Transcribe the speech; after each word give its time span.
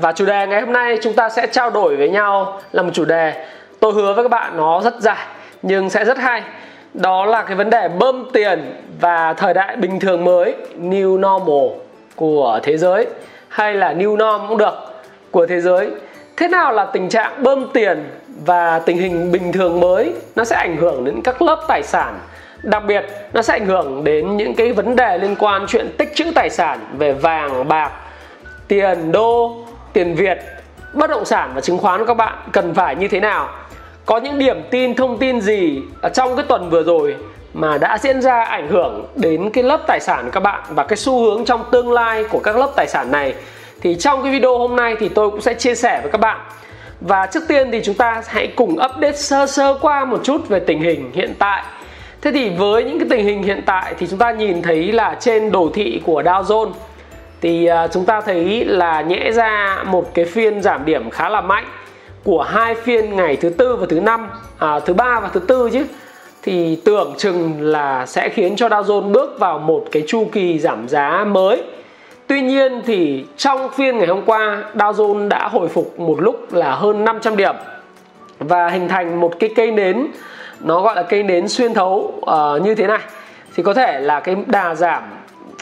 Và 0.00 0.12
chủ 0.12 0.26
đề 0.26 0.46
ngày 0.46 0.60
hôm 0.60 0.72
nay 0.72 0.98
chúng 1.02 1.12
ta 1.12 1.28
sẽ 1.28 1.46
trao 1.46 1.70
đổi 1.70 1.96
với 1.96 2.08
nhau 2.08 2.60
là 2.72 2.82
một 2.82 2.90
chủ 2.92 3.04
đề 3.04 3.46
tôi 3.80 3.92
hứa 3.92 4.12
với 4.12 4.24
các 4.24 4.28
bạn 4.28 4.56
nó 4.56 4.80
rất 4.80 4.94
dài, 5.00 5.26
nhưng 5.62 5.90
sẽ 5.90 6.04
rất 6.04 6.18
hay. 6.18 6.42
Đó 6.94 7.26
là 7.26 7.42
cái 7.42 7.56
vấn 7.56 7.70
đề 7.70 7.88
bơm 7.88 8.30
tiền 8.32 8.74
và 9.00 9.32
thời 9.32 9.54
đại 9.54 9.76
bình 9.76 10.00
thường 10.00 10.24
mới, 10.24 10.54
new 10.80 11.14
normal 11.16 11.78
của 12.16 12.60
thế 12.62 12.76
giới, 12.76 13.06
hay 13.48 13.74
là 13.74 13.94
new 13.94 14.16
norm 14.16 14.48
cũng 14.48 14.58
được, 14.58 14.74
của 15.30 15.46
thế 15.46 15.60
giới. 15.60 15.90
Thế 16.36 16.48
nào 16.48 16.72
là 16.72 16.84
tình 16.84 17.08
trạng 17.08 17.42
bơm 17.42 17.70
tiền 17.72 18.10
và 18.46 18.78
tình 18.78 18.98
hình 18.98 19.32
bình 19.32 19.52
thường 19.52 19.80
mới 19.80 20.12
nó 20.36 20.44
sẽ 20.44 20.56
ảnh 20.56 20.76
hưởng 20.76 21.04
đến 21.04 21.20
các 21.24 21.42
lớp 21.42 21.64
tài 21.68 21.82
sản 21.82 22.18
đặc 22.62 22.82
biệt, 22.86 23.04
nó 23.32 23.42
sẽ 23.42 23.54
ảnh 23.54 23.66
hưởng 23.66 24.04
đến 24.04 24.36
những 24.36 24.54
cái 24.54 24.72
vấn 24.72 24.96
đề 24.96 25.18
liên 25.18 25.36
quan 25.38 25.66
chuyện 25.68 25.88
tích 25.98 26.12
trữ 26.14 26.24
tài 26.34 26.50
sản 26.50 26.78
về 26.98 27.12
vàng, 27.12 27.68
bạc, 27.68 27.90
tiền, 28.68 29.12
đô 29.12 29.56
tiền 29.92 30.14
Việt, 30.14 30.38
bất 30.92 31.10
động 31.10 31.24
sản 31.24 31.50
và 31.54 31.60
chứng 31.60 31.78
khoán 31.78 32.00
của 32.00 32.06
các 32.06 32.14
bạn 32.14 32.34
cần 32.52 32.74
phải 32.74 32.96
như 32.96 33.08
thế 33.08 33.20
nào? 33.20 33.48
Có 34.06 34.18
những 34.18 34.38
điểm 34.38 34.62
tin, 34.70 34.94
thông 34.94 35.18
tin 35.18 35.40
gì 35.40 35.82
ở 36.02 36.08
trong 36.08 36.36
cái 36.36 36.44
tuần 36.48 36.70
vừa 36.70 36.82
rồi 36.82 37.16
mà 37.54 37.78
đã 37.78 37.98
diễn 37.98 38.22
ra 38.22 38.44
ảnh 38.44 38.68
hưởng 38.68 39.06
đến 39.16 39.50
cái 39.50 39.64
lớp 39.64 39.80
tài 39.86 40.00
sản 40.00 40.24
của 40.24 40.30
các 40.30 40.40
bạn 40.40 40.60
và 40.68 40.84
cái 40.84 40.96
xu 40.96 41.20
hướng 41.20 41.44
trong 41.44 41.64
tương 41.70 41.92
lai 41.92 42.24
của 42.24 42.40
các 42.40 42.56
lớp 42.56 42.70
tài 42.76 42.86
sản 42.86 43.10
này? 43.10 43.34
Thì 43.80 43.94
trong 43.94 44.22
cái 44.22 44.32
video 44.32 44.58
hôm 44.58 44.76
nay 44.76 44.96
thì 45.00 45.08
tôi 45.08 45.30
cũng 45.30 45.40
sẽ 45.40 45.54
chia 45.54 45.74
sẻ 45.74 46.00
với 46.02 46.12
các 46.12 46.20
bạn. 46.20 46.38
Và 47.00 47.26
trước 47.26 47.42
tiên 47.48 47.70
thì 47.70 47.80
chúng 47.84 47.94
ta 47.94 48.22
hãy 48.26 48.46
cùng 48.56 48.70
update 48.72 49.16
sơ 49.16 49.46
sơ 49.46 49.78
qua 49.80 50.04
một 50.04 50.20
chút 50.24 50.48
về 50.48 50.60
tình 50.60 50.80
hình 50.80 51.10
hiện 51.14 51.34
tại. 51.38 51.62
Thế 52.22 52.30
thì 52.32 52.50
với 52.50 52.84
những 52.84 52.98
cái 52.98 53.08
tình 53.10 53.26
hình 53.26 53.42
hiện 53.42 53.62
tại 53.66 53.94
thì 53.98 54.06
chúng 54.10 54.18
ta 54.18 54.30
nhìn 54.30 54.62
thấy 54.62 54.92
là 54.92 55.16
trên 55.20 55.52
đồ 55.52 55.70
thị 55.74 56.02
của 56.04 56.22
Dow 56.22 56.42
Jones 56.42 56.70
thì 57.40 57.68
uh, 57.84 57.90
chúng 57.92 58.04
ta 58.04 58.20
thấy 58.20 58.64
là 58.64 59.00
nhẽ 59.00 59.30
ra 59.32 59.82
một 59.86 60.14
cái 60.14 60.24
phiên 60.24 60.62
giảm 60.62 60.84
điểm 60.84 61.10
khá 61.10 61.28
là 61.28 61.40
mạnh 61.40 61.64
của 62.24 62.42
hai 62.42 62.74
phiên 62.74 63.16
ngày 63.16 63.36
thứ 63.36 63.48
tư 63.48 63.76
và 63.76 63.86
thứ 63.90 64.00
năm 64.00 64.28
à, 64.58 64.80
thứ 64.80 64.94
ba 64.94 65.20
và 65.20 65.28
thứ 65.32 65.40
tư 65.40 65.70
chứ. 65.72 65.84
Thì 66.42 66.80
tưởng 66.84 67.14
chừng 67.18 67.60
là 67.60 68.06
sẽ 68.06 68.28
khiến 68.28 68.56
cho 68.56 68.68
Dow 68.68 68.82
Jones 68.82 69.12
bước 69.12 69.36
vào 69.38 69.58
một 69.58 69.84
cái 69.92 70.02
chu 70.06 70.28
kỳ 70.32 70.58
giảm 70.58 70.88
giá 70.88 71.24
mới. 71.24 71.62
Tuy 72.26 72.40
nhiên 72.40 72.82
thì 72.86 73.24
trong 73.36 73.68
phiên 73.68 73.98
ngày 73.98 74.06
hôm 74.06 74.22
qua 74.26 74.64
Dow 74.74 74.92
Jones 74.92 75.28
đã 75.28 75.48
hồi 75.48 75.68
phục 75.68 76.00
một 76.00 76.20
lúc 76.20 76.52
là 76.52 76.74
hơn 76.74 77.04
500 77.04 77.36
điểm 77.36 77.54
và 78.38 78.68
hình 78.68 78.88
thành 78.88 79.20
một 79.20 79.32
cái 79.40 79.50
cây 79.56 79.70
nến 79.70 80.06
nó 80.60 80.80
gọi 80.80 80.96
là 80.96 81.02
cây 81.02 81.22
nến 81.22 81.48
xuyên 81.48 81.74
thấu 81.74 82.12
uh, 82.16 82.62
như 82.62 82.74
thế 82.74 82.86
này. 82.86 83.00
Thì 83.56 83.62
có 83.62 83.74
thể 83.74 84.00
là 84.00 84.20
cái 84.20 84.36
đà 84.46 84.74
giảm 84.74 85.02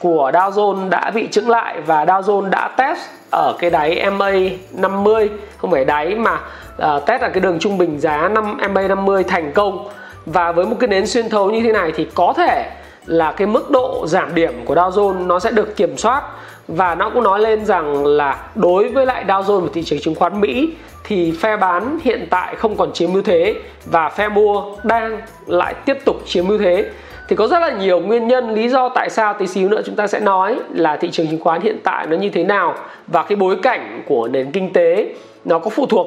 của 0.00 0.30
Dow 0.34 0.50
Jones 0.50 0.88
đã 0.88 1.10
bị 1.14 1.28
chững 1.30 1.50
lại 1.50 1.80
và 1.80 2.04
Dow 2.04 2.20
Jones 2.20 2.50
đã 2.50 2.68
test 2.68 2.98
ở 3.30 3.54
cái 3.58 3.70
đáy 3.70 4.10
MA 4.10 4.30
50 4.72 5.30
không 5.58 5.70
phải 5.70 5.84
đáy 5.84 6.14
mà 6.14 6.32
uh, 6.32 7.06
test 7.06 7.22
ở 7.22 7.28
cái 7.28 7.40
đường 7.40 7.58
trung 7.58 7.78
bình 7.78 8.00
giá 8.00 8.28
5 8.28 8.58
MA 8.74 8.88
50 8.88 9.24
thành 9.24 9.52
công. 9.52 9.88
Và 10.26 10.52
với 10.52 10.66
một 10.66 10.76
cái 10.80 10.88
nến 10.88 11.06
xuyên 11.06 11.28
thấu 11.28 11.50
như 11.50 11.62
thế 11.62 11.72
này 11.72 11.92
thì 11.96 12.06
có 12.14 12.34
thể 12.36 12.70
là 13.06 13.32
cái 13.32 13.46
mức 13.46 13.70
độ 13.70 14.06
giảm 14.06 14.34
điểm 14.34 14.64
của 14.64 14.74
Dow 14.74 14.90
Jones 14.90 15.26
nó 15.26 15.38
sẽ 15.38 15.50
được 15.50 15.76
kiểm 15.76 15.96
soát. 15.96 16.22
Và 16.68 16.94
nó 16.94 17.10
cũng 17.10 17.22
nói 17.22 17.40
lên 17.40 17.64
rằng 17.64 18.06
là 18.06 18.38
đối 18.54 18.88
với 18.88 19.06
lại 19.06 19.24
Dow 19.28 19.42
Jones 19.42 19.60
và 19.60 19.68
thị 19.74 19.82
trường 19.82 20.00
chứng 20.00 20.14
khoán 20.14 20.40
Mỹ 20.40 20.70
thì 21.04 21.32
phe 21.40 21.56
bán 21.56 21.98
hiện 22.04 22.26
tại 22.30 22.56
không 22.56 22.76
còn 22.76 22.92
chiếm 22.92 23.12
ưu 23.12 23.22
thế 23.22 23.54
và 23.86 24.08
phe 24.08 24.28
mua 24.28 24.62
đang 24.82 25.20
lại 25.46 25.74
tiếp 25.74 25.98
tục 26.04 26.16
chiếm 26.26 26.48
ưu 26.48 26.58
thế 26.58 26.84
thì 27.28 27.36
có 27.36 27.46
rất 27.46 27.58
là 27.58 27.70
nhiều 27.70 28.00
nguyên 28.00 28.28
nhân, 28.28 28.54
lý 28.54 28.68
do 28.68 28.88
tại 28.88 29.10
sao 29.10 29.34
tí 29.34 29.46
xíu 29.46 29.68
nữa 29.68 29.80
chúng 29.84 29.96
ta 29.96 30.06
sẽ 30.06 30.20
nói 30.20 30.56
là 30.74 30.96
thị 30.96 31.10
trường 31.10 31.26
chứng 31.26 31.40
khoán 31.40 31.60
hiện 31.60 31.76
tại 31.84 32.06
nó 32.06 32.16
như 32.16 32.28
thế 32.30 32.44
nào 32.44 32.74
và 33.06 33.22
cái 33.22 33.36
bối 33.36 33.56
cảnh 33.62 34.02
của 34.06 34.28
nền 34.28 34.50
kinh 34.50 34.72
tế 34.72 35.06
nó 35.44 35.58
có 35.58 35.70
phụ 35.70 35.86
thuộc, 35.86 36.06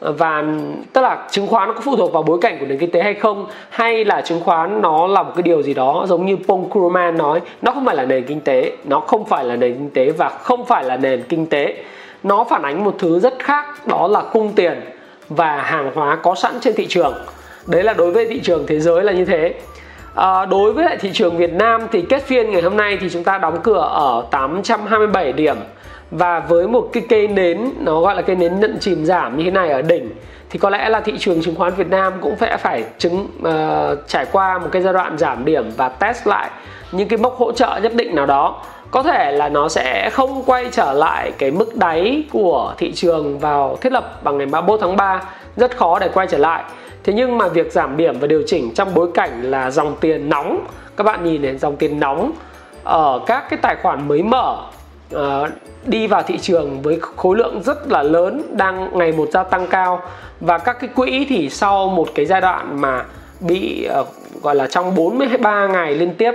và 0.00 0.44
tức 0.92 1.00
là 1.00 1.28
chứng 1.30 1.46
khoán 1.46 1.68
nó 1.68 1.74
có 1.74 1.80
phụ 1.80 1.96
thuộc 1.96 2.12
vào 2.12 2.22
bối 2.22 2.38
cảnh 2.40 2.56
của 2.60 2.66
nền 2.66 2.78
kinh 2.78 2.90
tế 2.90 3.02
hay 3.02 3.14
không, 3.14 3.46
hay 3.70 4.04
là 4.04 4.20
chứng 4.20 4.40
khoán 4.40 4.82
nó 4.82 5.06
là 5.06 5.22
một 5.22 5.32
cái 5.36 5.42
điều 5.42 5.62
gì 5.62 5.74
đó 5.74 6.04
giống 6.08 6.26
như 6.26 6.36
Paul 6.48 6.64
Krugman 6.70 7.18
nói, 7.18 7.40
nó 7.62 7.72
không 7.72 7.86
phải 7.86 7.96
là 7.96 8.04
nền 8.04 8.24
kinh 8.24 8.40
tế, 8.40 8.72
nó 8.84 9.00
không 9.00 9.24
phải 9.24 9.44
là 9.44 9.56
nền 9.56 9.72
kinh 9.72 9.90
tế 9.90 10.10
và 10.10 10.28
không 10.28 10.66
phải 10.66 10.84
là 10.84 10.96
nền 10.96 11.22
kinh 11.28 11.46
tế. 11.46 11.76
Nó 12.22 12.44
phản 12.44 12.62
ánh 12.62 12.84
một 12.84 12.94
thứ 12.98 13.18
rất 13.18 13.34
khác, 13.38 13.86
đó 13.86 14.08
là 14.08 14.22
cung 14.32 14.52
tiền 14.52 14.80
và 15.28 15.56
hàng 15.56 15.90
hóa 15.94 16.16
có 16.16 16.34
sẵn 16.34 16.52
trên 16.60 16.74
thị 16.74 16.86
trường. 16.88 17.14
Đấy 17.66 17.82
là 17.82 17.92
đối 17.92 18.12
với 18.12 18.26
thị 18.26 18.40
trường 18.40 18.66
thế 18.66 18.80
giới 18.80 19.04
là 19.04 19.12
như 19.12 19.24
thế. 19.24 19.54
À, 20.20 20.44
đối 20.44 20.72
với 20.72 20.84
lại 20.84 20.96
thị 20.96 21.10
trường 21.12 21.36
Việt 21.36 21.52
Nam 21.52 21.80
thì 21.92 22.02
kết 22.02 22.22
phiên 22.26 22.50
ngày 22.50 22.62
hôm 22.62 22.76
nay 22.76 22.98
thì 23.00 23.10
chúng 23.10 23.24
ta 23.24 23.38
đóng 23.38 23.58
cửa 23.62 23.88
ở 23.92 24.24
827 24.30 25.32
điểm. 25.32 25.56
Và 26.10 26.40
với 26.40 26.68
một 26.68 26.88
cái 26.92 27.02
cây 27.08 27.28
nến 27.28 27.70
nó 27.78 28.00
gọi 28.00 28.14
là 28.14 28.22
cây 28.22 28.36
nến 28.36 28.60
nhận 28.60 28.76
chìm 28.80 29.04
giảm 29.04 29.36
như 29.36 29.44
thế 29.44 29.50
này 29.50 29.70
ở 29.70 29.82
đỉnh 29.82 30.10
thì 30.50 30.58
có 30.58 30.70
lẽ 30.70 30.88
là 30.88 31.00
thị 31.00 31.12
trường 31.18 31.42
chứng 31.42 31.54
khoán 31.54 31.74
Việt 31.74 31.90
Nam 31.90 32.12
cũng 32.20 32.34
sẽ 32.40 32.56
phải 32.56 32.84
chứng 32.98 33.28
uh, 33.38 33.98
trải 34.06 34.26
qua 34.32 34.58
một 34.58 34.68
cái 34.72 34.82
giai 34.82 34.92
đoạn 34.92 35.18
giảm 35.18 35.44
điểm 35.44 35.70
và 35.76 35.88
test 35.88 36.26
lại 36.26 36.50
những 36.92 37.08
cái 37.08 37.18
mốc 37.18 37.36
hỗ 37.36 37.52
trợ 37.52 37.80
nhất 37.82 37.92
định 37.94 38.14
nào 38.14 38.26
đó. 38.26 38.62
Có 38.90 39.02
thể 39.02 39.32
là 39.32 39.48
nó 39.48 39.68
sẽ 39.68 40.10
không 40.12 40.42
quay 40.46 40.66
trở 40.72 40.92
lại 40.92 41.32
cái 41.38 41.50
mức 41.50 41.76
đáy 41.76 42.24
của 42.32 42.74
thị 42.78 42.92
trường 42.92 43.38
vào 43.38 43.78
thiết 43.80 43.92
lập 43.92 44.24
bằng 44.24 44.38
ngày 44.38 44.46
31 44.46 44.80
tháng 44.80 44.96
3 44.96 45.22
rất 45.56 45.76
khó 45.76 45.98
để 45.98 46.08
quay 46.14 46.26
trở 46.26 46.38
lại 46.38 46.64
thế 47.04 47.12
nhưng 47.12 47.38
mà 47.38 47.48
việc 47.48 47.72
giảm 47.72 47.96
điểm 47.96 48.18
và 48.20 48.26
điều 48.26 48.42
chỉnh 48.46 48.74
trong 48.74 48.94
bối 48.94 49.08
cảnh 49.14 49.42
là 49.42 49.70
dòng 49.70 49.96
tiền 50.00 50.28
nóng. 50.28 50.66
Các 50.96 51.04
bạn 51.04 51.24
nhìn 51.24 51.42
này 51.42 51.56
dòng 51.56 51.76
tiền 51.76 52.00
nóng 52.00 52.32
ở 52.84 53.20
các 53.26 53.44
cái 53.50 53.58
tài 53.62 53.76
khoản 53.82 54.08
mới 54.08 54.22
mở 54.22 54.56
uh, 55.14 55.20
đi 55.86 56.06
vào 56.06 56.22
thị 56.22 56.38
trường 56.38 56.82
với 56.82 56.98
khối 57.00 57.36
lượng 57.36 57.62
rất 57.62 57.88
là 57.88 58.02
lớn 58.02 58.42
đang 58.50 58.98
ngày 58.98 59.12
một 59.12 59.28
gia 59.32 59.42
tăng 59.42 59.66
cao. 59.66 60.02
Và 60.40 60.58
các 60.58 60.80
cái 60.80 60.90
quỹ 60.94 61.26
thì 61.28 61.50
sau 61.50 61.88
một 61.88 62.08
cái 62.14 62.26
giai 62.26 62.40
đoạn 62.40 62.80
mà 62.80 63.04
bị 63.40 63.88
uh, 64.00 64.06
gọi 64.42 64.54
là 64.54 64.66
trong 64.66 64.94
43 64.94 65.66
ngày 65.66 65.94
liên 65.94 66.14
tiếp 66.14 66.32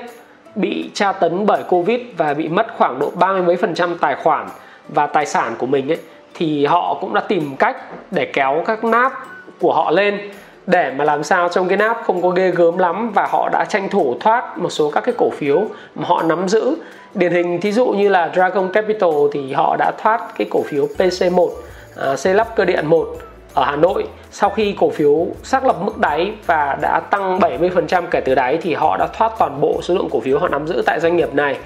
bị 0.55 0.89
tra 0.93 1.11
tấn 1.11 1.45
bởi 1.45 1.63
Covid 1.63 2.01
và 2.17 2.33
bị 2.33 2.47
mất 2.47 2.67
khoảng 2.77 2.99
độ 2.99 3.11
30 3.15 3.41
mấy 3.41 3.57
phần 3.57 3.75
trăm 3.75 3.97
tài 3.97 4.15
khoản 4.15 4.47
và 4.89 5.07
tài 5.07 5.25
sản 5.25 5.55
của 5.57 5.65
mình 5.65 5.91
ấy 5.91 5.97
thì 6.33 6.65
họ 6.65 6.97
cũng 7.01 7.13
đã 7.13 7.21
tìm 7.21 7.55
cách 7.55 7.77
để 8.11 8.25
kéo 8.33 8.63
các 8.65 8.83
náp 8.83 9.13
của 9.59 9.73
họ 9.73 9.91
lên 9.91 10.31
để 10.67 10.91
mà 10.97 11.03
làm 11.03 11.23
sao 11.23 11.49
trong 11.49 11.67
cái 11.67 11.77
nắp 11.77 11.97
không 12.05 12.21
có 12.21 12.29
ghê 12.29 12.51
gớm 12.51 12.77
lắm 12.77 13.11
và 13.11 13.27
họ 13.29 13.49
đã 13.51 13.65
tranh 13.69 13.89
thủ 13.89 14.15
thoát 14.19 14.57
một 14.57 14.69
số 14.69 14.91
các 14.91 15.01
cái 15.01 15.15
cổ 15.17 15.29
phiếu 15.29 15.65
mà 15.95 16.07
họ 16.07 16.23
nắm 16.23 16.47
giữ. 16.47 16.75
Điển 17.13 17.31
hình 17.31 17.61
thí 17.61 17.71
dụ 17.71 17.85
như 17.85 18.09
là 18.09 18.31
Dragon 18.33 18.71
Capital 18.73 19.09
thì 19.31 19.53
họ 19.53 19.75
đã 19.79 19.91
thoát 19.97 20.21
cái 20.37 20.47
cổ 20.51 20.63
phiếu 20.67 20.87
PC1 20.97 21.41
uh, 21.41 21.51
à, 21.95 22.15
xây 22.15 22.33
lắp 22.33 22.55
cơ 22.55 22.65
điện 22.65 22.87
1 22.87 23.07
ở 23.53 23.63
Hà 23.63 23.75
Nội. 23.75 24.07
Sau 24.31 24.49
khi 24.49 24.75
cổ 24.79 24.89
phiếu 24.89 25.27
xác 25.43 25.65
lập 25.65 25.75
mức 25.81 25.97
đáy 25.97 26.33
và 26.45 26.77
đã 26.81 26.99
tăng 26.99 27.39
70% 27.39 28.03
kể 28.11 28.21
từ 28.21 28.35
đáy 28.35 28.57
thì 28.61 28.73
họ 28.73 28.97
đã 28.97 29.07
thoát 29.13 29.31
toàn 29.39 29.61
bộ 29.61 29.79
số 29.81 29.93
lượng 29.93 30.07
cổ 30.11 30.19
phiếu 30.19 30.39
họ 30.39 30.47
nắm 30.47 30.67
giữ 30.67 30.83
tại 30.85 30.99
doanh 30.99 31.17
nghiệp 31.17 31.33
này. 31.33 31.57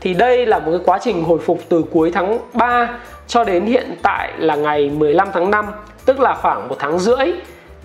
Thì 0.00 0.14
đây 0.14 0.46
là 0.46 0.58
một 0.58 0.70
cái 0.70 0.80
quá 0.84 0.98
trình 1.02 1.24
hồi 1.24 1.38
phục 1.38 1.60
từ 1.68 1.84
cuối 1.90 2.10
tháng 2.14 2.38
3 2.52 2.88
cho 3.26 3.44
đến 3.44 3.66
hiện 3.66 3.96
tại 4.02 4.32
là 4.38 4.56
ngày 4.56 4.90
15 4.90 5.28
tháng 5.32 5.50
5 5.50 5.66
tức 6.04 6.20
là 6.20 6.34
khoảng 6.34 6.68
một 6.68 6.76
tháng 6.78 6.98
rưỡi 6.98 7.32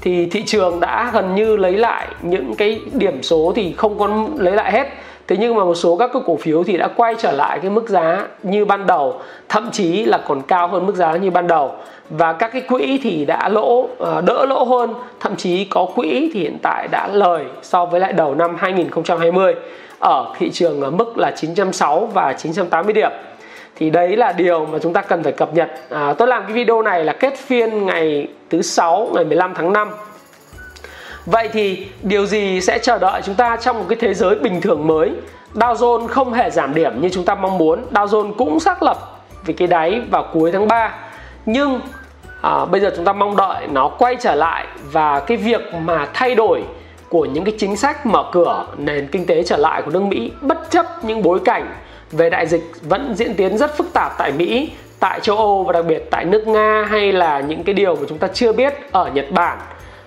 thì 0.01 0.25
thị 0.25 0.43
trường 0.45 0.79
đã 0.79 1.11
gần 1.13 1.35
như 1.35 1.57
lấy 1.57 1.71
lại 1.71 2.07
những 2.21 2.55
cái 2.55 2.81
điểm 2.93 3.23
số 3.23 3.53
thì 3.55 3.73
không 3.77 3.99
có 3.99 4.27
lấy 4.37 4.53
lại 4.55 4.71
hết. 4.71 4.87
Thế 5.27 5.37
nhưng 5.39 5.55
mà 5.55 5.63
một 5.63 5.75
số 5.75 5.97
các 5.97 6.09
cái 6.13 6.21
cổ 6.25 6.37
phiếu 6.37 6.63
thì 6.63 6.77
đã 6.77 6.87
quay 6.87 7.15
trở 7.17 7.31
lại 7.31 7.59
cái 7.59 7.71
mức 7.71 7.89
giá 7.89 8.27
như 8.43 8.65
ban 8.65 8.87
đầu, 8.87 9.21
thậm 9.49 9.69
chí 9.71 10.05
là 10.05 10.17
còn 10.27 10.41
cao 10.41 10.67
hơn 10.67 10.85
mức 10.85 10.95
giá 10.95 11.15
như 11.15 11.31
ban 11.31 11.47
đầu. 11.47 11.71
Và 12.09 12.33
các 12.33 12.51
cái 12.53 12.61
quỹ 12.61 12.99
thì 13.03 13.25
đã 13.25 13.49
lỗ 13.49 13.87
ờ, 13.97 14.21
đỡ 14.21 14.45
lỗ 14.45 14.63
hơn, 14.63 14.93
thậm 15.19 15.35
chí 15.35 15.65
có 15.65 15.87
quỹ 15.95 16.31
thì 16.33 16.39
hiện 16.39 16.57
tại 16.61 16.87
đã 16.91 17.07
lời 17.07 17.43
so 17.61 17.85
với 17.85 17.99
lại 17.99 18.13
đầu 18.13 18.35
năm 18.35 18.55
2020 18.59 19.53
ở 19.99 20.33
thị 20.37 20.49
trường 20.53 20.81
ở 20.81 20.89
mức 20.89 21.17
là 21.17 21.31
960 21.31 22.07
và 22.13 22.33
980 22.33 22.93
điểm 22.93 23.11
thì 23.75 23.89
đấy 23.89 24.17
là 24.17 24.31
điều 24.31 24.65
mà 24.65 24.79
chúng 24.79 24.93
ta 24.93 25.01
cần 25.01 25.23
phải 25.23 25.31
cập 25.31 25.53
nhật 25.53 25.71
à, 25.89 26.13
tôi 26.17 26.27
làm 26.27 26.43
cái 26.43 26.53
video 26.53 26.81
này 26.81 27.05
là 27.05 27.13
kết 27.13 27.37
phiên 27.37 27.85
ngày 27.85 28.27
thứ 28.49 28.61
sáu 28.61 29.09
ngày 29.13 29.25
15 29.25 29.53
tháng 29.55 29.73
5 29.73 29.89
Vậy 31.25 31.49
thì 31.53 31.87
điều 32.03 32.25
gì 32.25 32.61
sẽ 32.61 32.79
chờ 32.79 32.97
đợi 32.99 33.21
chúng 33.25 33.35
ta 33.35 33.57
trong 33.57 33.79
một 33.79 33.85
cái 33.89 33.97
thế 34.01 34.13
giới 34.13 34.35
bình 34.35 34.61
thường 34.61 34.87
mới? 34.87 35.11
Dow 35.53 35.75
Jones 35.75 36.07
không 36.07 36.33
hề 36.33 36.49
giảm 36.49 36.73
điểm 36.73 37.01
như 37.01 37.09
chúng 37.09 37.25
ta 37.25 37.35
mong 37.35 37.57
muốn. 37.57 37.85
Dow 37.91 38.05
Jones 38.05 38.33
cũng 38.33 38.59
xác 38.59 38.83
lập 38.83 38.97
vì 39.45 39.53
cái 39.53 39.67
đáy 39.67 40.01
vào 40.11 40.25
cuối 40.33 40.51
tháng 40.51 40.67
3 40.67 40.93
nhưng 41.45 41.81
à, 42.41 42.65
bây 42.65 42.81
giờ 42.81 42.91
chúng 42.95 43.05
ta 43.05 43.13
mong 43.13 43.35
đợi 43.35 43.67
nó 43.67 43.87
quay 43.87 44.15
trở 44.19 44.35
lại 44.35 44.65
và 44.91 45.19
cái 45.19 45.37
việc 45.37 45.61
mà 45.73 46.07
thay 46.13 46.35
đổi 46.35 46.63
của 47.09 47.25
những 47.25 47.43
cái 47.43 47.53
chính 47.57 47.77
sách 47.77 48.05
mở 48.05 48.23
cửa 48.31 48.65
nền 48.77 49.07
kinh 49.07 49.25
tế 49.25 49.43
trở 49.43 49.57
lại 49.57 49.81
của 49.81 49.91
nước 49.91 50.01
Mỹ 50.01 50.31
bất 50.41 50.71
chấp 50.71 50.85
những 51.03 51.23
bối 51.23 51.39
cảnh 51.45 51.73
về 52.17 52.29
đại 52.29 52.47
dịch 52.47 52.63
vẫn 52.81 53.13
diễn 53.15 53.33
tiến 53.33 53.57
rất 53.57 53.77
phức 53.77 53.93
tạp 53.93 54.17
tại 54.17 54.31
Mỹ, 54.31 54.71
tại 54.99 55.19
châu 55.19 55.37
Âu 55.37 55.63
và 55.63 55.73
đặc 55.73 55.85
biệt 55.87 56.07
tại 56.11 56.25
nước 56.25 56.47
Nga 56.47 56.85
hay 56.89 57.11
là 57.11 57.39
những 57.39 57.63
cái 57.63 57.73
điều 57.73 57.95
mà 57.95 58.01
chúng 58.09 58.17
ta 58.17 58.27
chưa 58.27 58.53
biết 58.53 58.73
ở 58.91 59.09
Nhật 59.13 59.31
Bản. 59.31 59.57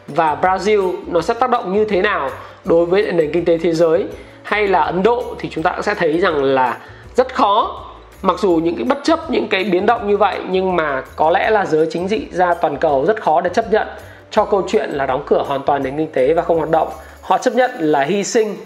Và 0.08 0.36
Brazil 0.42 0.94
nó 1.06 1.20
sẽ 1.20 1.34
tác 1.34 1.50
động 1.50 1.72
như 1.72 1.84
thế 1.84 2.02
nào 2.02 2.30
đối 2.64 2.86
với 2.86 3.12
nền 3.12 3.32
kinh 3.32 3.44
tế 3.44 3.58
thế 3.58 3.72
giới 3.72 4.04
hay 4.42 4.68
là 4.68 4.80
Ấn 4.80 5.02
Độ 5.02 5.24
thì 5.38 5.48
chúng 5.48 5.64
ta 5.64 5.72
cũng 5.72 5.82
sẽ 5.82 5.94
thấy 5.94 6.18
rằng 6.18 6.44
là 6.44 6.78
rất 7.16 7.34
khó. 7.34 7.84
Mặc 8.22 8.36
dù 8.38 8.60
những 8.62 8.76
cái 8.76 8.84
bất 8.84 8.98
chấp 9.04 9.30
những 9.30 9.48
cái 9.48 9.64
biến 9.64 9.86
động 9.86 10.08
như 10.08 10.16
vậy 10.16 10.40
nhưng 10.50 10.76
mà 10.76 11.02
có 11.16 11.30
lẽ 11.30 11.50
là 11.50 11.66
giới 11.66 11.86
chính 11.90 12.08
trị 12.08 12.26
ra 12.30 12.54
toàn 12.54 12.76
cầu 12.76 13.04
rất 13.06 13.22
khó 13.22 13.40
để 13.40 13.50
chấp 13.54 13.72
nhận 13.72 13.86
cho 14.30 14.44
câu 14.44 14.62
chuyện 14.68 14.90
là 14.90 15.06
đóng 15.06 15.22
cửa 15.26 15.44
hoàn 15.46 15.62
toàn 15.62 15.82
nền 15.82 15.96
kinh 15.96 16.12
tế 16.12 16.34
và 16.34 16.42
không 16.42 16.58
hoạt 16.58 16.70
động. 16.70 16.88
Họ 17.20 17.38
chấp 17.38 17.54
nhận 17.54 17.70
là 17.78 18.00
hy 18.00 18.24
sinh 18.24 18.56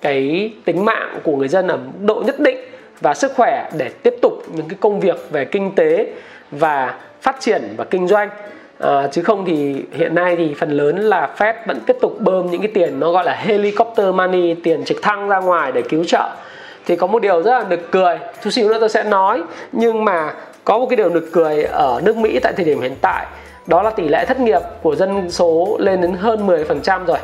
cái 0.00 0.52
tính 0.64 0.84
mạng 0.84 1.18
của 1.22 1.36
người 1.36 1.48
dân 1.48 1.68
ở 1.68 1.76
mức 1.76 1.92
độ 2.00 2.22
nhất 2.26 2.40
định 2.40 2.71
và 3.02 3.14
sức 3.14 3.32
khỏe 3.36 3.70
để 3.76 3.88
tiếp 4.02 4.14
tục 4.22 4.32
những 4.54 4.68
cái 4.68 4.76
công 4.80 5.00
việc 5.00 5.30
về 5.30 5.44
kinh 5.44 5.74
tế 5.74 6.12
và 6.50 6.94
phát 7.20 7.36
triển 7.40 7.74
và 7.76 7.84
kinh 7.84 8.08
doanh. 8.08 8.28
À, 8.78 9.08
chứ 9.12 9.22
không 9.22 9.44
thì 9.44 9.84
hiện 9.92 10.14
nay 10.14 10.36
thì 10.36 10.54
phần 10.58 10.70
lớn 10.70 10.96
là 10.96 11.34
Fed 11.38 11.54
vẫn 11.66 11.80
tiếp 11.86 11.96
tục 12.00 12.20
bơm 12.20 12.50
những 12.50 12.60
cái 12.62 12.70
tiền 12.74 13.00
nó 13.00 13.12
gọi 13.12 13.24
là 13.24 13.32
helicopter 13.32 14.14
money 14.14 14.54
tiền 14.54 14.84
trực 14.84 15.02
thăng 15.02 15.28
ra 15.28 15.38
ngoài 15.38 15.72
để 15.72 15.82
cứu 15.82 16.04
trợ. 16.04 16.30
Thì 16.86 16.96
có 16.96 17.06
một 17.06 17.22
điều 17.22 17.42
rất 17.42 17.50
là 17.50 17.64
nực 17.68 17.90
cười 17.90 18.18
chút 18.44 18.50
xíu 18.50 18.68
nữa 18.68 18.76
tôi 18.80 18.88
sẽ 18.88 19.02
nói 19.02 19.42
nhưng 19.72 20.04
mà 20.04 20.34
có 20.64 20.78
một 20.78 20.86
cái 20.90 20.96
điều 20.96 21.10
nực 21.10 21.24
cười 21.32 21.62
ở 21.64 22.00
nước 22.04 22.16
Mỹ 22.16 22.38
tại 22.42 22.52
thời 22.56 22.64
điểm 22.64 22.80
hiện 22.80 22.94
tại 23.00 23.26
đó 23.66 23.82
là 23.82 23.90
tỷ 23.90 24.08
lệ 24.08 24.24
thất 24.24 24.40
nghiệp 24.40 24.60
của 24.82 24.96
dân 24.96 25.30
số 25.30 25.76
lên 25.80 26.00
đến 26.00 26.12
hơn 26.12 26.46
10% 26.46 27.04
rồi. 27.04 27.18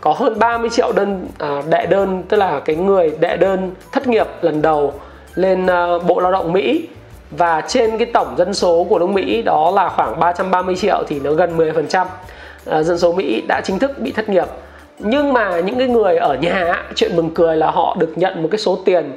Có 0.00 0.12
hơn 0.12 0.38
30 0.38 0.70
triệu 0.70 0.92
đơn 0.92 1.26
à, 1.38 1.62
đệ 1.70 1.86
đơn 1.86 2.22
tức 2.28 2.36
là 2.36 2.60
cái 2.64 2.76
người 2.76 3.12
đệ 3.20 3.36
đơn 3.36 3.70
thất 3.92 4.06
nghiệp 4.06 4.26
lần 4.42 4.62
đầu 4.62 4.94
lên 5.34 5.66
ờ, 5.66 5.98
Bộ 5.98 6.20
Lao 6.20 6.32
động 6.32 6.52
Mỹ. 6.52 6.88
Và 7.30 7.60
trên 7.68 7.98
cái 7.98 8.06
tổng 8.06 8.34
dân 8.38 8.54
số 8.54 8.86
của 8.88 8.98
nước 8.98 9.08
Mỹ 9.08 9.42
đó 9.42 9.72
là 9.74 9.88
khoảng 9.88 10.20
330 10.20 10.76
triệu 10.76 11.02
thì 11.08 11.20
nó 11.20 11.32
gần 11.32 11.56
10% 11.56 12.06
ờ, 12.64 12.82
dân 12.82 12.98
số 12.98 13.12
Mỹ 13.12 13.42
đã 13.48 13.60
chính 13.64 13.78
thức 13.78 13.90
bị 13.98 14.12
thất 14.12 14.28
nghiệp. 14.28 14.46
Nhưng 14.98 15.32
mà 15.32 15.60
những 15.60 15.78
cái 15.78 15.88
người 15.88 16.16
ở 16.16 16.34
nhà, 16.34 16.84
chuyện 16.94 17.16
mừng 17.16 17.30
cười 17.34 17.56
là 17.56 17.70
họ 17.70 17.96
được 17.98 18.12
nhận 18.16 18.42
một 18.42 18.48
cái 18.50 18.58
số 18.58 18.78
tiền 18.84 19.12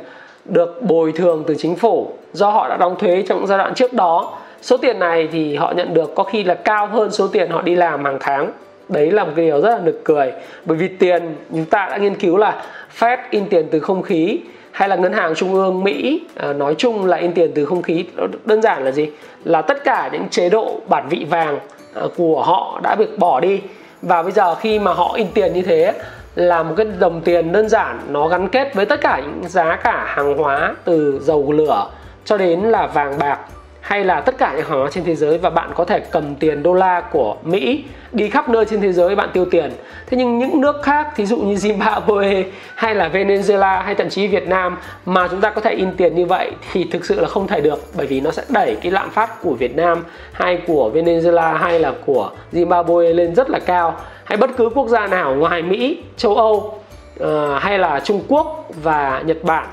được 0.46 0.82
bồi 0.82 1.12
thường 1.12 1.44
từ 1.48 1.56
chính 1.58 1.76
phủ 1.76 2.12
do 2.34 2.50
họ 2.50 2.70
đã 2.70 2.78
đóng 2.78 2.96
thuế 3.00 3.24
trong 3.28 3.48
giai 3.48 3.58
đoạn 3.58 3.74
trước 3.74 3.94
đó. 3.94 4.34
Số 4.62 4.78
tiền 4.78 5.00
này 5.00 5.30
thì 5.32 5.56
họ 5.56 5.74
nhận 5.76 5.94
được 5.94 6.16
có 6.16 6.24
khi 6.24 6.44
là 6.44 6.54
cao 6.54 6.88
hơn 6.88 7.12
số 7.12 7.28
tiền 7.28 7.50
họ 7.52 7.62
đi 7.62 7.76
làm 7.76 8.06
hàng 8.06 8.18
tháng. 8.20 8.52
Đấy 8.90 9.12
là 9.12 9.24
một 9.24 9.32
cái 9.36 9.46
điều 9.46 9.62
rất 9.62 9.70
là 9.70 9.80
nực 9.84 10.02
cười. 10.04 10.32
Bởi 10.66 10.78
vì 10.78 10.88
tiền 10.88 11.36
chúng 11.52 11.66
ta 11.66 11.88
đã 11.92 11.98
nghiên 11.98 12.16
cứu 12.16 12.38
là 12.38 12.64
Fed 13.00 13.18
in 13.30 13.50
tiền 13.50 13.68
từ 13.72 13.80
không 13.80 14.02
khí 14.02 14.40
hay 14.76 14.90
là 14.90 14.96
ngân 14.96 15.14
hàng 15.14 15.36
trung 15.36 15.54
ương 15.54 15.84
Mỹ 15.84 16.22
à, 16.36 16.54
nói 16.54 16.76
chung 16.78 17.06
là 17.06 17.18
in 17.18 17.34
tiền 17.34 17.52
từ 17.56 17.66
không 17.66 17.82
khí 17.82 18.06
đơn 18.46 18.62
giản 18.62 18.86
là 18.86 18.92
gì? 18.92 19.10
Là 19.44 19.62
tất 19.62 19.84
cả 19.84 20.10
những 20.14 20.30
chế 20.30 20.50
độ 20.50 20.80
bản 20.88 21.08
vị 21.10 21.26
vàng 21.30 21.60
à, 21.94 22.02
của 22.18 22.44
họ 22.44 22.80
đã 22.84 22.96
bị 22.96 23.06
bỏ 23.18 23.40
đi. 23.40 23.62
Và 24.02 24.24
bây 24.24 24.32
giờ 24.32 24.56
khi 24.56 24.80
mà 24.80 24.94
họ 24.94 25.14
in 25.16 25.28
tiền 25.34 25.54
như 25.54 25.62
thế 25.62 25.94
là 26.36 26.64
một 26.64 26.74
cái 26.78 26.86
đồng 27.00 27.22
tiền 27.22 27.52
đơn 27.52 27.70
giản 27.70 28.00
nó 28.10 28.28
gắn 28.28 28.48
kết 28.48 28.76
với 28.76 28.86
tất 28.86 29.02
cả 29.02 29.22
những 29.24 29.50
giá 29.50 29.76
cả 29.76 30.06
hàng 30.08 30.38
hóa 30.38 30.76
từ 30.84 31.20
dầu 31.22 31.52
lửa 31.52 31.88
cho 32.26 32.38
đến 32.38 32.60
là 32.60 32.88
vàng 32.88 33.20
bạc 33.20 33.40
hay 33.86 34.04
là 34.04 34.22
tất 34.22 34.38
cả 34.38 34.54
những 34.56 34.66
hàng 34.66 34.80
hóa 34.80 34.90
trên 34.92 35.04
thế 35.04 35.16
giới 35.16 35.38
và 35.38 35.50
bạn 35.50 35.72
có 35.76 35.86
thể 35.86 36.00
cầm 36.00 36.36
tiền 36.36 36.64
đô 36.64 36.74
la 36.74 37.02
của 37.02 37.36
Mỹ 37.44 37.84
đi 38.12 38.30
khắp 38.30 38.50
nơi 38.50 38.66
trên 38.66 38.82
thế 38.82 38.94
giới 38.94 39.16
bạn 39.16 39.30
tiêu 39.34 39.46
tiền. 39.52 39.72
Thế 40.08 40.18
nhưng 40.18 40.40
những 40.40 40.62
nước 40.62 40.76
khác, 40.84 41.08
thí 41.16 41.26
dụ 41.26 41.38
như 41.38 41.56
Zimbabwe 41.56 42.44
hay 42.76 42.96
là 42.96 43.10
Venezuela 43.10 43.84
hay 43.84 43.96
thậm 43.96 44.10
chí 44.10 44.28
Việt 44.28 44.48
Nam 44.48 44.78
mà 45.06 45.28
chúng 45.28 45.42
ta 45.42 45.50
có 45.50 45.62
thể 45.62 45.72
in 45.72 45.92
tiền 45.98 46.16
như 46.16 46.26
vậy 46.26 46.52
thì 46.72 46.84
thực 46.92 47.06
sự 47.06 47.20
là 47.20 47.28
không 47.28 47.48
thể 47.48 47.62
được 47.62 47.80
bởi 47.98 48.08
vì 48.08 48.22
nó 48.22 48.32
sẽ 48.32 48.44
đẩy 48.50 48.76
cái 48.82 48.92
lạm 48.92 49.10
phát 49.10 49.42
của 49.42 49.54
Việt 49.54 49.76
Nam 49.76 50.04
hay 50.32 50.62
của 50.68 50.92
Venezuela 50.94 51.58
hay 51.58 51.80
là 51.80 51.94
của 52.06 52.32
Zimbabwe 52.54 53.14
lên 53.14 53.36
rất 53.36 53.50
là 53.50 53.60
cao 53.60 53.96
hay 54.24 54.38
bất 54.38 54.50
cứ 54.58 54.70
quốc 54.70 54.88
gia 54.88 55.08
nào 55.08 55.36
ngoài 55.36 55.62
Mỹ, 55.62 56.04
châu 56.18 56.36
Âu 56.36 56.80
uh, 57.24 57.28
hay 57.60 57.80
là 57.80 58.00
Trung 58.00 58.22
Quốc 58.28 58.70
và 58.84 59.24
Nhật 59.26 59.44
Bản 59.44 59.68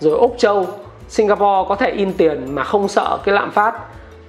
rồi 0.00 0.18
Úc 0.18 0.34
Châu 0.38 0.66
Singapore 1.08 1.68
có 1.68 1.76
thể 1.78 1.90
in 1.90 2.12
tiền 2.12 2.54
mà 2.54 2.64
không 2.64 2.88
sợ 2.88 3.18
cái 3.24 3.34
lạm 3.34 3.50
phát, 3.50 3.74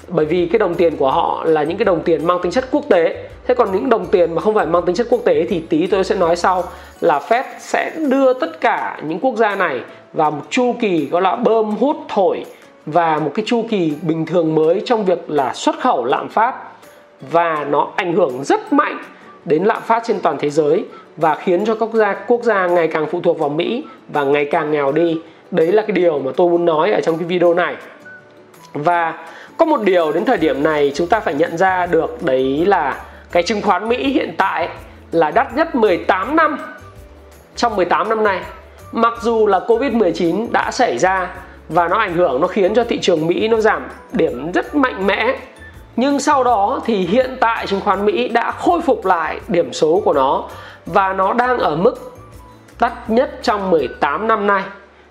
bởi 0.07 0.25
vì 0.25 0.45
cái 0.45 0.59
đồng 0.59 0.75
tiền 0.75 0.95
của 0.97 1.12
họ 1.12 1.44
là 1.45 1.63
những 1.63 1.77
cái 1.77 1.85
đồng 1.85 2.01
tiền 2.03 2.25
mang 2.25 2.39
tính 2.41 2.51
chất 2.51 2.68
quốc 2.71 2.83
tế. 2.89 3.29
Thế 3.47 3.53
còn 3.53 3.71
những 3.71 3.89
đồng 3.89 4.06
tiền 4.06 4.35
mà 4.35 4.41
không 4.41 4.53
phải 4.53 4.65
mang 4.65 4.85
tính 4.85 4.95
chất 4.95 5.07
quốc 5.09 5.21
tế 5.25 5.45
thì 5.50 5.59
tí 5.59 5.88
tôi 5.88 6.03
sẽ 6.03 6.15
nói 6.15 6.35
sau 6.35 6.63
là 7.01 7.19
Fed 7.19 7.44
sẽ 7.59 7.91
đưa 8.09 8.33
tất 8.33 8.62
cả 8.62 9.01
những 9.07 9.19
quốc 9.19 9.35
gia 9.35 9.56
này 9.56 9.81
vào 10.13 10.31
một 10.31 10.44
chu 10.50 10.75
kỳ 10.79 11.06
gọi 11.06 11.21
là 11.21 11.35
bơm 11.35 11.65
hút 11.65 11.97
thổi 12.09 12.45
và 12.85 13.19
một 13.19 13.31
cái 13.33 13.45
chu 13.47 13.65
kỳ 13.69 13.94
bình 14.01 14.25
thường 14.25 14.56
mới 14.56 14.81
trong 14.85 15.06
việc 15.06 15.30
là 15.30 15.53
xuất 15.53 15.80
khẩu 15.80 16.06
lạm 16.06 16.30
phát. 16.30 16.56
Và 17.31 17.65
nó 17.69 17.88
ảnh 17.95 18.13
hưởng 18.13 18.44
rất 18.44 18.73
mạnh 18.73 18.97
đến 19.45 19.63
lạm 19.63 19.81
phát 19.81 20.03
trên 20.06 20.19
toàn 20.19 20.38
thế 20.39 20.50
giới 20.50 20.85
và 21.18 21.35
khiến 21.35 21.65
cho 21.65 21.75
các 21.75 21.80
quốc 21.85 21.94
gia 21.94 22.13
quốc 22.13 22.44
gia 22.44 22.68
ngày 22.68 22.88
càng 22.88 23.06
phụ 23.12 23.21
thuộc 23.21 23.39
vào 23.39 23.50
Mỹ 23.50 23.83
và 24.13 24.23
ngày 24.23 24.45
càng 24.45 24.71
nghèo 24.71 24.91
đi 24.91 25.21
đấy 25.51 25.71
là 25.71 25.81
cái 25.81 25.91
điều 25.91 26.19
mà 26.19 26.31
tôi 26.38 26.49
muốn 26.49 26.65
nói 26.65 26.91
ở 26.91 27.01
trong 27.01 27.17
cái 27.17 27.27
video 27.27 27.53
này. 27.53 27.75
Và 28.73 29.13
có 29.57 29.65
một 29.65 29.81
điều 29.83 30.11
đến 30.11 30.25
thời 30.25 30.38
điểm 30.38 30.63
này 30.63 30.91
chúng 30.95 31.07
ta 31.07 31.19
phải 31.19 31.33
nhận 31.33 31.57
ra 31.57 31.85
được 31.85 32.23
đấy 32.23 32.65
là 32.65 33.01
cái 33.31 33.44
chứng 33.44 33.61
khoán 33.61 33.89
Mỹ 33.89 34.09
hiện 34.13 34.35
tại 34.38 34.69
là 35.11 35.31
đắt 35.31 35.55
nhất 35.55 35.75
18 35.75 36.35
năm 36.35 36.57
trong 37.55 37.75
18 37.75 38.09
năm 38.09 38.23
nay. 38.23 38.41
Mặc 38.91 39.13
dù 39.21 39.47
là 39.47 39.59
Covid-19 39.59 40.47
đã 40.51 40.71
xảy 40.71 40.97
ra 40.97 41.29
và 41.69 41.88
nó 41.88 41.97
ảnh 41.97 42.13
hưởng, 42.13 42.41
nó 42.41 42.47
khiến 42.47 42.75
cho 42.75 42.83
thị 42.83 42.99
trường 43.01 43.27
Mỹ 43.27 43.47
nó 43.47 43.59
giảm 43.59 43.88
điểm 44.11 44.51
rất 44.51 44.75
mạnh 44.75 45.07
mẽ. 45.07 45.39
Nhưng 45.95 46.19
sau 46.19 46.44
đó 46.44 46.81
thì 46.85 46.95
hiện 46.95 47.38
tại 47.39 47.67
chứng 47.67 47.81
khoán 47.81 48.05
Mỹ 48.05 48.27
đã 48.27 48.51
khôi 48.51 48.81
phục 48.81 49.05
lại 49.05 49.39
điểm 49.47 49.73
số 49.73 50.01
của 50.05 50.13
nó 50.13 50.44
và 50.85 51.13
nó 51.13 51.33
đang 51.33 51.57
ở 51.57 51.75
mức 51.75 52.13
đắt 52.79 53.09
nhất 53.09 53.39
trong 53.41 53.69
18 53.69 54.27
năm 54.27 54.47
nay 54.47 54.63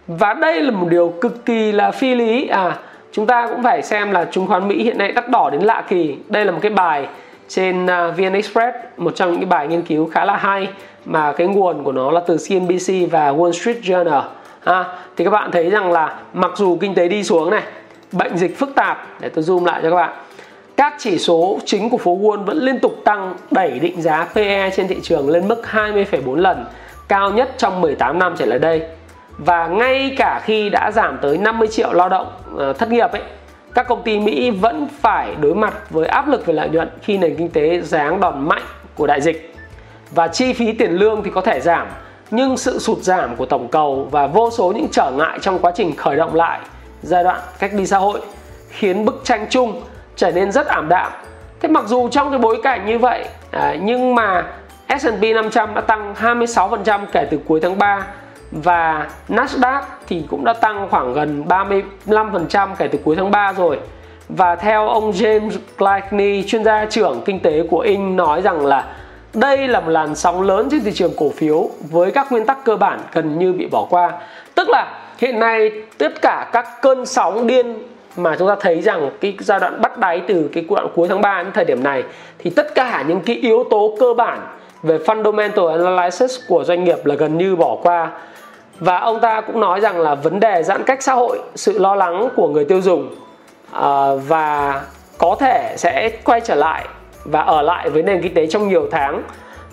và 0.07 0.35
đây 0.35 0.63
là 0.63 0.71
một 0.71 0.89
điều 0.91 1.15
cực 1.21 1.45
kỳ 1.45 1.73
là 1.73 1.91
phi 1.91 2.15
lý. 2.15 2.49
À 2.49 2.79
chúng 3.13 3.27
ta 3.27 3.47
cũng 3.47 3.63
phải 3.63 3.83
xem 3.83 4.11
là 4.11 4.25
chứng 4.25 4.47
khoán 4.47 4.69
Mỹ 4.69 4.83
hiện 4.83 4.99
nay 4.99 5.13
đắt 5.13 5.29
đỏ 5.29 5.51
đến 5.51 5.63
lạ 5.63 5.85
kỳ. 5.89 6.17
Đây 6.29 6.45
là 6.45 6.53
một 6.53 6.59
cái 6.63 6.71
bài 6.71 7.09
trên 7.49 7.87
à, 7.87 8.09
VN 8.09 8.33
Express 8.33 8.77
một 8.97 9.17
trong 9.17 9.31
những 9.31 9.41
cái 9.41 9.47
bài 9.47 9.69
nghiên 9.69 9.83
cứu 9.83 10.11
khá 10.11 10.25
là 10.25 10.37
hay 10.37 10.69
mà 11.05 11.33
cái 11.33 11.47
nguồn 11.47 11.85
của 11.85 11.93
nó 11.93 12.11
là 12.11 12.21
từ 12.27 12.37
CNBC 12.37 13.11
và 13.11 13.33
Wall 13.33 13.53
Street 13.53 13.77
Journal. 13.83 14.23
Ha 14.65 14.85
thì 15.17 15.25
các 15.25 15.31
bạn 15.31 15.51
thấy 15.51 15.71
rằng 15.71 15.93
là 15.93 16.19
mặc 16.33 16.51
dù 16.57 16.79
kinh 16.81 16.95
tế 16.95 17.09
đi 17.09 17.25
xuống 17.25 17.51
này 17.51 17.63
bệnh 18.13 18.37
dịch 18.37 18.59
phức 18.59 18.75
tạp 18.75 19.07
để 19.21 19.29
tôi 19.29 19.45
zoom 19.45 19.65
lại 19.65 19.81
cho 19.83 19.91
các 19.91 19.97
bạn 19.97 20.11
các 20.77 20.95
chỉ 20.99 21.19
số 21.19 21.59
chính 21.65 21.91
của 21.91 21.97
phố 21.97 22.19
Wall 22.19 22.45
vẫn 22.45 22.59
liên 22.59 22.79
tục 22.79 23.01
tăng 23.05 23.35
đẩy 23.51 23.79
định 23.79 24.03
giá 24.03 24.29
PE 24.35 24.71
trên 24.77 24.89
thị 24.89 24.97
trường 25.03 25.31
lên 25.31 25.49
mức 25.49 25.63
20,4 25.73 26.35
lần 26.35 26.65
cao 27.09 27.31
nhất 27.31 27.55
trong 27.57 27.81
18 27.81 28.19
năm 28.19 28.35
trở 28.39 28.47
lại 28.47 28.59
đây 28.59 28.83
và 29.39 29.67
ngay 29.67 30.15
cả 30.19 30.41
khi 30.45 30.71
đã 30.71 30.91
giảm 30.91 31.19
tới 31.23 31.39
50 31.39 31.69
triệu 31.69 31.93
lao 31.93 32.09
động 32.09 32.33
ờ, 32.57 32.73
thất 32.73 32.91
nghiệp 32.91 33.13
ấy 33.13 33.23
các 33.75 33.89
công 33.89 34.03
ty 34.03 34.21
Mỹ 34.21 34.51
vẫn 34.51 34.89
phải 35.01 35.35
đối 35.41 35.55
mặt 35.55 35.75
với 35.91 36.07
áp 36.07 36.29
lực 36.29 36.47
về 36.47 36.55
lợi 36.55 36.69
nhuận 36.69 36.89
khi 37.03 37.19
nền 37.19 37.37
kinh 37.37 37.51
tế 37.51 37.81
giáng 37.81 38.21
đòn 38.21 38.49
mạnh 38.49 38.63
của 38.95 39.07
đại 39.07 39.21
dịch 39.21 39.55
và 40.11 40.29
chi 40.29 40.53
phí 40.53 40.73
tiền 40.73 40.93
lương 40.93 41.23
thì 41.23 41.31
có 41.31 41.41
thể 41.41 41.61
giảm 41.61 41.87
nhưng 42.31 42.57
sự 42.57 42.79
sụt 42.79 42.99
giảm 42.99 43.37
của 43.37 43.47
tổng 43.47 43.69
cầu 43.69 44.09
và 44.11 44.27
vô 44.27 44.51
số 44.51 44.73
những 44.73 44.89
trở 44.93 45.11
ngại 45.17 45.39
trong 45.43 45.59
quá 45.59 45.73
trình 45.75 45.97
khởi 45.97 46.17
động 46.17 46.35
lại 46.35 46.61
giai 47.03 47.25
đoạn 47.25 47.41
cách 47.59 47.71
ly 47.75 47.87
xã 47.87 47.99
hội 47.99 48.21
khiến 48.69 49.05
bức 49.05 49.21
tranh 49.25 49.47
chung 49.51 49.83
trở 50.17 50.31
nên 50.31 50.53
rất 50.53 50.67
ảm 50.67 50.89
đạm. 50.89 51.13
Thế 51.61 51.69
mặc 51.69 51.85
dù 51.87 52.09
trong 52.09 52.31
cái 52.31 52.39
bối 52.39 52.61
cảnh 52.63 52.87
như 52.87 52.99
vậy 52.99 53.25
à, 53.51 53.77
nhưng 53.83 54.15
mà 54.15 54.45
S&P 55.01 55.23
500 55.35 55.75
đã 55.75 55.81
tăng 55.81 56.15
26% 56.21 57.01
kể 57.13 57.29
từ 57.31 57.39
cuối 57.47 57.61
tháng 57.61 57.79
3 57.79 58.07
và 58.51 59.09
Nasdaq 59.29 59.83
thì 60.07 60.23
cũng 60.31 60.45
đã 60.45 60.53
tăng 60.53 60.89
khoảng 60.91 61.13
gần 61.13 61.45
35% 62.07 62.69
kể 62.79 62.89
từ 62.89 62.99
cuối 63.05 63.17
tháng 63.17 63.31
3 63.31 63.53
rồi. 63.53 63.79
Và 64.29 64.57
theo 64.57 64.89
ông 64.89 65.11
James 65.11 65.51
Gleickney, 65.79 66.45
chuyên 66.47 66.65
gia 66.65 66.85
trưởng 66.85 67.23
kinh 67.25 67.41
tế 67.41 67.63
của 67.71 67.81
Inc 67.81 68.17
nói 68.17 68.43
rằng 68.43 68.67
là 68.67 68.85
đây 69.35 69.69
là 69.69 69.81
một 69.81 69.91
làn 69.91 70.15
sóng 70.15 70.43
lớn 70.43 70.69
trên 70.71 70.85
thị 70.85 70.93
trường 70.95 71.13
cổ 71.17 71.31
phiếu 71.31 71.71
với 71.91 72.11
các 72.11 72.33
nguyên 72.33 72.47
tắc 72.47 72.65
cơ 72.65 72.77
bản 72.77 73.01
gần 73.13 73.39
như 73.39 73.53
bị 73.53 73.67
bỏ 73.67 73.87
qua. 73.91 74.13
Tức 74.55 74.69
là 74.69 74.95
hiện 75.19 75.39
nay 75.39 75.71
tất 75.99 76.23
cả 76.23 76.51
các 76.53 76.67
cơn 76.83 77.07
sóng 77.07 77.47
điên 77.47 77.77
mà 78.17 78.37
chúng 78.39 78.49
ta 78.49 78.57
thấy 78.61 78.81
rằng 78.81 79.11
cái 79.21 79.37
giai 79.41 79.61
đoạn 79.61 79.81
bắt 79.81 79.99
đáy 79.99 80.23
từ 80.29 80.51
cái 80.53 80.65
đoạn 80.71 80.89
cuối 80.95 81.09
tháng 81.09 81.21
3 81.21 81.43
đến 81.43 81.53
thời 81.53 81.65
điểm 81.65 81.83
này 81.83 82.03
thì 82.39 82.51
tất 82.51 82.75
cả 82.75 83.05
những 83.09 83.21
cái 83.21 83.37
yếu 83.37 83.65
tố 83.71 83.97
cơ 84.01 84.15
bản 84.15 84.41
về 84.83 84.99
fundamental 84.99 85.69
analysis 85.69 86.41
của 86.49 86.65
doanh 86.65 86.85
nghiệp 86.85 87.07
là 87.07 87.15
gần 87.15 87.39
như 87.39 87.57
bỏ 87.57 87.77
qua 87.83 88.11
và 88.81 88.99
ông 88.99 89.21
ta 89.21 89.41
cũng 89.41 89.61
nói 89.61 89.81
rằng 89.81 90.01
là 90.01 90.15
vấn 90.15 90.41
đề 90.41 90.63
giãn 90.63 90.83
cách 90.85 91.03
xã 91.03 91.15
hội 91.15 91.39
sự 91.55 91.79
lo 91.79 91.95
lắng 91.95 92.29
của 92.37 92.49
người 92.49 92.65
tiêu 92.65 92.81
dùng 92.81 93.15
à, 93.73 94.15
và 94.27 94.81
có 95.19 95.37
thể 95.41 95.75
sẽ 95.77 96.11
quay 96.25 96.41
trở 96.41 96.55
lại 96.55 96.85
và 97.25 97.41
ở 97.41 97.63
lại 97.63 97.91
với 97.91 98.03
nền 98.03 98.23
kinh 98.23 98.35
tế 98.35 98.47
trong 98.47 98.69
nhiều 98.69 98.89
tháng 98.91 99.23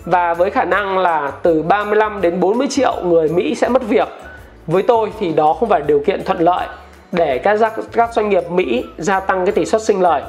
và 0.04 0.34
với 0.34 0.50
khả 0.50 0.64
năng 0.64 0.98
là 0.98 1.32
từ 1.42 1.62
35 1.62 2.20
đến 2.20 2.40
40 2.40 2.66
triệu 2.70 2.94
người 3.04 3.28
Mỹ 3.28 3.54
sẽ 3.54 3.68
mất 3.68 3.82
việc. 3.88 4.08
Với 4.66 4.82
tôi 4.82 5.12
thì 5.20 5.32
đó 5.32 5.52
không 5.52 5.68
phải 5.68 5.82
điều 5.86 6.00
kiện 6.06 6.24
thuận 6.24 6.38
lợi 6.38 6.66
để 7.12 7.38
các 7.38 7.60
các 7.92 8.12
doanh 8.12 8.28
nghiệp 8.28 8.50
Mỹ 8.50 8.84
gia 8.98 9.20
tăng 9.20 9.46
cái 9.46 9.52
tỷ 9.52 9.64
suất 9.64 9.82
sinh 9.82 10.00
lời. 10.02 10.22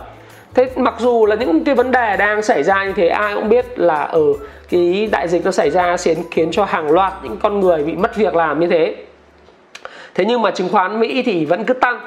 Thế 0.54 0.70
mặc 0.76 0.96
dù 1.00 1.26
là 1.26 1.36
những 1.36 1.64
cái 1.64 1.76
vấn 1.76 1.92
đề 1.92 2.18
đang 2.18 2.42
xảy 2.42 2.64
ra 2.64 2.86
như 2.86 2.94
thế 2.96 3.08
ai 3.08 3.36
cũng 3.36 3.50
biết 3.50 3.80
là 3.80 4.04
ở 4.04 4.20
ừ, 4.20 4.34
cái 4.70 5.10
đại 5.12 5.28
dịch 5.28 5.46
nó 5.46 5.52
xảy 5.52 5.70
ra 5.70 5.98
khiến 5.98 6.18
khiến 6.32 6.52
cho 6.52 6.66
hàng 6.66 6.92
loạt 6.92 7.14
những 7.24 7.38
con 7.38 7.60
người 7.60 7.84
bị 7.84 7.94
mất 7.94 8.16
việc 8.16 8.36
làm 8.36 8.60
như 8.60 8.68
thế. 8.68 8.96
Thế 10.16 10.26
nhưng 10.26 10.42
mà 10.42 10.52
chứng 10.52 10.70
khoán 10.70 11.00
Mỹ 11.00 11.24
thì 11.26 11.46
vẫn 11.46 11.64
cứ 11.64 11.74
tăng. 11.74 12.00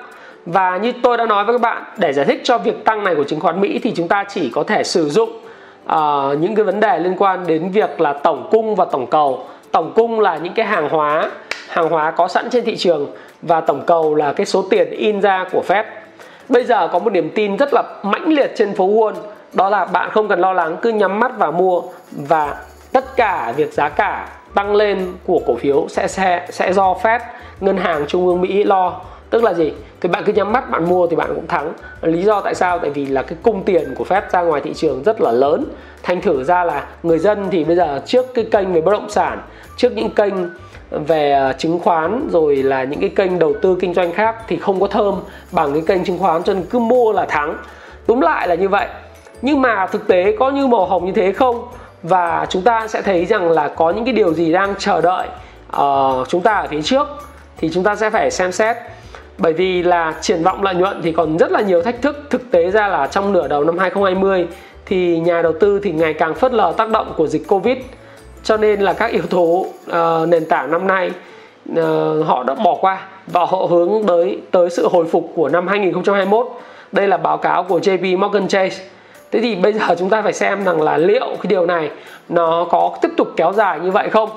Và 0.46 0.76
như 0.76 0.92
tôi 1.02 1.16
đã 1.16 1.26
nói 1.26 1.44
với 1.44 1.54
các 1.54 1.60
bạn 1.60 1.82
để 1.96 2.12
giải 2.12 2.26
thích 2.26 2.40
cho 2.44 2.58
việc 2.58 2.84
tăng 2.84 3.04
này 3.04 3.14
của 3.14 3.24
chứng 3.24 3.40
khoán 3.40 3.60
Mỹ 3.60 3.80
thì 3.82 3.92
chúng 3.96 4.08
ta 4.08 4.24
chỉ 4.28 4.50
có 4.54 4.62
thể 4.62 4.84
sử 4.84 5.08
dụng 5.08 5.30
uh, 5.84 6.38
những 6.40 6.54
cái 6.54 6.64
vấn 6.64 6.80
đề 6.80 6.98
liên 6.98 7.14
quan 7.18 7.46
đến 7.46 7.70
việc 7.70 8.00
là 8.00 8.12
tổng 8.12 8.48
cung 8.50 8.74
và 8.74 8.84
tổng 8.84 9.06
cầu. 9.06 9.44
Tổng 9.72 9.92
cung 9.96 10.20
là 10.20 10.36
những 10.36 10.54
cái 10.54 10.66
hàng 10.66 10.88
hóa 10.88 11.30
hàng 11.68 11.88
hóa 11.88 12.10
có 12.10 12.28
sẵn 12.28 12.50
trên 12.50 12.64
thị 12.64 12.76
trường 12.76 13.06
và 13.42 13.60
tổng 13.60 13.82
cầu 13.86 14.14
là 14.14 14.32
cái 14.32 14.46
số 14.46 14.62
tiền 14.70 14.90
in 14.90 15.20
ra 15.20 15.44
của 15.52 15.62
Fed. 15.68 15.84
Bây 16.48 16.64
giờ 16.64 16.88
có 16.88 16.98
một 16.98 17.12
niềm 17.12 17.30
tin 17.34 17.56
rất 17.56 17.68
là 17.72 17.82
mãnh 18.02 18.28
liệt 18.28 18.52
trên 18.56 18.74
phố 18.74 18.88
Wall 18.88 19.12
đó 19.58 19.68
là 19.70 19.84
bạn 19.84 20.10
không 20.10 20.28
cần 20.28 20.40
lo 20.40 20.52
lắng, 20.52 20.76
cứ 20.82 20.90
nhắm 20.90 21.20
mắt 21.20 21.38
vào 21.38 21.52
mua 21.52 21.82
và 22.12 22.56
tất 22.92 23.16
cả 23.16 23.52
việc 23.56 23.72
giá 23.72 23.88
cả 23.88 24.28
tăng 24.54 24.74
lên 24.74 25.12
của 25.26 25.40
cổ 25.46 25.56
phiếu 25.56 25.86
sẽ 25.88 26.08
sẽ 26.08 26.46
sẽ 26.50 26.72
do 26.72 26.94
Fed, 27.02 27.20
ngân 27.60 27.76
hàng 27.76 28.06
trung 28.06 28.26
ương 28.26 28.40
Mỹ 28.40 28.64
lo. 28.64 29.00
Tức 29.30 29.44
là 29.44 29.54
gì? 29.54 29.72
Thì 30.00 30.08
bạn 30.08 30.22
cứ 30.26 30.32
nhắm 30.32 30.52
mắt, 30.52 30.70
bạn 30.70 30.88
mua 30.88 31.06
thì 31.06 31.16
bạn 31.16 31.34
cũng 31.34 31.46
thắng. 31.46 31.72
Lý 32.02 32.22
do 32.22 32.40
tại 32.40 32.54
sao? 32.54 32.78
Tại 32.78 32.90
vì 32.90 33.06
là 33.06 33.22
cái 33.22 33.38
cung 33.42 33.62
tiền 33.62 33.94
của 33.94 34.04
Fed 34.04 34.22
ra 34.30 34.40
ngoài 34.40 34.60
thị 34.64 34.74
trường 34.74 35.02
rất 35.02 35.20
là 35.20 35.32
lớn. 35.32 35.64
Thành 36.02 36.20
thử 36.20 36.44
ra 36.44 36.64
là 36.64 36.86
người 37.02 37.18
dân 37.18 37.48
thì 37.50 37.64
bây 37.64 37.76
giờ 37.76 38.00
trước 38.06 38.26
cái 38.34 38.44
kênh 38.50 38.72
về 38.72 38.80
bất 38.80 38.92
động 38.92 39.10
sản, 39.10 39.38
trước 39.76 39.92
những 39.92 40.10
kênh 40.10 40.34
về 40.90 41.32
ờ, 41.32 41.52
chứng 41.52 41.78
khoán, 41.78 42.28
rồi 42.32 42.56
là 42.56 42.84
những 42.84 43.00
cái 43.00 43.10
kênh 43.16 43.38
đầu 43.38 43.54
tư 43.62 43.76
kinh 43.80 43.94
doanh 43.94 44.12
khác 44.12 44.36
thì 44.48 44.56
không 44.56 44.80
có 44.80 44.86
thơm 44.86 45.14
bằng 45.52 45.72
cái 45.72 45.82
kênh 45.86 46.04
chứng 46.04 46.18
khoán, 46.18 46.42
cho 46.42 46.54
nên 46.54 46.62
cứ 46.70 46.78
mua 46.78 47.12
là 47.12 47.26
thắng. 47.26 47.56
Đúng 48.06 48.22
lại 48.22 48.48
là 48.48 48.54
như 48.54 48.68
vậy 48.68 48.86
nhưng 49.42 49.62
mà 49.62 49.86
thực 49.86 50.06
tế 50.06 50.36
có 50.38 50.50
như 50.50 50.66
màu 50.66 50.86
hồng 50.86 51.06
như 51.06 51.12
thế 51.12 51.32
không? 51.32 51.68
Và 52.02 52.46
chúng 52.50 52.62
ta 52.62 52.88
sẽ 52.88 53.02
thấy 53.02 53.24
rằng 53.24 53.50
là 53.50 53.68
có 53.68 53.90
những 53.90 54.04
cái 54.04 54.14
điều 54.14 54.34
gì 54.34 54.52
đang 54.52 54.74
chờ 54.78 55.00
đợi 55.00 55.28
uh, 55.76 56.28
chúng 56.28 56.40
ta 56.40 56.52
ở 56.52 56.66
phía 56.70 56.82
trước. 56.82 57.08
Thì 57.56 57.70
chúng 57.74 57.84
ta 57.84 57.96
sẽ 57.96 58.10
phải 58.10 58.30
xem 58.30 58.52
xét. 58.52 58.76
Bởi 59.38 59.52
vì 59.52 59.82
là 59.82 60.14
triển 60.20 60.42
vọng 60.42 60.62
lợi 60.62 60.74
nhuận 60.74 61.00
thì 61.02 61.12
còn 61.12 61.36
rất 61.36 61.52
là 61.52 61.60
nhiều 61.60 61.82
thách 61.82 62.02
thức. 62.02 62.26
Thực 62.30 62.50
tế 62.50 62.70
ra 62.70 62.88
là 62.88 63.06
trong 63.06 63.32
nửa 63.32 63.48
đầu 63.48 63.64
năm 63.64 63.78
2020 63.78 64.46
thì 64.86 65.18
nhà 65.18 65.42
đầu 65.42 65.52
tư 65.60 65.80
thì 65.82 65.92
ngày 65.92 66.14
càng 66.14 66.34
phớt 66.34 66.52
lờ 66.52 66.72
tác 66.76 66.90
động 66.90 67.12
của 67.16 67.26
dịch 67.26 67.48
Covid. 67.48 67.78
Cho 68.42 68.56
nên 68.56 68.80
là 68.80 68.92
các 68.92 69.10
yếu 69.10 69.22
tố 69.30 69.66
uh, 69.90 70.28
nền 70.28 70.44
tảng 70.46 70.70
năm 70.70 70.86
nay 70.86 71.10
uh, 71.72 71.78
họ 72.26 72.42
đã 72.42 72.54
bỏ 72.54 72.76
qua 72.80 73.02
và 73.26 73.44
họ 73.44 73.58
hướng 73.70 74.06
tới 74.06 74.38
tới 74.50 74.70
sự 74.70 74.88
hồi 74.88 75.06
phục 75.06 75.30
của 75.34 75.48
năm 75.48 75.68
2021 75.68 76.46
đây 76.92 77.08
là 77.08 77.16
báo 77.16 77.38
cáo 77.38 77.62
của 77.62 77.78
JP 77.78 78.18
Morgan 78.18 78.48
Chase 78.48 78.84
thế 79.32 79.40
thì 79.40 79.56
bây 79.56 79.72
giờ 79.72 79.94
chúng 79.98 80.10
ta 80.10 80.22
phải 80.22 80.32
xem 80.32 80.64
rằng 80.64 80.82
là 80.82 80.96
liệu 80.96 81.26
cái 81.26 81.48
điều 81.48 81.66
này 81.66 81.90
nó 82.28 82.66
có 82.70 82.98
tiếp 83.02 83.10
tục 83.16 83.28
kéo 83.36 83.52
dài 83.52 83.80
như 83.80 83.90
vậy 83.90 84.10
không? 84.10 84.30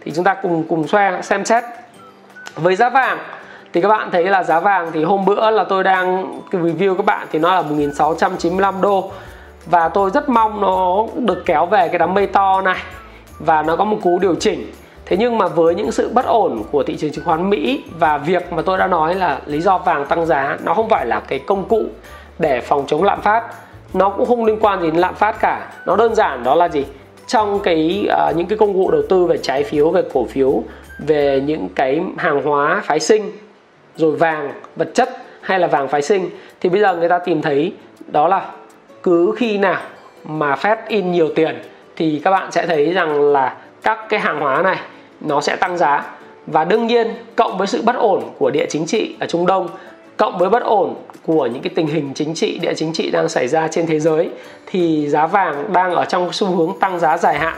Thì 0.00 0.12
chúng 0.14 0.24
ta 0.24 0.34
cùng 0.34 0.64
cùng 0.68 0.88
xoe, 0.88 1.22
xem 1.22 1.44
xét. 1.44 1.64
Với 2.54 2.76
giá 2.76 2.88
vàng, 2.88 3.18
thì 3.72 3.80
các 3.80 3.88
bạn 3.88 4.10
thấy 4.10 4.24
là 4.24 4.42
giá 4.42 4.60
vàng 4.60 4.90
thì 4.92 5.04
hôm 5.04 5.24
bữa 5.24 5.50
là 5.50 5.64
tôi 5.64 5.84
đang 5.84 6.40
review 6.50 6.96
các 6.96 7.06
bạn 7.06 7.26
thì 7.32 7.38
nó 7.38 7.54
là 7.54 7.62
1695 7.62 8.80
đô. 8.80 9.10
Và 9.66 9.88
tôi 9.88 10.10
rất 10.10 10.28
mong 10.28 10.60
nó 10.60 11.06
được 11.16 11.42
kéo 11.46 11.66
về 11.66 11.88
cái 11.88 11.98
đám 11.98 12.14
mây 12.14 12.26
to 12.26 12.60
này 12.60 12.78
và 13.38 13.62
nó 13.62 13.76
có 13.76 13.84
một 13.84 13.96
cú 14.02 14.18
điều 14.18 14.34
chỉnh. 14.34 14.72
Thế 15.06 15.16
nhưng 15.16 15.38
mà 15.38 15.46
với 15.46 15.74
những 15.74 15.92
sự 15.92 16.10
bất 16.14 16.26
ổn 16.26 16.62
của 16.70 16.82
thị 16.82 16.96
trường 16.96 17.12
chứng 17.12 17.24
khoán 17.24 17.50
Mỹ 17.50 17.84
và 17.98 18.18
việc 18.18 18.52
mà 18.52 18.62
tôi 18.62 18.78
đã 18.78 18.86
nói 18.86 19.14
là 19.14 19.38
lý 19.46 19.60
do 19.60 19.78
vàng 19.78 20.06
tăng 20.06 20.26
giá, 20.26 20.56
nó 20.64 20.74
không 20.74 20.88
phải 20.88 21.06
là 21.06 21.20
cái 21.20 21.38
công 21.38 21.64
cụ 21.64 21.84
để 22.38 22.60
phòng 22.60 22.84
chống 22.86 23.04
lạm 23.04 23.20
phát 23.20 23.44
nó 23.94 24.10
cũng 24.10 24.26
không 24.26 24.44
liên 24.44 24.58
quan 24.60 24.80
gì 24.80 24.90
đến 24.90 25.00
lạm 25.00 25.14
phát 25.14 25.36
cả. 25.40 25.70
Nó 25.86 25.96
đơn 25.96 26.14
giản 26.14 26.44
đó 26.44 26.54
là 26.54 26.68
gì? 26.68 26.84
Trong 27.26 27.60
cái 27.62 28.08
uh, 28.30 28.36
những 28.36 28.46
cái 28.46 28.58
công 28.58 28.74
cụ 28.74 28.90
đầu 28.90 29.02
tư 29.08 29.26
về 29.26 29.38
trái 29.38 29.64
phiếu 29.64 29.90
về 29.90 30.02
cổ 30.12 30.24
phiếu 30.24 30.62
về 30.98 31.42
những 31.46 31.68
cái 31.74 32.02
hàng 32.16 32.42
hóa 32.42 32.82
phái 32.84 33.00
sinh 33.00 33.32
rồi 33.96 34.16
vàng 34.16 34.52
vật 34.76 34.90
chất 34.94 35.08
hay 35.40 35.58
là 35.58 35.66
vàng 35.66 35.88
phái 35.88 36.02
sinh 36.02 36.30
thì 36.60 36.68
bây 36.68 36.80
giờ 36.80 36.96
người 36.96 37.08
ta 37.08 37.18
tìm 37.18 37.42
thấy 37.42 37.72
đó 38.06 38.28
là 38.28 38.50
cứ 39.02 39.34
khi 39.36 39.58
nào 39.58 39.80
mà 40.24 40.54
Fed 40.54 40.76
in 40.88 41.12
nhiều 41.12 41.28
tiền 41.34 41.58
thì 41.96 42.20
các 42.24 42.30
bạn 42.30 42.52
sẽ 42.52 42.66
thấy 42.66 42.92
rằng 42.92 43.32
là 43.32 43.56
các 43.82 43.98
cái 44.08 44.20
hàng 44.20 44.40
hóa 44.40 44.62
này 44.62 44.78
nó 45.20 45.40
sẽ 45.40 45.56
tăng 45.56 45.78
giá. 45.78 46.04
Và 46.46 46.64
đương 46.64 46.86
nhiên 46.86 47.08
cộng 47.36 47.58
với 47.58 47.66
sự 47.66 47.82
bất 47.82 47.96
ổn 47.96 48.22
của 48.38 48.50
địa 48.50 48.66
chính 48.70 48.86
trị 48.86 49.16
ở 49.20 49.26
Trung 49.26 49.46
Đông 49.46 49.68
cộng 50.18 50.38
với 50.38 50.50
bất 50.50 50.62
ổn 50.62 50.94
của 51.26 51.46
những 51.46 51.62
cái 51.62 51.72
tình 51.76 51.86
hình 51.86 52.12
chính 52.14 52.34
trị 52.34 52.58
địa 52.58 52.74
chính 52.74 52.92
trị 52.92 53.10
đang 53.10 53.28
xảy 53.28 53.48
ra 53.48 53.68
trên 53.68 53.86
thế 53.86 54.00
giới 54.00 54.30
thì 54.66 55.08
giá 55.08 55.26
vàng 55.26 55.72
đang 55.72 55.94
ở 55.94 56.04
trong 56.04 56.32
xu 56.32 56.46
hướng 56.46 56.78
tăng 56.80 56.98
giá 56.98 57.18
dài 57.18 57.38
hạn. 57.38 57.54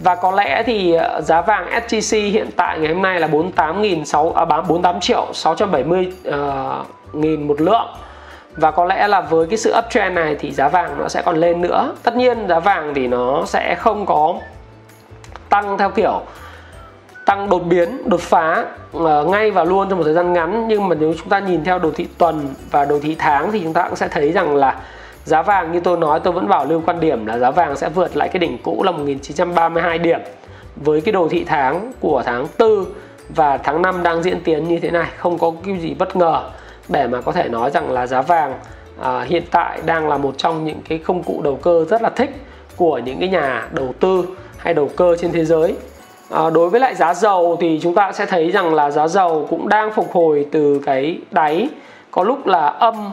Và 0.00 0.14
có 0.14 0.30
lẽ 0.30 0.62
thì 0.66 0.92
ờ, 0.92 1.20
giá 1.20 1.40
vàng 1.40 1.70
SJC 1.70 2.30
hiện 2.30 2.50
tại 2.56 2.78
ngày 2.78 2.92
hôm 2.92 3.02
nay 3.02 3.20
là 3.20 3.26
48.6 3.26 4.32
à, 4.32 4.44
48 4.44 5.00
triệu 5.00 5.26
670 5.32 6.06
uh, 6.06 6.24
ờ, 6.24 6.84
nghìn 7.12 7.48
một 7.48 7.60
lượng. 7.60 7.86
Và 8.56 8.70
có 8.70 8.84
lẽ 8.84 9.08
là 9.08 9.20
với 9.20 9.46
cái 9.46 9.58
sự 9.58 9.74
uptrend 9.78 10.14
này 10.14 10.36
thì 10.40 10.50
giá 10.50 10.68
vàng 10.68 10.98
nó 10.98 11.08
sẽ 11.08 11.22
còn 11.22 11.36
lên 11.36 11.60
nữa. 11.60 11.92
Tất 12.02 12.16
nhiên 12.16 12.48
giá 12.48 12.60
vàng 12.60 12.92
thì 12.94 13.06
nó 13.06 13.44
sẽ 13.46 13.74
không 13.74 14.06
có 14.06 14.34
tăng 15.48 15.78
theo 15.78 15.90
kiểu 15.90 16.20
tăng 17.28 17.48
đột 17.48 17.58
biến 17.58 18.08
đột 18.08 18.20
phá 18.20 18.64
uh, 18.96 19.26
ngay 19.26 19.50
và 19.50 19.64
luôn 19.64 19.88
trong 19.88 19.98
một 19.98 20.04
thời 20.04 20.14
gian 20.14 20.32
ngắn. 20.32 20.68
Nhưng 20.68 20.88
mà 20.88 20.96
nếu 21.00 21.14
chúng 21.18 21.28
ta 21.28 21.38
nhìn 21.38 21.64
theo 21.64 21.78
đồ 21.78 21.90
thị 21.90 22.08
tuần 22.18 22.48
và 22.70 22.84
đồ 22.84 22.98
thị 23.02 23.16
tháng 23.18 23.52
thì 23.52 23.60
chúng 23.62 23.72
ta 23.72 23.82
cũng 23.88 23.96
sẽ 23.96 24.08
thấy 24.08 24.32
rằng 24.32 24.56
là 24.56 24.80
Giá 25.28 25.42
vàng 25.42 25.72
như 25.72 25.80
tôi 25.80 25.96
nói 25.96 26.20
tôi 26.20 26.32
vẫn 26.32 26.48
bảo 26.48 26.64
lưu 26.64 26.82
quan 26.86 27.00
điểm 27.00 27.26
là 27.26 27.38
giá 27.38 27.50
vàng 27.50 27.76
sẽ 27.76 27.88
vượt 27.88 28.16
lại 28.16 28.28
cái 28.28 28.40
đỉnh 28.40 28.58
cũ 28.62 28.82
là 28.82 28.92
1932 28.92 29.98
điểm. 29.98 30.20
Với 30.76 31.00
cái 31.00 31.12
đồ 31.12 31.28
thị 31.28 31.44
tháng 31.44 31.92
của 32.00 32.22
tháng 32.26 32.46
4 32.58 32.84
và 33.28 33.58
tháng 33.58 33.82
5 33.82 34.02
đang 34.02 34.22
diễn 34.22 34.40
tiến 34.40 34.68
như 34.68 34.78
thế 34.78 34.90
này 34.90 35.08
không 35.16 35.38
có 35.38 35.52
cái 35.64 35.78
gì 35.78 35.94
bất 35.94 36.16
ngờ 36.16 36.50
để 36.88 37.06
mà 37.06 37.20
có 37.20 37.32
thể 37.32 37.48
nói 37.48 37.70
rằng 37.70 37.90
là 37.90 38.06
giá 38.06 38.22
vàng 38.22 38.54
à, 39.00 39.20
hiện 39.20 39.42
tại 39.50 39.80
đang 39.86 40.08
là 40.08 40.18
một 40.18 40.34
trong 40.38 40.64
những 40.64 40.80
cái 40.88 40.98
công 40.98 41.22
cụ 41.22 41.40
đầu 41.44 41.56
cơ 41.56 41.84
rất 41.90 42.02
là 42.02 42.10
thích 42.10 42.30
của 42.76 42.98
những 42.98 43.20
cái 43.20 43.28
nhà 43.28 43.68
đầu 43.72 43.94
tư 44.00 44.24
hay 44.56 44.74
đầu 44.74 44.90
cơ 44.96 45.16
trên 45.20 45.32
thế 45.32 45.44
giới 45.44 45.76
à, 46.30 46.50
đối 46.50 46.68
với 46.68 46.80
lại 46.80 46.94
giá 46.94 47.14
dầu 47.14 47.56
thì 47.60 47.80
chúng 47.82 47.94
ta 47.94 48.12
sẽ 48.12 48.26
thấy 48.26 48.50
rằng 48.50 48.74
là 48.74 48.90
giá 48.90 49.08
dầu 49.08 49.46
cũng 49.50 49.68
đang 49.68 49.92
phục 49.92 50.12
hồi 50.12 50.46
từ 50.52 50.80
cái 50.84 51.18
đáy 51.30 51.68
có 52.10 52.22
lúc 52.22 52.46
là 52.46 52.66
âm 52.66 53.10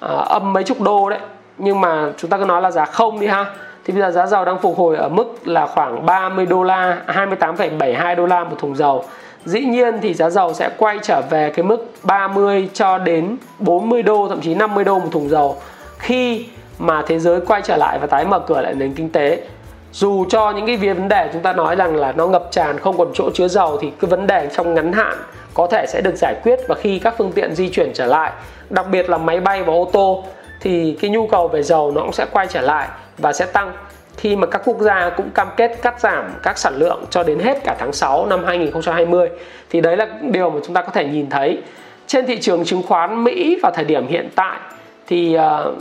à, 0.00 0.08
âm 0.08 0.52
mấy 0.52 0.64
chục 0.64 0.80
đô 0.80 1.10
đấy. 1.10 1.18
Nhưng 1.58 1.80
mà 1.80 2.12
chúng 2.16 2.30
ta 2.30 2.38
cứ 2.38 2.44
nói 2.44 2.62
là 2.62 2.70
giá 2.70 2.84
không 2.84 3.20
đi 3.20 3.26
ha. 3.26 3.46
Thì 3.84 3.92
bây 3.92 4.02
giờ 4.02 4.10
giá 4.10 4.26
dầu 4.26 4.44
đang 4.44 4.58
phục 4.58 4.78
hồi 4.78 4.96
ở 4.96 5.08
mức 5.08 5.48
là 5.48 5.66
khoảng 5.66 6.06
30 6.06 6.46
đô 6.46 6.62
la 6.62 7.02
28,72 7.06 8.16
đô 8.16 8.26
la 8.26 8.44
một 8.44 8.56
thùng 8.58 8.76
dầu. 8.76 9.04
Dĩ 9.44 9.60
nhiên 9.60 10.00
thì 10.00 10.14
giá 10.14 10.30
dầu 10.30 10.54
sẽ 10.54 10.70
quay 10.76 10.98
trở 11.02 11.22
về 11.30 11.50
cái 11.50 11.62
mức 11.62 11.92
30 12.02 12.68
cho 12.72 12.98
đến 12.98 13.36
40 13.58 14.02
đô 14.02 14.28
thậm 14.28 14.40
chí 14.40 14.54
50 14.54 14.84
đô 14.84 14.98
một 14.98 15.08
thùng 15.10 15.28
dầu. 15.28 15.56
Khi 15.98 16.46
mà 16.78 17.02
thế 17.06 17.18
giới 17.18 17.40
quay 17.40 17.62
trở 17.62 17.76
lại 17.76 17.98
và 17.98 18.06
tái 18.06 18.24
mở 18.24 18.38
cửa 18.38 18.60
lại 18.60 18.74
nền 18.74 18.94
kinh 18.94 19.10
tế 19.10 19.42
dù 19.92 20.24
cho 20.28 20.50
những 20.50 20.66
cái 20.66 20.76
vấn 20.76 21.08
đề 21.08 21.30
chúng 21.32 21.42
ta 21.42 21.52
nói 21.52 21.76
rằng 21.76 21.96
là 21.96 22.12
nó 22.12 22.26
ngập 22.26 22.48
tràn 22.50 22.78
không 22.78 22.98
còn 22.98 23.08
chỗ 23.14 23.30
chứa 23.34 23.48
dầu 23.48 23.78
thì 23.80 23.92
cái 24.00 24.08
vấn 24.10 24.26
đề 24.26 24.48
trong 24.56 24.74
ngắn 24.74 24.92
hạn 24.92 25.16
có 25.54 25.66
thể 25.66 25.86
sẽ 25.88 26.00
được 26.00 26.14
giải 26.16 26.34
quyết 26.42 26.58
và 26.68 26.74
khi 26.74 26.98
các 26.98 27.14
phương 27.18 27.32
tiện 27.32 27.54
di 27.54 27.68
chuyển 27.68 27.92
trở 27.94 28.06
lại 28.06 28.32
đặc 28.70 28.86
biệt 28.90 29.10
là 29.10 29.18
máy 29.18 29.40
bay 29.40 29.62
và 29.62 29.72
ô 29.72 29.90
tô 29.92 30.24
thì 30.62 30.96
cái 31.00 31.10
nhu 31.10 31.26
cầu 31.26 31.48
về 31.48 31.62
dầu 31.62 31.92
nó 31.92 32.00
cũng 32.00 32.12
sẽ 32.12 32.26
quay 32.32 32.46
trở 32.46 32.60
lại 32.60 32.88
và 33.18 33.32
sẽ 33.32 33.46
tăng. 33.46 33.72
Khi 34.16 34.36
mà 34.36 34.46
các 34.46 34.62
quốc 34.64 34.80
gia 34.80 35.10
cũng 35.10 35.30
cam 35.30 35.48
kết 35.56 35.78
cắt 35.82 36.00
giảm 36.00 36.24
các 36.42 36.58
sản 36.58 36.76
lượng 36.76 37.04
cho 37.10 37.22
đến 37.22 37.38
hết 37.38 37.58
cả 37.64 37.76
tháng 37.78 37.92
6 37.92 38.26
năm 38.26 38.44
2020 38.44 39.28
thì 39.70 39.80
đấy 39.80 39.96
là 39.96 40.08
điều 40.22 40.50
mà 40.50 40.60
chúng 40.64 40.74
ta 40.74 40.82
có 40.82 40.92
thể 40.92 41.04
nhìn 41.04 41.30
thấy. 41.30 41.58
Trên 42.06 42.26
thị 42.26 42.40
trường 42.40 42.64
chứng 42.64 42.82
khoán 42.82 43.24
Mỹ 43.24 43.58
vào 43.62 43.72
thời 43.72 43.84
điểm 43.84 44.06
hiện 44.06 44.28
tại 44.34 44.58
thì 45.06 45.36
uh, 45.36 45.74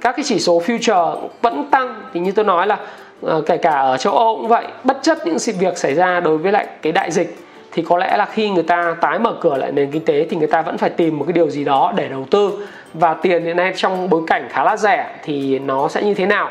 các 0.00 0.16
cái 0.16 0.24
chỉ 0.24 0.38
số 0.38 0.62
future 0.66 1.16
vẫn 1.42 1.70
tăng. 1.70 2.02
Thì 2.14 2.20
như 2.20 2.32
tôi 2.32 2.44
nói 2.44 2.66
là 2.66 2.78
Ờ, 3.22 3.42
kể 3.46 3.56
cả 3.56 3.70
ở 3.70 3.96
châu 3.96 4.12
Âu 4.12 4.36
cũng 4.36 4.48
vậy 4.48 4.66
bất 4.84 4.96
chấp 5.02 5.18
những 5.26 5.38
sự 5.38 5.52
việc 5.58 5.78
xảy 5.78 5.94
ra 5.94 6.20
đối 6.20 6.38
với 6.38 6.52
lại 6.52 6.66
cái 6.82 6.92
đại 6.92 7.10
dịch 7.10 7.36
thì 7.72 7.82
có 7.82 7.98
lẽ 7.98 8.16
là 8.16 8.26
khi 8.26 8.50
người 8.50 8.62
ta 8.62 8.96
tái 9.00 9.18
mở 9.18 9.34
cửa 9.40 9.56
lại 9.56 9.72
nền 9.72 9.90
kinh 9.90 10.04
tế 10.04 10.26
thì 10.30 10.36
người 10.36 10.46
ta 10.46 10.62
vẫn 10.62 10.78
phải 10.78 10.90
tìm 10.90 11.18
một 11.18 11.24
cái 11.28 11.32
điều 11.32 11.50
gì 11.50 11.64
đó 11.64 11.92
để 11.96 12.08
đầu 12.08 12.26
tư. 12.30 12.66
Và 12.94 13.14
tiền 13.14 13.44
hiện 13.44 13.56
nay 13.56 13.72
trong 13.76 14.10
bối 14.10 14.22
cảnh 14.26 14.48
khá 14.50 14.64
là 14.64 14.76
rẻ 14.76 15.14
thì 15.22 15.58
nó 15.58 15.88
sẽ 15.88 16.02
như 16.02 16.14
thế 16.14 16.26
nào? 16.26 16.50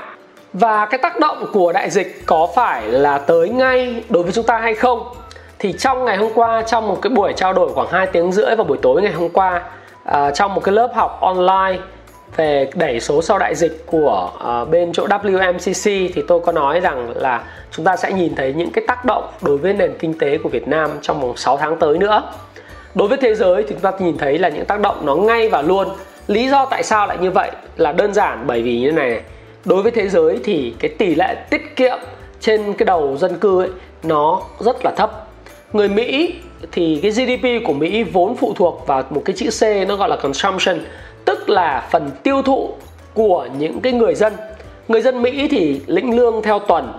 Và 0.54 0.86
cái 0.86 0.98
tác 0.98 1.20
động 1.20 1.46
của 1.54 1.74
đại 1.74 1.90
dịch 1.90 2.26
có 2.26 2.48
phải 2.56 2.88
là 2.88 3.18
tới 3.18 3.50
ngay 3.50 4.04
đối 4.10 4.24
với 4.24 4.32
chúng 4.32 4.46
ta 4.46 4.58
hay 4.58 4.76
không? 4.76 5.04
Thì 5.60 5.74
trong 5.74 6.06
ngày 6.06 6.18
hôm 6.18 6.32
qua 6.36 6.64
trong 6.68 6.88
một 6.88 7.02
cái 7.02 7.10
buổi 7.10 7.34
trao 7.34 7.54
đổi 7.54 7.74
khoảng 7.74 7.88
2 7.92 8.08
tiếng 8.08 8.32
rưỡi 8.32 8.56
vào 8.56 8.66
buổi 8.66 8.78
tối 8.82 9.02
ngày 9.02 9.14
hôm 9.14 9.30
qua 9.30 9.62
uh, 10.10 10.16
trong 10.34 10.54
một 10.54 10.64
cái 10.64 10.76
lớp 10.76 10.92
học 10.96 11.18
online 11.22 11.78
về 12.36 12.70
đẩy 12.76 13.00
số 13.00 13.22
sau 13.22 13.40
đại 13.40 13.56
dịch 13.56 13.84
của 13.86 14.32
uh, 14.36 14.70
bên 14.70 14.94
chỗ 14.94 15.08
WMCC 15.08 16.10
thì 16.14 16.22
tôi 16.28 16.40
có 16.40 16.52
nói 16.52 16.80
rằng 16.80 17.14
là 17.16 17.44
chúng 17.72 17.86
ta 17.86 17.98
sẽ 17.98 18.14
nhìn 18.14 18.36
thấy 18.36 18.54
những 18.54 18.72
cái 18.72 18.84
tác 18.88 19.06
động 19.06 19.30
đối 19.42 19.58
với 19.58 19.74
nền 19.74 19.94
kinh 20.00 20.18
tế 20.20 20.38
của 20.38 20.50
Việt 20.50 20.68
Nam 20.68 20.90
trong 21.02 21.22
vòng 21.22 21.38
6 21.38 21.58
tháng 21.58 21.80
tới 21.80 21.98
nữa. 21.98 22.24
Đối 22.96 23.08
với 23.08 23.18
thế 23.22 23.36
giới 23.36 23.64
thì 23.64 23.70
chúng 23.70 23.80
ta 23.80 23.92
nhìn 24.00 24.18
thấy 24.18 24.40
là 24.40 24.50
những 24.50 24.66
tác 24.66 24.80
động 24.80 25.06
nó 25.06 25.16
ngay 25.16 25.50
và 25.50 25.62
luôn. 25.62 25.88
Lý 26.28 26.50
do 26.50 26.66
tại 26.66 26.84
sao 26.84 27.08
lại 27.08 27.18
như 27.22 27.32
vậy 27.32 27.52
là 27.78 27.92
đơn 27.92 28.14
giản 28.14 28.44
bởi 28.48 28.62
vì 28.62 28.80
như 28.80 28.92
thế 28.92 28.96
này. 28.96 29.22
Đối 29.66 29.82
với 29.82 29.92
thế 29.92 30.10
giới 30.10 30.40
thì 30.44 30.74
cái 30.80 30.92
tỷ 30.98 31.16
lệ 31.16 31.36
tiết 31.50 31.76
kiệm 31.76 31.98
trên 32.40 32.74
cái 32.74 32.86
đầu 32.86 33.18
dân 33.18 33.38
cư 33.40 33.62
ấy 33.62 33.70
nó 34.04 34.42
rất 34.60 34.86
là 34.86 34.92
thấp. 34.92 35.28
Người 35.74 35.90
Mỹ 35.90 36.36
thì 36.72 37.00
cái 37.02 37.12
GDP 37.12 37.68
của 37.68 37.74
Mỹ 37.74 38.04
vốn 38.04 38.36
phụ 38.36 38.54
thuộc 38.56 38.84
vào 38.88 39.04
một 39.10 39.22
cái 39.26 39.36
chữ 39.36 39.50
C 39.60 39.88
nó 39.88 39.96
gọi 39.96 40.10
là 40.10 40.16
consumption 40.16 40.80
tức 41.26 41.50
là 41.50 41.88
phần 41.92 42.10
tiêu 42.24 42.42
thụ 42.42 42.70
của 43.14 43.48
những 43.58 43.82
cái 43.82 43.94
người 43.94 44.16
dân. 44.16 44.34
Người 44.88 45.02
dân 45.02 45.22
Mỹ 45.22 45.48
thì 45.52 45.82
lĩnh 45.88 46.18
lương 46.18 46.42
theo 46.42 46.60
tuần. 46.60 46.94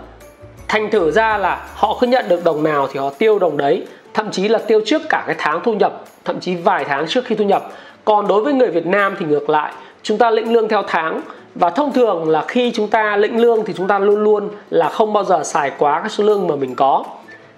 Thành 0.69 0.91
thử 0.91 1.11
ra 1.11 1.39
là 1.39 1.67
họ 1.75 1.97
cứ 2.01 2.07
nhận 2.07 2.25
được 2.29 2.45
đồng 2.45 2.63
nào 2.63 2.89
thì 2.93 3.01
họ 3.01 3.11
tiêu 3.11 3.39
đồng 3.39 3.57
đấy. 3.57 3.87
Thậm 4.15 4.31
chí 4.31 4.49
là 4.49 4.59
tiêu 4.59 4.81
trước 4.87 5.03
cả 5.09 5.25
cái 5.27 5.37
tháng 5.39 5.61
thu 5.65 5.73
nhập, 5.73 6.05
thậm 6.25 6.41
chí 6.41 6.55
vài 6.55 6.85
tháng 6.85 7.07
trước 7.09 7.25
khi 7.25 7.35
thu 7.35 7.45
nhập. 7.45 7.73
Còn 8.05 8.29
đối 8.29 8.43
với 8.43 8.53
người 8.53 8.71
Việt 8.71 8.87
Nam 8.87 9.17
thì 9.19 9.27
ngược 9.27 9.51
lại, 9.51 9.73
chúng 10.03 10.19
ta 10.19 10.31
lĩnh 10.31 10.53
lương 10.53 10.69
theo 10.69 10.83
tháng. 10.87 11.21
Và 11.55 11.71
thông 11.71 11.93
thường 11.93 12.29
là 12.29 12.45
khi 12.49 12.73
chúng 12.75 12.89
ta 12.89 13.17
lĩnh 13.17 13.41
lương 13.41 13.65
thì 13.65 13.73
chúng 13.77 13.89
ta 13.89 13.99
luôn 13.99 14.23
luôn 14.25 14.49
là 14.71 14.89
không 14.89 15.13
bao 15.13 15.25
giờ 15.25 15.45
xài 15.45 15.71
quá 15.79 16.01
cái 16.01 16.09
số 16.09 16.25
lương 16.25 16.47
mà 16.47 16.57
mình 16.57 16.75
có. 16.75 17.05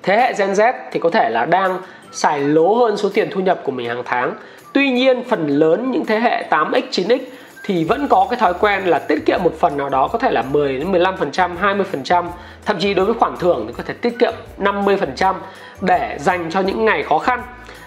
Thế 0.02 0.16
hệ 0.16 0.32
Gen 0.38 0.52
Z 0.52 0.73
thì 0.92 1.00
có 1.00 1.11
thể 1.11 1.30
là 1.30 1.44
đang 1.44 1.78
xài 2.12 2.40
lố 2.40 2.75
hơn 2.75 2.96
số 2.96 3.08
tiền 3.14 3.28
thu 3.32 3.40
nhập 3.40 3.61
của 3.64 3.73
mình 3.73 3.88
hàng 3.88 4.02
tháng. 4.04 4.35
Tuy 4.76 4.90
nhiên 4.90 5.25
phần 5.25 5.47
lớn 5.47 5.90
những 5.90 6.06
thế 6.06 6.21
hệ 6.21 6.45
8x, 6.50 6.83
9x 6.90 7.18
thì 7.64 7.85
vẫn 7.85 8.09
có 8.09 8.26
cái 8.30 8.38
thói 8.40 8.54
quen 8.61 8.85
là 8.85 8.99
tiết 8.99 9.26
kiệm 9.26 9.40
một 9.42 9.54
phần 9.59 9.76
nào 9.76 9.88
đó 9.88 10.09
có 10.09 10.18
thể 10.18 10.30
là 10.30 10.42
10 10.42 10.78
đến 10.78 10.92
15%, 10.92 11.50
20%, 11.61 12.25
thậm 12.64 12.76
chí 12.78 12.95
đối 12.95 13.06
với 13.06 13.14
khoản 13.14 13.37
thưởng 13.37 13.64
thì 13.66 13.75
có 13.76 13.83
thể 13.87 13.95
tiết 13.95 14.18
kiệm 14.18 14.33
50% 14.59 15.35
để 15.80 16.16
dành 16.21 16.50
cho 16.50 16.61
những 16.61 16.85
ngày 16.85 17.02
khó 17.02 17.18
khăn. 17.18 17.42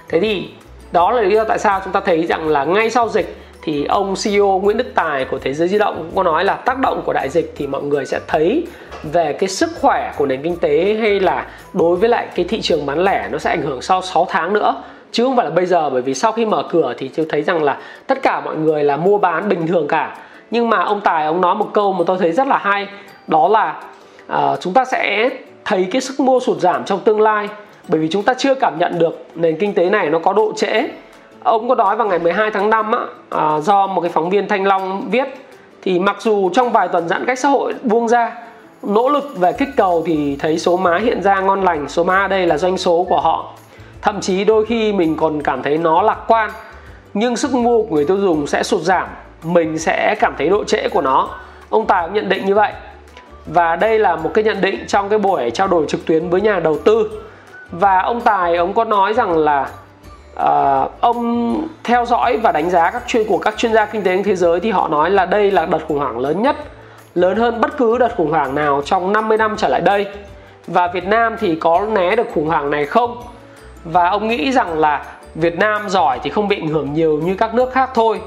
Thế 0.10 0.19
thì 0.19 0.50
đó 0.91 1.12
là 1.12 1.22
lý 1.22 1.36
do 1.36 1.43
tại 1.43 1.60
sao 1.60 1.81
chúng 1.84 1.93
ta 1.93 2.00
thấy 2.00 2.25
rằng 2.25 2.48
là 2.48 2.63
ngay 2.63 2.89
sau 2.89 3.10
dịch 3.10 3.36
thì 3.62 3.86
ông 3.86 4.13
CEO 4.24 4.60
Nguyễn 4.63 4.77
Đức 4.77 4.91
Tài 4.96 5.25
của 5.25 5.39
Thế 5.39 5.53
giới 5.53 5.67
di 5.67 5.77
động 5.77 5.96
cũng 5.98 6.15
có 6.15 6.24
nói 6.24 6.46
là 6.46 6.55
tác 6.55 6.79
động 6.79 7.01
của 7.05 7.13
đại 7.13 7.29
dịch 7.29 7.53
thì 7.58 7.67
mọi 7.67 7.84
người 7.84 8.05
sẽ 8.05 8.19
thấy 8.27 8.67
về 9.03 9.34
cái 9.34 9.50
sức 9.50 9.69
khỏe 9.81 10.13
của 10.17 10.25
nền 10.25 10.43
kinh 10.43 10.55
tế 10.55 10.98
hay 11.01 11.19
là 11.19 11.48
đối 11.74 11.96
với 11.96 12.10
lại 12.10 12.27
cái 12.36 12.46
thị 12.50 12.62
trường 12.62 12.86
bán 12.86 13.00
lẻ 13.03 13.27
nó 13.31 13.38
sẽ 13.38 13.50
ảnh 13.50 13.62
hưởng 13.62 13.81
sau 13.81 14.01
6 14.01 14.27
tháng 14.29 14.53
nữa 14.53 14.84
chứ 15.11 15.23
không 15.23 15.35
phải 15.35 15.45
là 15.45 15.51
bây 15.51 15.65
giờ 15.65 15.89
bởi 15.89 16.01
vì 16.01 16.13
sau 16.13 16.31
khi 16.31 16.45
mở 16.45 16.63
cửa 16.69 16.93
thì 16.97 17.07
tôi 17.07 17.25
thấy 17.29 17.41
rằng 17.41 17.63
là 17.63 17.77
tất 18.07 18.21
cả 18.21 18.41
mọi 18.45 18.55
người 18.55 18.83
là 18.83 18.97
mua 18.97 19.17
bán 19.17 19.49
bình 19.49 19.67
thường 19.67 19.87
cả. 19.87 20.17
Nhưng 20.51 20.69
mà 20.69 20.83
ông 20.83 21.01
tài 21.01 21.25
ông 21.25 21.41
nói 21.41 21.55
một 21.55 21.69
câu 21.73 21.93
mà 21.93 22.03
tôi 22.07 22.17
thấy 22.17 22.31
rất 22.31 22.47
là 22.47 22.57
hay 22.57 22.87
đó 23.27 23.47
là 23.47 23.81
uh, 24.33 24.59
chúng 24.61 24.73
ta 24.73 24.85
sẽ 24.85 25.29
thấy 25.65 25.87
cái 25.91 26.01
sức 26.01 26.19
mua 26.19 26.39
sụt 26.39 26.57
giảm 26.57 26.85
trong 26.85 26.99
tương 26.99 27.21
lai 27.21 27.47
bởi 27.87 27.99
vì 27.99 28.07
chúng 28.07 28.23
ta 28.23 28.33
chưa 28.33 28.55
cảm 28.55 28.79
nhận 28.79 28.99
được 28.99 29.25
nền 29.35 29.57
kinh 29.59 29.73
tế 29.73 29.89
này 29.89 30.09
nó 30.09 30.19
có 30.19 30.33
độ 30.33 30.53
trễ. 30.55 30.89
Ông 31.43 31.69
có 31.69 31.75
nói 31.75 31.95
vào 31.95 32.07
ngày 32.07 32.19
12 32.19 32.51
tháng 32.51 32.69
5 32.69 32.91
á, 32.91 32.99
à, 33.29 33.59
do 33.59 33.87
một 33.87 34.01
cái 34.01 34.11
phóng 34.11 34.29
viên 34.29 34.47
Thanh 34.47 34.65
Long 34.65 35.09
viết 35.09 35.27
thì 35.81 35.99
mặc 35.99 36.17
dù 36.19 36.49
trong 36.49 36.71
vài 36.71 36.87
tuần 36.87 37.07
giãn 37.07 37.25
cách 37.25 37.39
xã 37.39 37.49
hội 37.49 37.73
buông 37.83 38.07
ra 38.07 38.35
nỗ 38.83 39.09
lực 39.09 39.37
về 39.37 39.53
kích 39.53 39.69
cầu 39.77 40.03
thì 40.05 40.35
thấy 40.39 40.59
số 40.59 40.77
má 40.77 40.97
hiện 40.97 41.21
ra 41.21 41.39
ngon 41.39 41.63
lành 41.63 41.89
số 41.89 42.03
má 42.03 42.27
đây 42.27 42.47
là 42.47 42.57
doanh 42.57 42.77
số 42.77 43.05
của 43.09 43.21
họ 43.21 43.53
thậm 44.01 44.21
chí 44.21 44.43
đôi 44.43 44.65
khi 44.65 44.93
mình 44.93 45.17
còn 45.17 45.41
cảm 45.41 45.63
thấy 45.63 45.77
nó 45.77 46.01
lạc 46.01 46.19
quan 46.27 46.51
nhưng 47.13 47.37
sức 47.37 47.53
mua 47.53 47.83
của 47.83 47.95
người 47.95 48.05
tiêu 48.05 48.17
dùng 48.17 48.47
sẽ 48.47 48.63
sụt 48.63 48.81
giảm 48.81 49.07
mình 49.43 49.79
sẽ 49.79 50.15
cảm 50.19 50.35
thấy 50.38 50.49
độ 50.49 50.63
trễ 50.63 50.89
của 50.89 51.01
nó. 51.01 51.29
Ông 51.69 51.85
tài 51.85 52.05
cũng 52.05 52.13
nhận 52.13 52.29
định 52.29 52.45
như 52.45 52.55
vậy. 52.55 52.71
Và 53.45 53.75
đây 53.75 53.99
là 53.99 54.15
một 54.15 54.31
cái 54.33 54.43
nhận 54.43 54.62
định 54.62 54.83
trong 54.88 55.09
cái 55.09 55.19
buổi 55.19 55.51
trao 55.51 55.67
đổi 55.67 55.85
trực 55.88 56.05
tuyến 56.05 56.29
với 56.29 56.41
nhà 56.41 56.59
đầu 56.59 56.77
tư. 56.85 57.09
Và 57.71 57.99
ông 57.99 58.21
tài 58.21 58.55
ông 58.55 58.73
có 58.73 58.83
nói 58.83 59.13
rằng 59.13 59.38
là 59.38 59.69
uh, 60.33 60.91
ông 61.01 61.67
theo 61.83 62.05
dõi 62.05 62.38
và 62.38 62.51
đánh 62.51 62.69
giá 62.69 62.91
các 62.91 63.03
chuyên 63.07 63.27
của 63.27 63.38
các 63.38 63.57
chuyên 63.57 63.73
gia 63.73 63.85
kinh 63.85 64.03
tế 64.03 64.23
thế 64.23 64.35
giới 64.35 64.59
thì 64.59 64.71
họ 64.71 64.88
nói 64.88 65.09
là 65.09 65.25
đây 65.25 65.51
là 65.51 65.65
đợt 65.65 65.79
khủng 65.88 65.99
hoảng 65.99 66.19
lớn 66.19 66.41
nhất 66.41 66.55
lớn 67.15 67.38
hơn 67.38 67.62
bất 67.62 67.77
cứ 67.77 67.97
đợt 67.97 68.15
khủng 68.17 68.31
hoảng 68.31 68.55
nào 68.55 68.81
trong 68.85 69.13
50 69.13 69.38
năm 69.38 69.55
trở 69.57 69.67
lại 69.67 69.81
đây. 69.81 70.05
Và 70.67 70.88
Việt 70.88 71.05
Nam 71.05 71.35
thì 71.39 71.55
có 71.55 71.85
né 71.91 72.15
được 72.15 72.27
khủng 72.33 72.47
hoảng 72.47 72.69
này 72.69 72.85
không? 72.85 73.17
Và 73.83 74.09
ông 74.09 74.27
nghĩ 74.27 74.51
rằng 74.51 74.79
là 74.79 75.05
Việt 75.35 75.57
Nam 75.57 75.89
giỏi 75.89 76.19
thì 76.23 76.29
không 76.29 76.47
bị 76.47 76.59
ảnh 76.61 76.67
hưởng 76.67 76.93
nhiều 76.93 77.19
như 77.23 77.35
các 77.35 77.53
nước 77.53 77.71
khác 77.71 77.89
thôi. 77.93 78.21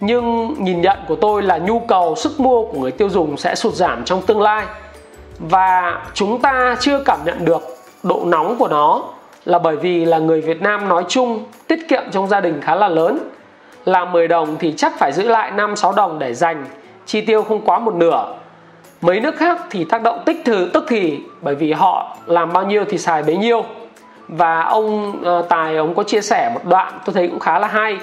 Nhưng 0.00 0.54
nhìn 0.58 0.80
nhận 0.80 0.98
của 1.08 1.16
tôi 1.16 1.42
là 1.42 1.58
nhu 1.58 1.80
cầu, 1.80 2.14
sức 2.16 2.40
mua 2.40 2.64
của 2.64 2.78
người 2.78 2.90
tiêu 2.90 3.08
dùng 3.08 3.36
sẽ 3.36 3.54
sụt 3.54 3.74
giảm 3.74 4.04
trong 4.04 4.22
tương 4.22 4.40
lai. 4.40 4.64
Và 5.38 6.02
chúng 6.14 6.40
ta 6.40 6.76
chưa 6.80 7.02
cảm 7.04 7.18
nhận 7.24 7.44
được 7.44 7.62
độ 8.02 8.22
nóng 8.24 8.56
của 8.58 8.68
nó 8.68 9.02
là 9.44 9.58
bởi 9.58 9.76
vì 9.76 10.04
là 10.04 10.18
người 10.18 10.40
Việt 10.40 10.62
Nam 10.62 10.88
nói 10.88 11.04
chung 11.08 11.44
tiết 11.66 11.88
kiệm 11.88 12.02
trong 12.10 12.28
gia 12.28 12.40
đình 12.40 12.60
khá 12.60 12.74
là 12.74 12.88
lớn. 12.88 13.18
Là 13.84 14.04
10 14.04 14.28
đồng 14.28 14.56
thì 14.58 14.74
chắc 14.76 14.98
phải 14.98 15.12
giữ 15.12 15.28
lại 15.28 15.50
5 15.50 15.76
6 15.76 15.92
đồng 15.92 16.18
để 16.18 16.34
dành, 16.34 16.64
chi 17.06 17.20
tiêu 17.20 17.42
không 17.42 17.60
quá 17.60 17.78
một 17.78 17.94
nửa. 17.94 18.34
Mấy 19.00 19.20
nước 19.20 19.36
khác 19.36 19.60
thì 19.70 19.84
tác 19.84 20.02
động 20.02 20.22
tích 20.26 20.42
thử, 20.44 20.70
tức 20.72 20.84
thì, 20.88 21.18
bởi 21.40 21.54
vì 21.54 21.72
họ 21.72 22.16
làm 22.26 22.52
bao 22.52 22.66
nhiêu 22.66 22.84
thì 22.88 22.98
xài 22.98 23.22
bấy 23.22 23.36
nhiêu 23.36 23.64
và 24.32 24.60
ông 24.60 25.20
ờ, 25.24 25.42
Tài 25.48 25.76
ông 25.76 25.94
có 25.94 26.02
chia 26.02 26.20
sẻ 26.20 26.50
một 26.54 26.60
đoạn 26.64 26.98
tôi 27.04 27.14
thấy 27.14 27.28
cũng 27.28 27.40
khá 27.40 27.58
là 27.58 27.68
hay. 27.68 27.98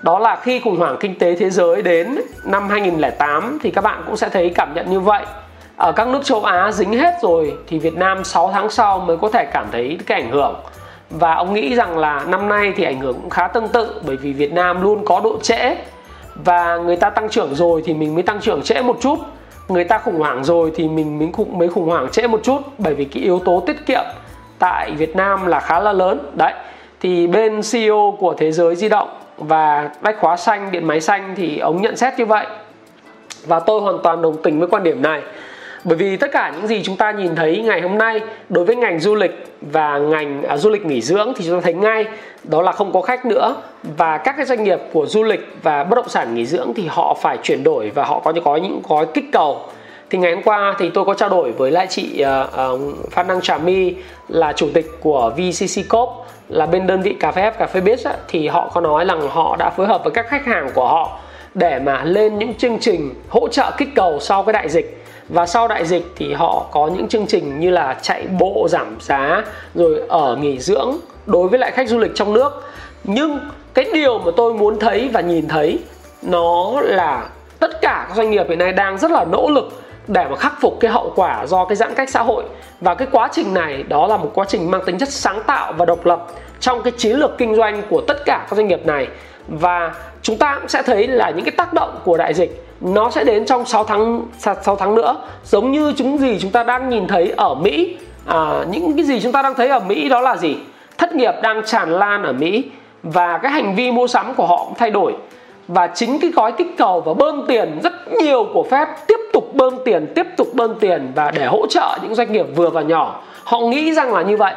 Đó 0.00 0.18
là 0.18 0.36
khi 0.36 0.60
khủng 0.60 0.76
hoảng 0.76 0.96
kinh 1.00 1.18
tế 1.18 1.34
thế 1.34 1.50
giới 1.50 1.82
đến 1.82 2.18
năm 2.44 2.68
2008 2.68 3.58
thì 3.62 3.70
các 3.70 3.84
bạn 3.84 4.02
cũng 4.06 4.16
sẽ 4.16 4.28
thấy 4.28 4.52
cảm 4.54 4.74
nhận 4.74 4.90
như 4.90 5.00
vậy. 5.00 5.24
Ở 5.76 5.92
các 5.92 6.08
nước 6.08 6.24
châu 6.24 6.44
Á 6.44 6.72
dính 6.72 6.98
hết 6.98 7.14
rồi 7.22 7.54
thì 7.66 7.78
Việt 7.78 7.94
Nam 7.94 8.24
6 8.24 8.50
tháng 8.52 8.70
sau 8.70 8.98
mới 8.98 9.16
có 9.16 9.28
thể 9.28 9.44
cảm 9.52 9.66
thấy 9.72 9.98
cái 10.06 10.22
ảnh 10.22 10.30
hưởng. 10.30 10.54
Và 11.10 11.34
ông 11.34 11.54
nghĩ 11.54 11.74
rằng 11.74 11.98
là 11.98 12.24
năm 12.26 12.48
nay 12.48 12.72
thì 12.76 12.84
ảnh 12.84 13.00
hưởng 13.00 13.14
cũng 13.14 13.30
khá 13.30 13.48
tương 13.48 13.68
tự 13.68 14.00
bởi 14.06 14.16
vì 14.16 14.32
Việt 14.32 14.52
Nam 14.52 14.82
luôn 14.82 15.04
có 15.04 15.20
độ 15.24 15.38
trễ. 15.42 15.76
Và 16.34 16.76
người 16.76 16.96
ta 16.96 17.10
tăng 17.10 17.28
trưởng 17.28 17.54
rồi 17.54 17.82
thì 17.84 17.94
mình 17.94 18.14
mới 18.14 18.22
tăng 18.22 18.40
trưởng 18.40 18.62
trễ 18.62 18.82
một 18.82 18.96
chút. 19.00 19.18
Người 19.68 19.84
ta 19.84 19.98
khủng 19.98 20.18
hoảng 20.18 20.44
rồi 20.44 20.72
thì 20.74 20.88
mình 20.88 21.18
mới 21.18 21.28
khủng, 21.32 21.58
mới 21.58 21.68
khủng 21.68 21.88
hoảng 21.88 22.08
trễ 22.12 22.26
một 22.26 22.40
chút 22.42 22.60
bởi 22.78 22.94
vì 22.94 23.04
cái 23.04 23.22
yếu 23.22 23.38
tố 23.38 23.62
tiết 23.66 23.86
kiệm 23.86 24.04
tại 24.62 24.90
Việt 24.90 25.16
Nam 25.16 25.46
là 25.46 25.60
khá 25.60 25.80
là 25.80 25.92
lớn. 25.92 26.18
Đấy 26.34 26.52
thì 27.00 27.26
bên 27.26 27.60
CEO 27.72 28.16
của 28.18 28.34
thế 28.38 28.52
giới 28.52 28.76
di 28.76 28.88
động 28.88 29.08
và 29.38 29.90
bách 30.00 30.20
khóa 30.20 30.36
xanh 30.36 30.72
điện 30.72 30.86
máy 30.86 31.00
xanh 31.00 31.34
thì 31.36 31.58
ông 31.58 31.82
nhận 31.82 31.96
xét 31.96 32.18
như 32.18 32.26
vậy. 32.26 32.46
Và 33.46 33.60
tôi 33.60 33.80
hoàn 33.80 33.98
toàn 34.02 34.22
đồng 34.22 34.42
tình 34.42 34.58
với 34.58 34.68
quan 34.68 34.82
điểm 34.82 35.02
này. 35.02 35.22
Bởi 35.84 35.96
vì 35.96 36.16
tất 36.16 36.32
cả 36.32 36.52
những 36.56 36.66
gì 36.66 36.82
chúng 36.82 36.96
ta 36.96 37.10
nhìn 37.10 37.34
thấy 37.34 37.62
ngày 37.64 37.80
hôm 37.80 37.98
nay 37.98 38.20
đối 38.48 38.64
với 38.64 38.76
ngành 38.76 39.00
du 39.00 39.14
lịch 39.14 39.46
và 39.60 39.98
ngành 39.98 40.42
à, 40.42 40.56
du 40.56 40.70
lịch 40.70 40.86
nghỉ 40.86 41.00
dưỡng 41.00 41.32
thì 41.36 41.44
chúng 41.44 41.54
ta 41.54 41.60
thấy 41.64 41.74
ngay 41.74 42.04
đó 42.44 42.62
là 42.62 42.72
không 42.72 42.92
có 42.92 43.00
khách 43.00 43.26
nữa. 43.26 43.56
Và 43.82 44.18
các 44.18 44.34
cái 44.36 44.46
doanh 44.46 44.64
nghiệp 44.64 44.78
của 44.92 45.06
du 45.06 45.22
lịch 45.22 45.48
và 45.62 45.84
bất 45.84 45.96
động 45.96 46.08
sản 46.08 46.34
nghỉ 46.34 46.46
dưỡng 46.46 46.72
thì 46.76 46.86
họ 46.90 47.16
phải 47.22 47.38
chuyển 47.42 47.64
đổi 47.64 47.90
và 47.94 48.04
họ 48.04 48.20
có 48.24 48.32
có 48.44 48.56
những 48.56 48.82
gói 48.88 49.06
kích 49.14 49.24
cầu 49.32 49.60
thì 50.12 50.18
ngày 50.18 50.32
hôm 50.32 50.42
qua 50.42 50.76
thì 50.78 50.90
tôi 50.90 51.04
có 51.04 51.14
trao 51.14 51.28
đổi 51.28 51.52
với 51.52 51.70
lại 51.70 51.86
chị 51.90 52.24
uh, 52.24 52.74
uh, 52.74 53.10
Phan 53.10 53.26
Đăng 53.26 53.40
Trà 53.40 53.58
My 53.58 53.94
là 54.28 54.52
chủ 54.52 54.68
tịch 54.74 54.86
của 55.00 55.32
VCC 55.36 55.88
Corp 55.88 56.10
là 56.48 56.66
bên 56.66 56.86
đơn 56.86 57.02
vị 57.02 57.16
cà 57.20 57.32
phê 57.32 57.42
F 57.42 57.52
cà 57.52 57.66
phê 57.66 57.80
Biz 57.80 58.10
á, 58.10 58.16
thì 58.28 58.48
họ 58.48 58.70
có 58.74 58.80
nói 58.80 59.04
rằng 59.04 59.28
họ 59.28 59.56
đã 59.56 59.70
phối 59.70 59.86
hợp 59.86 60.04
với 60.04 60.12
các 60.12 60.26
khách 60.28 60.46
hàng 60.46 60.70
của 60.74 60.88
họ 60.88 61.18
để 61.54 61.78
mà 61.78 62.04
lên 62.04 62.38
những 62.38 62.54
chương 62.54 62.78
trình 62.80 63.14
hỗ 63.28 63.48
trợ 63.48 63.70
kích 63.78 63.88
cầu 63.94 64.18
sau 64.20 64.42
cái 64.42 64.52
đại 64.52 64.68
dịch. 64.68 65.04
Và 65.28 65.46
sau 65.46 65.68
đại 65.68 65.86
dịch 65.86 66.06
thì 66.16 66.32
họ 66.32 66.66
có 66.70 66.86
những 66.86 67.08
chương 67.08 67.26
trình 67.26 67.60
như 67.60 67.70
là 67.70 67.96
chạy 68.02 68.26
bộ 68.40 68.66
giảm 68.70 68.96
giá 69.00 69.44
rồi 69.74 70.02
ở 70.08 70.36
nghỉ 70.36 70.58
dưỡng 70.58 70.96
đối 71.26 71.48
với 71.48 71.58
lại 71.58 71.70
khách 71.70 71.88
du 71.88 71.98
lịch 71.98 72.12
trong 72.14 72.32
nước. 72.32 72.62
Nhưng 73.04 73.38
cái 73.74 73.86
điều 73.94 74.18
mà 74.18 74.30
tôi 74.36 74.54
muốn 74.54 74.78
thấy 74.78 75.10
và 75.12 75.20
nhìn 75.20 75.48
thấy 75.48 75.78
nó 76.22 76.80
là 76.80 77.28
tất 77.58 77.80
cả 77.80 78.04
các 78.08 78.16
doanh 78.16 78.30
nghiệp 78.30 78.46
hiện 78.48 78.58
nay 78.58 78.72
đang 78.72 78.98
rất 78.98 79.10
là 79.10 79.24
nỗ 79.24 79.50
lực 79.50 79.81
để 80.08 80.26
mà 80.30 80.36
khắc 80.36 80.60
phục 80.60 80.80
cái 80.80 80.90
hậu 80.90 81.12
quả 81.16 81.46
do 81.46 81.64
cái 81.64 81.76
giãn 81.76 81.94
cách 81.94 82.10
xã 82.10 82.22
hội. 82.22 82.44
Và 82.80 82.94
cái 82.94 83.08
quá 83.12 83.28
trình 83.32 83.54
này 83.54 83.82
đó 83.82 84.06
là 84.06 84.16
một 84.16 84.30
quá 84.34 84.44
trình 84.48 84.70
mang 84.70 84.82
tính 84.86 84.98
chất 84.98 85.08
sáng 85.08 85.42
tạo 85.46 85.72
và 85.72 85.84
độc 85.84 86.06
lập 86.06 86.26
trong 86.60 86.82
cái 86.82 86.92
chiến 86.96 87.16
lược 87.16 87.38
kinh 87.38 87.56
doanh 87.56 87.82
của 87.90 88.00
tất 88.00 88.24
cả 88.24 88.46
các 88.50 88.56
doanh 88.56 88.68
nghiệp 88.68 88.86
này. 88.86 89.08
Và 89.48 89.94
chúng 90.22 90.38
ta 90.38 90.54
cũng 90.60 90.68
sẽ 90.68 90.82
thấy 90.82 91.06
là 91.06 91.30
những 91.30 91.44
cái 91.44 91.52
tác 91.56 91.72
động 91.72 91.98
của 92.04 92.16
đại 92.16 92.34
dịch 92.34 92.64
nó 92.80 93.10
sẽ 93.10 93.24
đến 93.24 93.46
trong 93.46 93.66
6 93.66 93.84
tháng 93.84 94.26
6 94.38 94.76
tháng 94.76 94.94
nữa. 94.94 95.16
Giống 95.44 95.72
như 95.72 95.92
chúng 95.96 96.18
gì 96.18 96.38
chúng 96.40 96.50
ta 96.50 96.64
đang 96.64 96.88
nhìn 96.88 97.06
thấy 97.06 97.32
ở 97.36 97.54
Mỹ 97.54 97.96
à, 98.26 98.64
những 98.70 98.96
cái 98.96 99.04
gì 99.04 99.20
chúng 99.20 99.32
ta 99.32 99.42
đang 99.42 99.54
thấy 99.54 99.68
ở 99.68 99.80
Mỹ 99.80 100.08
đó 100.08 100.20
là 100.20 100.36
gì? 100.36 100.56
Thất 100.98 101.14
nghiệp 101.14 101.34
đang 101.42 101.62
tràn 101.66 101.90
lan 101.90 102.22
ở 102.22 102.32
Mỹ 102.32 102.64
và 103.02 103.38
cái 103.38 103.52
hành 103.52 103.74
vi 103.74 103.92
mua 103.92 104.06
sắm 104.06 104.34
của 104.34 104.46
họ 104.46 104.64
cũng 104.64 104.74
thay 104.78 104.90
đổi 104.90 105.14
và 105.68 105.86
chính 105.94 106.18
cái 106.20 106.30
gói 106.30 106.52
kích 106.52 106.74
cầu 106.78 107.00
và 107.00 107.14
bơm 107.14 107.46
tiền 107.48 107.80
rất 107.82 107.92
nhiều 108.22 108.46
của 108.54 108.66
phép 108.70 108.88
tiếp 109.06 109.18
tục 109.32 109.54
bơm 109.54 109.74
tiền 109.84 110.06
tiếp 110.14 110.26
tục 110.36 110.48
bơm 110.54 110.74
tiền 110.74 111.12
và 111.14 111.30
để 111.30 111.46
hỗ 111.46 111.66
trợ 111.66 111.98
những 112.02 112.14
doanh 112.14 112.32
nghiệp 112.32 112.46
vừa 112.56 112.70
và 112.70 112.82
nhỏ. 112.82 113.20
Họ 113.44 113.60
nghĩ 113.60 113.92
rằng 113.92 114.14
là 114.14 114.22
như 114.22 114.36
vậy 114.36 114.54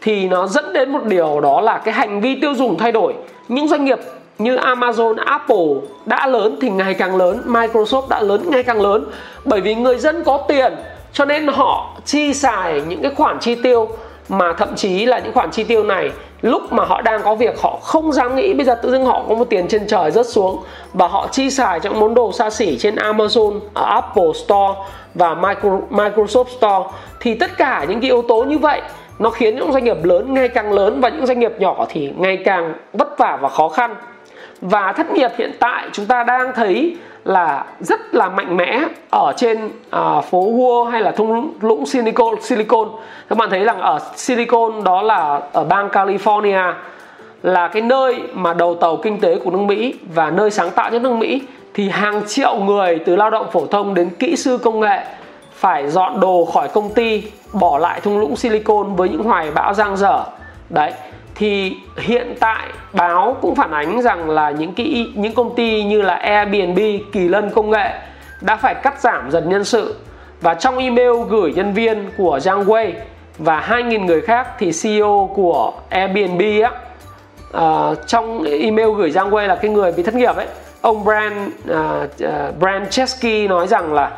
thì 0.00 0.28
nó 0.28 0.46
dẫn 0.46 0.72
đến 0.72 0.92
một 0.92 1.04
điều 1.04 1.40
đó 1.40 1.60
là 1.60 1.78
cái 1.78 1.94
hành 1.94 2.20
vi 2.20 2.40
tiêu 2.40 2.54
dùng 2.54 2.78
thay 2.78 2.92
đổi. 2.92 3.14
Những 3.48 3.68
doanh 3.68 3.84
nghiệp 3.84 3.98
như 4.38 4.56
Amazon, 4.56 5.14
Apple 5.24 5.66
đã 6.06 6.26
lớn 6.26 6.58
thì 6.60 6.70
ngày 6.70 6.94
càng 6.94 7.16
lớn, 7.16 7.42
Microsoft 7.46 8.08
đã 8.08 8.20
lớn 8.20 8.40
ngày 8.50 8.62
càng 8.62 8.80
lớn. 8.80 9.04
Bởi 9.44 9.60
vì 9.60 9.74
người 9.74 9.98
dân 9.98 10.24
có 10.24 10.38
tiền 10.48 10.72
cho 11.12 11.24
nên 11.24 11.46
họ 11.46 11.96
chi 12.04 12.34
xài 12.34 12.82
những 12.88 13.02
cái 13.02 13.10
khoản 13.14 13.38
chi 13.38 13.54
tiêu 13.54 13.88
mà 14.28 14.52
thậm 14.52 14.74
chí 14.76 15.06
là 15.06 15.18
những 15.18 15.32
khoản 15.32 15.50
chi 15.50 15.64
tiêu 15.64 15.84
này 15.84 16.10
lúc 16.42 16.72
mà 16.72 16.84
họ 16.84 17.02
đang 17.02 17.22
có 17.22 17.34
việc 17.34 17.60
họ 17.62 17.78
không 17.82 18.12
dám 18.12 18.36
nghĩ 18.36 18.54
bây 18.54 18.66
giờ 18.66 18.74
tự 18.74 18.90
dưng 18.90 19.06
họ 19.06 19.22
có 19.28 19.34
một 19.34 19.50
tiền 19.50 19.68
trên 19.68 19.86
trời 19.86 20.10
rớt 20.10 20.26
xuống 20.26 20.62
và 20.92 21.08
họ 21.08 21.28
chi 21.32 21.50
xài 21.50 21.80
cho 21.80 21.92
món 21.92 22.14
đồ 22.14 22.32
xa 22.32 22.50
xỉ 22.50 22.78
trên 22.78 22.94
Amazon, 22.94 23.60
Apple 23.74 24.32
Store 24.34 24.74
và 25.14 25.34
Microsoft 25.90 26.44
Store. 26.44 26.90
Thì 27.20 27.34
tất 27.34 27.50
cả 27.58 27.86
những 27.88 28.00
cái 28.00 28.10
yếu 28.10 28.22
tố 28.22 28.44
như 28.44 28.58
vậy 28.58 28.82
nó 29.18 29.30
khiến 29.30 29.56
những 29.56 29.72
doanh 29.72 29.84
nghiệp 29.84 30.04
lớn 30.04 30.34
ngày 30.34 30.48
càng 30.48 30.72
lớn 30.72 31.00
và 31.00 31.08
những 31.08 31.26
doanh 31.26 31.40
nghiệp 31.40 31.52
nhỏ 31.58 31.86
thì 31.88 32.12
ngày 32.16 32.38
càng 32.44 32.74
vất 32.92 33.18
vả 33.18 33.38
và 33.40 33.48
khó 33.48 33.68
khăn 33.68 33.94
và 34.62 34.92
thất 34.92 35.10
nghiệp 35.10 35.30
hiện 35.38 35.52
tại 35.60 35.88
chúng 35.92 36.06
ta 36.06 36.24
đang 36.24 36.52
thấy 36.54 36.96
là 37.24 37.64
rất 37.80 38.14
là 38.14 38.28
mạnh 38.28 38.56
mẽ 38.56 38.80
ở 39.10 39.32
trên 39.36 39.66
uh, 39.66 40.24
phố 40.24 40.52
Wall 40.52 40.84
hay 40.84 41.00
là 41.00 41.10
thung 41.10 41.52
lũng 41.60 41.86
Silicon 41.86 42.34
Silicon. 42.42 42.88
Các 43.28 43.38
bạn 43.38 43.50
thấy 43.50 43.64
rằng 43.64 43.80
ở 43.80 43.98
Silicon 44.16 44.84
đó 44.84 45.02
là 45.02 45.40
ở 45.52 45.64
bang 45.64 45.88
California 45.88 46.72
là 47.42 47.68
cái 47.68 47.82
nơi 47.82 48.22
mà 48.32 48.54
đầu 48.54 48.74
tàu 48.74 48.96
kinh 48.96 49.20
tế 49.20 49.38
của 49.44 49.50
nước 49.50 49.58
Mỹ 49.58 49.94
và 50.14 50.30
nơi 50.30 50.50
sáng 50.50 50.70
tạo 50.70 50.90
nhất 50.90 51.02
nước 51.02 51.12
Mỹ 51.12 51.42
thì 51.74 51.88
hàng 51.88 52.22
triệu 52.26 52.54
người 52.54 52.98
từ 53.06 53.16
lao 53.16 53.30
động 53.30 53.46
phổ 53.52 53.66
thông 53.66 53.94
đến 53.94 54.10
kỹ 54.18 54.36
sư 54.36 54.58
công 54.58 54.80
nghệ 54.80 55.04
phải 55.52 55.90
dọn 55.90 56.20
đồ 56.20 56.44
khỏi 56.44 56.68
công 56.68 56.90
ty 56.94 57.22
bỏ 57.52 57.78
lại 57.78 58.00
thung 58.00 58.18
lũng 58.18 58.36
Silicon 58.36 58.96
với 58.96 59.08
những 59.08 59.22
hoài 59.22 59.50
bão 59.50 59.74
giang 59.74 59.96
dở. 59.96 60.24
Đấy 60.70 60.92
thì 61.42 61.76
hiện 61.96 62.34
tại 62.40 62.68
báo 62.92 63.36
cũng 63.40 63.54
phản 63.54 63.70
ánh 63.70 64.02
rằng 64.02 64.30
là 64.30 64.50
những 64.50 64.72
cái 64.74 65.12
những 65.14 65.34
công 65.34 65.54
ty 65.54 65.84
như 65.84 66.02
là 66.02 66.14
Airbnb, 66.14 66.78
Kỳ 67.12 67.28
Lân 67.28 67.50
công 67.50 67.70
nghệ 67.70 67.90
đã 68.40 68.56
phải 68.56 68.74
cắt 68.74 69.00
giảm 69.00 69.30
dần 69.30 69.48
nhân 69.48 69.64
sự. 69.64 69.94
Và 70.40 70.54
trong 70.54 70.78
email 70.78 71.10
gửi 71.28 71.52
nhân 71.52 71.72
viên 71.72 72.10
của 72.16 72.38
Zhang 72.38 72.64
Wei 72.64 72.92
và 73.38 73.66
2.000 73.68 74.04
người 74.04 74.20
khác 74.20 74.48
thì 74.58 74.72
CEO 74.82 75.30
của 75.34 75.72
Airbnb 75.88 76.42
á 76.62 76.70
uh, 77.62 77.98
trong 78.06 78.44
email 78.44 78.88
gửi 78.96 79.10
Zhang 79.10 79.30
Wei 79.30 79.46
là 79.46 79.56
cái 79.56 79.70
người 79.70 79.92
bị 79.92 80.02
thất 80.02 80.14
nghiệp 80.14 80.36
ấy. 80.36 80.46
Ông 80.80 81.04
Brand 81.04 81.34
uh, 81.48 81.68
ờ, 81.68 82.02
uh, 82.02 82.18
ờ, 82.20 82.52
Brand 82.58 82.88
Chesky 82.90 83.48
nói 83.48 83.66
rằng 83.66 83.92
là 83.92 84.10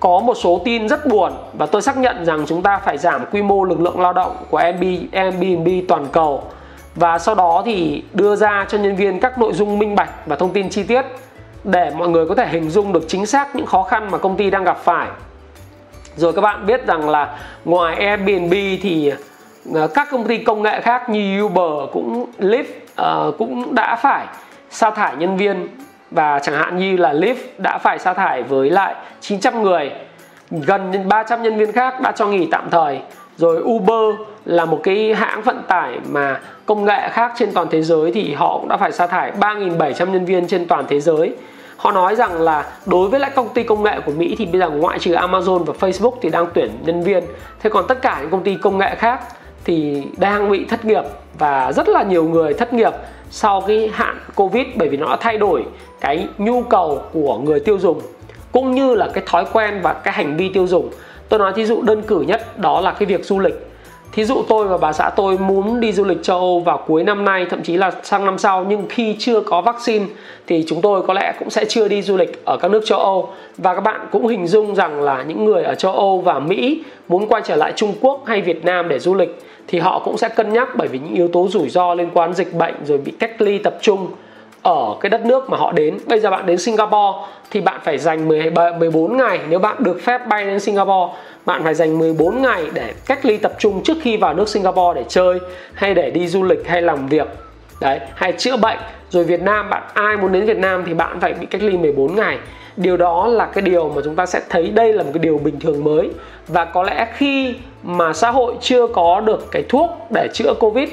có 0.00 0.20
một 0.20 0.34
số 0.34 0.62
tin 0.64 0.88
rất 0.88 1.06
buồn 1.06 1.32
và 1.58 1.66
tôi 1.66 1.82
xác 1.82 1.96
nhận 1.96 2.24
rằng 2.24 2.44
chúng 2.46 2.62
ta 2.62 2.78
phải 2.78 2.98
giảm 2.98 3.24
quy 3.32 3.42
mô 3.42 3.64
lực 3.64 3.80
lượng 3.80 4.00
lao 4.00 4.12
động 4.12 4.36
của 4.50 4.56
Airbnb 5.12 5.68
toàn 5.88 6.06
cầu 6.12 6.42
và 6.94 7.18
sau 7.18 7.34
đó 7.34 7.62
thì 7.66 8.02
đưa 8.12 8.36
ra 8.36 8.66
cho 8.68 8.78
nhân 8.78 8.96
viên 8.96 9.20
các 9.20 9.38
nội 9.38 9.52
dung 9.52 9.78
minh 9.78 9.94
bạch 9.94 10.26
và 10.26 10.36
thông 10.36 10.52
tin 10.52 10.68
chi 10.68 10.82
tiết 10.82 11.02
để 11.64 11.92
mọi 11.96 12.08
người 12.08 12.26
có 12.26 12.34
thể 12.34 12.48
hình 12.48 12.70
dung 12.70 12.92
được 12.92 13.04
chính 13.08 13.26
xác 13.26 13.56
những 13.56 13.66
khó 13.66 13.82
khăn 13.82 14.10
mà 14.10 14.18
công 14.18 14.36
ty 14.36 14.50
đang 14.50 14.64
gặp 14.64 14.78
phải. 14.78 15.08
Rồi 16.16 16.32
các 16.32 16.40
bạn 16.40 16.66
biết 16.66 16.86
rằng 16.86 17.08
là 17.08 17.38
ngoài 17.64 17.94
Airbnb 17.94 18.52
thì 18.82 19.12
ờ, 19.74 19.86
các 19.86 20.08
công 20.10 20.24
ty 20.24 20.38
công 20.38 20.62
nghệ 20.62 20.80
khác 20.80 21.10
như 21.10 21.42
Uber 21.42 21.90
cũng 21.92 22.26
Lyft 22.38 22.64
uh, 23.28 23.38
cũng 23.38 23.74
đã 23.74 23.96
phải 23.96 24.26
sa 24.70 24.90
thải 24.90 25.16
nhân 25.16 25.36
viên 25.36 25.68
và 26.16 26.38
chẳng 26.38 26.54
hạn 26.54 26.78
như 26.78 26.96
là 26.96 27.12
Lyft 27.12 27.34
đã 27.58 27.78
phải 27.78 27.98
sa 27.98 28.14
thải 28.14 28.42
với 28.42 28.70
lại 28.70 28.94
900 29.20 29.62
người, 29.62 29.90
gần 30.50 31.08
300 31.08 31.42
nhân 31.42 31.56
viên 31.56 31.72
khác 31.72 32.00
đã 32.00 32.12
cho 32.12 32.26
nghỉ 32.26 32.48
tạm 32.50 32.70
thời. 32.70 33.00
Rồi 33.36 33.62
Uber 33.62 34.20
là 34.44 34.64
một 34.64 34.80
cái 34.82 35.14
hãng 35.14 35.42
vận 35.42 35.62
tải 35.68 35.98
mà 36.08 36.40
công 36.66 36.84
nghệ 36.84 37.08
khác 37.08 37.32
trên 37.36 37.52
toàn 37.52 37.66
thế 37.70 37.82
giới 37.82 38.12
thì 38.12 38.34
họ 38.34 38.58
cũng 38.58 38.68
đã 38.68 38.76
phải 38.76 38.92
sa 38.92 39.06
thải 39.06 39.32
3.700 39.40 40.10
nhân 40.10 40.24
viên 40.24 40.46
trên 40.46 40.66
toàn 40.66 40.84
thế 40.88 41.00
giới. 41.00 41.34
Họ 41.76 41.92
nói 41.92 42.16
rằng 42.16 42.40
là 42.40 42.64
đối 42.86 43.08
với 43.08 43.20
lại 43.20 43.30
công 43.34 43.48
ty 43.48 43.62
công 43.62 43.82
nghệ 43.82 44.00
của 44.06 44.12
Mỹ 44.12 44.34
thì 44.38 44.46
bây 44.46 44.60
giờ 44.60 44.70
ngoại 44.70 44.98
trừ 44.98 45.14
Amazon 45.14 45.58
và 45.58 45.74
Facebook 45.80 46.14
thì 46.22 46.30
đang 46.30 46.46
tuyển 46.54 46.70
nhân 46.84 47.02
viên. 47.02 47.24
Thế 47.62 47.70
còn 47.70 47.86
tất 47.88 48.02
cả 48.02 48.18
những 48.20 48.30
công 48.30 48.42
ty 48.42 48.54
công 48.54 48.78
nghệ 48.78 48.94
khác 48.94 49.20
thì 49.66 50.02
đang 50.16 50.50
bị 50.50 50.64
thất 50.64 50.84
nghiệp 50.84 51.02
và 51.38 51.72
rất 51.72 51.88
là 51.88 52.02
nhiều 52.02 52.24
người 52.24 52.54
thất 52.54 52.72
nghiệp 52.72 52.92
sau 53.30 53.60
cái 53.60 53.90
hạn 53.92 54.18
Covid, 54.34 54.66
bởi 54.74 54.88
vì 54.88 54.96
nó 54.96 55.06
đã 55.06 55.16
thay 55.20 55.38
đổi 55.38 55.64
cái 56.00 56.28
nhu 56.38 56.62
cầu 56.62 57.02
của 57.12 57.38
người 57.38 57.60
tiêu 57.60 57.78
dùng 57.78 58.00
cũng 58.52 58.74
như 58.74 58.94
là 58.94 59.08
cái 59.14 59.24
thói 59.26 59.44
quen 59.52 59.80
và 59.82 59.92
cái 59.92 60.14
hành 60.14 60.36
vi 60.36 60.48
tiêu 60.48 60.66
dùng. 60.66 60.90
Tôi 61.28 61.38
nói 61.38 61.52
thí 61.56 61.64
dụ 61.64 61.82
đơn 61.82 62.02
cử 62.02 62.20
nhất, 62.20 62.58
đó 62.58 62.80
là 62.80 62.92
cái 62.92 63.06
việc 63.06 63.24
du 63.24 63.38
lịch. 63.38 63.65
Thí 64.12 64.24
dụ 64.24 64.42
tôi 64.48 64.68
và 64.68 64.78
bà 64.78 64.92
xã 64.92 65.10
tôi 65.16 65.38
muốn 65.38 65.80
đi 65.80 65.92
du 65.92 66.04
lịch 66.04 66.22
châu 66.22 66.38
Âu 66.38 66.60
vào 66.60 66.84
cuối 66.86 67.04
năm 67.04 67.24
nay, 67.24 67.46
thậm 67.50 67.62
chí 67.62 67.76
là 67.76 67.92
sang 68.02 68.24
năm 68.24 68.38
sau, 68.38 68.64
nhưng 68.68 68.82
khi 68.88 69.16
chưa 69.18 69.40
có 69.40 69.60
vaccine, 69.60 70.06
thì 70.46 70.64
chúng 70.68 70.80
tôi 70.80 71.02
có 71.02 71.14
lẽ 71.14 71.32
cũng 71.38 71.50
sẽ 71.50 71.64
chưa 71.64 71.88
đi 71.88 72.02
du 72.02 72.16
lịch 72.16 72.44
ở 72.44 72.56
các 72.56 72.70
nước 72.70 72.82
châu 72.86 72.98
Âu. 72.98 73.28
Và 73.58 73.74
các 73.74 73.80
bạn 73.80 74.00
cũng 74.12 74.26
hình 74.26 74.46
dung 74.46 74.74
rằng 74.74 75.02
là 75.02 75.22
những 75.22 75.44
người 75.44 75.62
ở 75.62 75.74
châu 75.74 75.92
Âu 75.92 76.20
và 76.20 76.38
Mỹ 76.38 76.82
muốn 77.08 77.26
quay 77.26 77.42
trở 77.44 77.56
lại 77.56 77.72
Trung 77.76 77.94
Quốc 78.00 78.22
hay 78.26 78.40
Việt 78.40 78.64
Nam 78.64 78.88
để 78.88 78.98
du 78.98 79.14
lịch, 79.14 79.42
thì 79.68 79.78
họ 79.78 80.02
cũng 80.04 80.18
sẽ 80.18 80.28
cân 80.28 80.52
nhắc 80.52 80.68
bởi 80.76 80.88
vì 80.88 80.98
những 80.98 81.14
yếu 81.14 81.28
tố 81.28 81.48
rủi 81.48 81.68
ro 81.68 81.94
liên 81.94 82.10
quan 82.14 82.34
dịch 82.34 82.54
bệnh 82.54 82.74
rồi 82.84 82.98
bị 82.98 83.12
cách 83.18 83.40
ly 83.40 83.58
tập 83.58 83.78
trung 83.80 84.06
ở 84.66 84.96
cái 85.00 85.10
đất 85.10 85.24
nước 85.24 85.50
mà 85.50 85.56
họ 85.56 85.72
đến. 85.72 85.98
Bây 86.06 86.20
giờ 86.20 86.30
bạn 86.30 86.46
đến 86.46 86.58
Singapore 86.58 87.18
thì 87.50 87.60
bạn 87.60 87.80
phải 87.84 87.98
dành 87.98 88.28
14 88.78 89.16
ngày. 89.16 89.40
Nếu 89.48 89.58
bạn 89.58 89.76
được 89.78 90.00
phép 90.02 90.26
bay 90.26 90.44
đến 90.44 90.60
Singapore, 90.60 91.14
bạn 91.46 91.64
phải 91.64 91.74
dành 91.74 91.98
14 91.98 92.42
ngày 92.42 92.66
để 92.72 92.94
cách 93.06 93.26
ly 93.26 93.36
tập 93.36 93.52
trung 93.58 93.82
trước 93.82 93.96
khi 94.02 94.16
vào 94.16 94.34
nước 94.34 94.48
Singapore 94.48 95.00
để 95.00 95.04
chơi, 95.08 95.38
hay 95.74 95.94
để 95.94 96.10
đi 96.10 96.28
du 96.28 96.42
lịch, 96.42 96.68
hay 96.68 96.82
làm 96.82 97.06
việc. 97.06 97.26
Đấy, 97.80 98.00
hay 98.14 98.32
chữa 98.32 98.56
bệnh. 98.56 98.78
Rồi 99.10 99.24
Việt 99.24 99.42
Nam, 99.42 99.70
bạn 99.70 99.82
ai 99.94 100.16
muốn 100.16 100.32
đến 100.32 100.46
Việt 100.46 100.58
Nam 100.58 100.84
thì 100.86 100.94
bạn 100.94 101.20
phải 101.20 101.34
bị 101.34 101.46
cách 101.46 101.62
ly 101.62 101.76
14 101.76 102.14
ngày. 102.14 102.38
Điều 102.76 102.96
đó 102.96 103.26
là 103.26 103.46
cái 103.46 103.62
điều 103.62 103.88
mà 103.88 104.02
chúng 104.04 104.16
ta 104.16 104.26
sẽ 104.26 104.40
thấy 104.48 104.68
đây 104.68 104.92
là 104.92 105.02
một 105.02 105.10
cái 105.14 105.18
điều 105.18 105.38
bình 105.38 105.60
thường 105.60 105.84
mới. 105.84 106.10
Và 106.48 106.64
có 106.64 106.82
lẽ 106.82 107.06
khi 107.16 107.54
mà 107.82 108.12
xã 108.12 108.30
hội 108.30 108.54
chưa 108.60 108.86
có 108.86 109.20
được 109.20 109.50
cái 109.50 109.64
thuốc 109.68 109.90
để 110.10 110.28
chữa 110.34 110.54
covid 110.60 110.88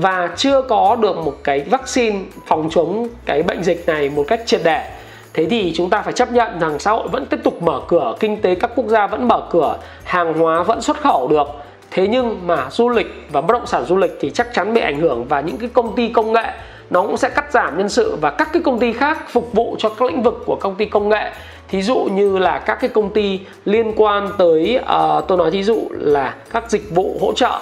và 0.00 0.30
chưa 0.36 0.62
có 0.62 0.96
được 1.00 1.16
một 1.16 1.34
cái 1.44 1.60
vaccine 1.60 2.18
phòng 2.46 2.68
chống 2.70 3.08
cái 3.26 3.42
bệnh 3.42 3.62
dịch 3.62 3.86
này 3.86 4.10
một 4.10 4.24
cách 4.28 4.40
triệt 4.46 4.60
để. 4.64 4.90
Thế 5.34 5.46
thì 5.50 5.72
chúng 5.76 5.90
ta 5.90 6.02
phải 6.02 6.12
chấp 6.12 6.32
nhận 6.32 6.60
rằng 6.60 6.78
xã 6.78 6.90
hội 6.90 7.08
vẫn 7.08 7.26
tiếp 7.26 7.40
tục 7.44 7.62
mở 7.62 7.80
cửa 7.88 8.14
kinh 8.20 8.40
tế 8.40 8.54
các 8.54 8.70
quốc 8.76 8.86
gia 8.86 9.06
vẫn 9.06 9.28
mở 9.28 9.42
cửa 9.50 9.78
hàng 10.04 10.34
hóa 10.34 10.62
vẫn 10.62 10.80
xuất 10.80 11.00
khẩu 11.00 11.28
được. 11.28 11.48
Thế 11.90 12.08
nhưng 12.08 12.46
mà 12.46 12.66
du 12.70 12.88
lịch 12.88 13.06
và 13.32 13.40
bất 13.40 13.52
động 13.52 13.66
sản 13.66 13.84
du 13.84 13.96
lịch 13.96 14.12
thì 14.20 14.30
chắc 14.30 14.54
chắn 14.54 14.74
bị 14.74 14.80
ảnh 14.80 15.00
hưởng 15.00 15.24
và 15.24 15.40
những 15.40 15.56
cái 15.56 15.68
công 15.72 15.96
ty 15.96 16.08
công 16.08 16.32
nghệ 16.32 16.44
nó 16.90 17.02
cũng 17.02 17.16
sẽ 17.16 17.28
cắt 17.28 17.52
giảm 17.52 17.78
nhân 17.78 17.88
sự 17.88 18.16
và 18.20 18.30
các 18.30 18.48
cái 18.52 18.62
công 18.62 18.78
ty 18.78 18.92
khác 18.92 19.18
phục 19.30 19.52
vụ 19.52 19.76
cho 19.78 19.88
các 19.88 20.06
lĩnh 20.06 20.22
vực 20.22 20.42
của 20.46 20.56
công 20.60 20.74
ty 20.74 20.84
công 20.84 21.08
nghệ. 21.08 21.30
Thí 21.68 21.82
dụ 21.82 22.08
như 22.12 22.38
là 22.38 22.58
các 22.58 22.78
cái 22.80 22.90
công 22.90 23.10
ty 23.10 23.40
liên 23.64 23.92
quan 23.96 24.30
tới 24.38 24.80
uh, 24.80 25.28
tôi 25.28 25.38
nói 25.38 25.50
thí 25.50 25.62
dụ 25.62 25.88
là 25.90 26.34
các 26.52 26.70
dịch 26.70 26.90
vụ 26.90 27.16
hỗ 27.20 27.32
trợ 27.32 27.60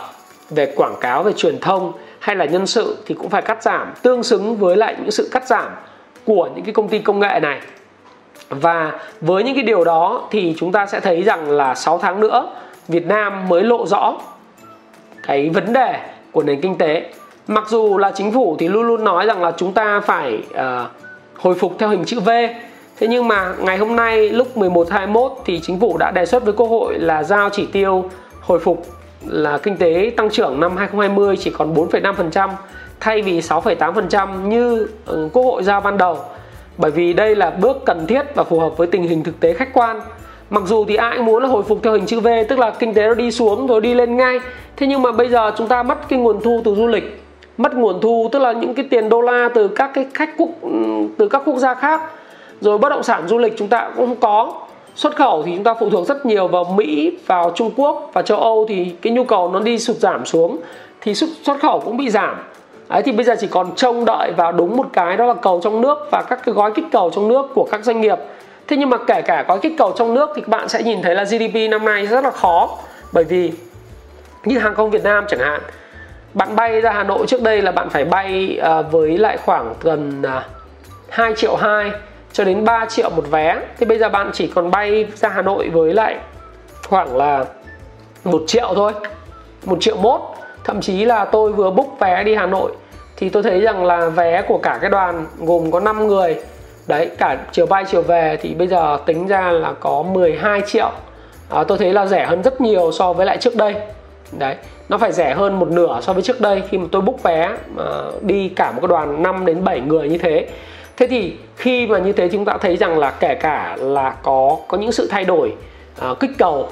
về 0.51 0.73
quảng 0.77 0.95
cáo 1.01 1.23
về 1.23 1.33
truyền 1.33 1.59
thông 1.61 1.93
hay 2.27 2.37
là 2.37 2.45
nhân 2.45 2.67
sự 2.67 2.97
thì 3.07 3.15
cũng 3.15 3.29
phải 3.29 3.43
cắt 3.43 3.63
giảm 3.63 3.95
tương 4.03 4.23
xứng 4.23 4.57
với 4.57 4.77
lại 4.77 4.97
những 4.99 5.11
sự 5.11 5.29
cắt 5.33 5.47
giảm 5.47 5.73
của 6.25 6.49
những 6.55 6.65
cái 6.65 6.75
công 6.75 6.89
ty 6.89 6.99
công 6.99 7.21
nghệ 7.21 7.41
này. 7.43 7.61
Và 8.49 8.93
với 9.21 9.43
những 9.43 9.55
cái 9.55 9.65
điều 9.65 9.85
đó 9.85 10.29
thì 10.31 10.55
chúng 10.59 10.73
ta 10.73 10.87
sẽ 10.87 11.01
thấy 11.01 11.23
rằng 11.23 11.51
là 11.51 11.75
6 11.75 11.99
tháng 11.99 12.21
nữa 12.21 12.51
Việt 12.89 13.07
Nam 13.07 13.49
mới 13.49 13.63
lộ 13.63 13.87
rõ 13.87 14.15
cái 15.27 15.51
vấn 15.51 15.73
đề 15.73 16.01
của 16.33 16.43
nền 16.43 16.61
kinh 16.61 16.79
tế. 16.79 17.13
Mặc 17.47 17.65
dù 17.69 17.99
là 17.99 18.13
chính 18.15 18.33
phủ 18.33 18.57
thì 18.59 18.69
luôn 18.69 18.87
luôn 18.87 19.05
nói 19.05 19.27
rằng 19.27 19.43
là 19.43 19.53
chúng 19.57 19.73
ta 19.73 20.01
phải 20.01 20.43
uh, 20.51 20.59
hồi 21.39 21.55
phục 21.55 21.77
theo 21.79 21.89
hình 21.89 22.05
chữ 22.05 22.21
V. 22.21 22.31
Thế 22.99 23.07
nhưng 23.09 23.29
mà 23.29 23.55
ngày 23.59 23.79
hôm 23.79 23.97
nay 23.97 24.31
lúc 24.31 24.57
11 24.57 24.91
21 24.91 25.33
thì 25.45 25.61
chính 25.63 25.81
phủ 25.81 25.97
đã 25.99 26.11
đề 26.11 26.27
xuất 26.27 26.45
với 26.45 26.53
quốc 26.53 26.67
hội 26.67 26.99
là 26.99 27.23
giao 27.23 27.51
chỉ 27.51 27.67
tiêu 27.73 28.11
hồi 28.41 28.59
phục 28.59 28.87
là 29.29 29.59
kinh 29.59 29.77
tế 29.77 30.13
tăng 30.17 30.31
trưởng 30.31 30.61
năm 30.61 30.77
2020 30.77 31.37
chỉ 31.37 31.51
còn 31.51 31.75
4,5% 31.75 32.51
thay 33.01 33.23
vì 33.23 33.41
6,8% 33.41 34.49
như 34.49 34.89
ừ, 35.07 35.29
quốc 35.33 35.43
hội 35.43 35.63
giao 35.63 35.81
ban 35.81 35.99
đầu. 35.99 36.19
Bởi 36.79 36.91
vì 36.91 37.13
đây 37.13 37.37
là 37.37 37.51
bước 37.51 37.77
cần 37.87 38.07
thiết 38.07 38.23
và 38.35 38.45
phù 38.45 38.61
hợp 38.61 38.77
với 38.77 38.87
tình 38.87 39.03
hình 39.03 39.23
thực 39.23 39.41
tế 39.41 39.53
khách 39.53 39.73
quan. 39.73 40.01
Mặc 40.51 40.63
dù 40.67 40.85
thì 40.85 40.97
ai 40.97 41.17
cũng 41.17 41.27
muốn 41.27 41.43
là 41.43 41.49
hồi 41.49 41.63
phục 41.63 41.83
theo 41.83 41.93
hình 41.93 42.07
chữ 42.07 42.21
V 42.21 42.29
tức 42.49 42.59
là 42.59 42.71
kinh 42.71 42.95
tế 42.95 43.07
nó 43.07 43.15
đi 43.15 43.31
xuống 43.31 43.67
rồi 43.67 43.81
đi 43.81 43.95
lên 43.95 44.17
ngay. 44.17 44.41
Thế 44.77 44.87
nhưng 44.87 45.03
mà 45.03 45.13
bây 45.13 45.29
giờ 45.29 45.53
chúng 45.57 45.69
ta 45.69 45.83
mất 45.83 46.09
cái 46.09 46.19
nguồn 46.19 46.41
thu 46.41 46.63
từ 46.65 46.75
du 46.75 46.87
lịch 46.87 47.23
mất 47.59 47.75
nguồn 47.75 48.01
thu 48.01 48.29
tức 48.33 48.39
là 48.39 48.53
những 48.53 48.75
cái 48.75 48.87
tiền 48.91 49.09
đô 49.09 49.21
la 49.21 49.49
từ 49.55 49.69
các 49.69 49.91
cái 49.95 50.07
khách 50.15 50.31
quốc 50.37 50.49
ừ, 50.63 50.71
từ 51.19 51.29
các 51.29 51.43
quốc 51.45 51.57
gia 51.57 51.75
khác 51.75 52.01
rồi 52.61 52.79
bất 52.79 52.89
động 52.89 53.03
sản 53.03 53.29
du 53.29 53.39
lịch 53.39 53.55
chúng 53.59 53.69
ta 53.69 53.91
cũng 53.97 54.07
không 54.07 54.21
có 54.21 54.66
xuất 54.97 55.17
khẩu 55.17 55.43
thì 55.43 55.53
chúng 55.55 55.65
ta 55.65 55.75
phụ 55.81 55.91
thuộc 55.91 56.07
rất 56.07 56.27
nhiều 56.27 56.49
vào 56.49 56.65
Mỹ 56.65 57.19
vào 57.27 57.53
Trung 57.55 57.71
Quốc 57.77 58.11
và 58.13 58.23
châu 58.23 58.39
Âu 58.39 58.67
thì 58.69 58.95
cái 59.03 59.13
nhu 59.13 59.25
cầu 59.25 59.51
nó 59.53 59.61
đi 59.61 59.79
sụt 59.79 59.97
giảm 59.97 60.27
xuống 60.27 60.59
thì 61.01 61.15
xuất 61.15 61.31
xuất 61.43 61.61
khẩu 61.61 61.81
cũng 61.81 61.97
bị 61.97 62.11
giảm 62.11 62.37
Đấy 62.89 63.03
thì 63.03 63.13
bây 63.13 63.25
giờ 63.25 63.35
chỉ 63.41 63.47
còn 63.47 63.75
trông 63.75 64.05
đợi 64.05 64.33
vào 64.37 64.53
đúng 64.53 64.77
một 64.77 64.87
cái 64.93 65.17
đó 65.17 65.27
là 65.27 65.35
cầu 65.35 65.61
trong 65.65 65.81
nước 65.81 65.99
và 66.11 66.23
các 66.29 66.41
cái 66.45 66.55
gói 66.55 66.73
kích 66.73 66.85
cầu 66.93 67.11
trong 67.15 67.29
nước 67.29 67.47
của 67.55 67.69
các 67.73 67.85
doanh 67.85 68.01
nghiệp. 68.01 68.19
Thế 68.69 68.77
nhưng 68.77 68.91
mà 68.91 68.97
kể 69.07 69.23
cả 69.23 69.45
gói 69.49 69.59
kích 69.59 69.75
cầu 69.79 69.93
trong 69.97 70.15
nước 70.15 70.31
thì 70.37 70.43
các 70.43 70.49
bạn 70.49 70.69
sẽ 70.69 70.83
nhìn 70.83 71.03
thấy 71.03 71.15
là 71.15 71.25
GDP 71.25 71.71
năm 71.71 71.85
nay 71.85 72.07
rất 72.07 72.25
là 72.25 72.31
khó 72.31 72.79
bởi 73.13 73.25
vì 73.25 73.53
như 74.45 74.59
hàng 74.59 74.75
không 74.75 74.91
Việt 74.91 75.05
Nam 75.05 75.25
chẳng 75.29 75.41
hạn 75.41 75.61
bạn 76.35 76.57
bay 76.57 76.81
ra 76.81 76.93
Hà 76.93 77.05
Nội 77.05 77.27
trước 77.27 77.43
đây 77.43 77.63
là 77.63 77.73
bạn 77.73 77.91
phải 77.91 78.05
bay 78.05 78.59
à, 78.63 78.83
với 78.83 79.19
lại 79.19 79.37
khoảng 79.37 79.75
gần 79.83 80.23
à, 80.23 80.45
2 81.09 81.35
triệu 81.37 81.57
2 81.57 81.91
cho 82.37 82.45
đến 82.45 82.65
3 82.65 82.87
triệu 82.89 83.11
một 83.11 83.25
vé. 83.31 83.61
Thì 83.79 83.87
bây 83.87 83.99
giờ 83.99 84.09
bạn 84.09 84.31
chỉ 84.33 84.47
còn 84.55 84.71
bay 84.71 85.07
ra 85.15 85.29
Hà 85.29 85.43
Nội 85.43 85.69
với 85.69 85.95
lại 85.95 86.17
khoảng 86.89 87.17
là 87.17 87.45
một 88.25 88.43
triệu 88.47 88.73
thôi. 88.75 88.93
Một 89.65 89.77
triệu 89.81 89.97
mốt. 89.97 90.21
Thậm 90.65 90.81
chí 90.81 91.05
là 91.05 91.25
tôi 91.25 91.53
vừa 91.53 91.71
book 91.71 91.99
vé 92.01 92.25
đi 92.25 92.35
Hà 92.35 92.47
Nội 92.47 92.73
thì 93.17 93.29
tôi 93.29 93.43
thấy 93.43 93.61
rằng 93.61 93.85
là 93.85 94.09
vé 94.09 94.43
của 94.43 94.59
cả 94.59 94.79
cái 94.81 94.91
đoàn 94.91 95.27
gồm 95.39 95.71
có 95.71 95.81
5 95.81 96.07
người. 96.07 96.37
Đấy 96.87 97.11
cả 97.19 97.39
chiều 97.53 97.67
bay 97.67 97.85
chiều 97.91 98.03
về 98.03 98.39
thì 98.43 98.55
bây 98.55 98.67
giờ 98.67 98.99
tính 99.07 99.27
ra 99.27 99.51
là 99.51 99.73
có 99.81 100.03
12 100.03 100.61
triệu. 100.67 100.91
À, 101.51 101.65
tôi 101.65 101.79
thấy 101.79 101.93
là 101.93 102.07
rẻ 102.07 102.27
hơn 102.27 102.43
rất 102.43 102.61
nhiều 102.61 102.93
so 102.93 103.13
với 103.13 103.27
lại 103.27 103.39
trước 103.39 103.57
đây. 103.57 103.75
Đấy 104.39 104.57
nó 104.89 104.99
phải 104.99 105.13
rẻ 105.13 105.35
hơn 105.35 105.59
một 105.59 105.69
nửa 105.69 106.01
so 106.03 106.13
với 106.13 106.23
trước 106.23 106.41
đây 106.41 106.63
khi 106.69 106.79
mà 106.79 106.87
tôi 106.93 107.03
book 107.03 107.23
vé 107.23 107.51
mà 107.75 107.85
đi 108.21 108.49
cả 108.49 108.73
một 108.73 108.79
cái 108.81 108.89
đoàn 108.89 109.23
5 109.23 109.47
đến 109.47 109.65
7 109.65 109.81
người 109.81 110.09
như 110.09 110.19
thế 110.19 110.47
thế 110.97 111.07
thì 111.07 111.37
khi 111.57 111.87
mà 111.87 111.99
như 111.99 112.13
thế 112.13 112.29
chúng 112.29 112.45
ta 112.45 112.59
thấy 112.61 112.77
rằng 112.77 112.99
là 112.99 113.11
kể 113.11 113.35
cả 113.35 113.77
là 113.81 114.15
có 114.23 114.57
có 114.69 114.79
những 114.79 114.93
sự 114.93 115.09
thay 115.11 115.25
đổi 115.25 115.53
uh, 116.11 116.21
kích 116.21 116.31
cầu 116.39 116.69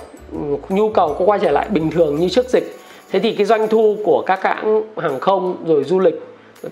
nhu 0.68 0.88
cầu 0.88 1.16
có 1.18 1.24
quay 1.24 1.38
trở 1.38 1.50
lại 1.50 1.66
bình 1.68 1.90
thường 1.90 2.16
như 2.16 2.28
trước 2.28 2.48
dịch. 2.48 2.76
Thế 3.10 3.20
thì 3.20 3.32
cái 3.32 3.46
doanh 3.46 3.68
thu 3.68 3.96
của 4.04 4.22
các 4.26 4.42
hãng 4.42 4.82
hàng 4.96 5.20
không 5.20 5.56
rồi 5.66 5.84
du 5.84 5.98
lịch 5.98 6.14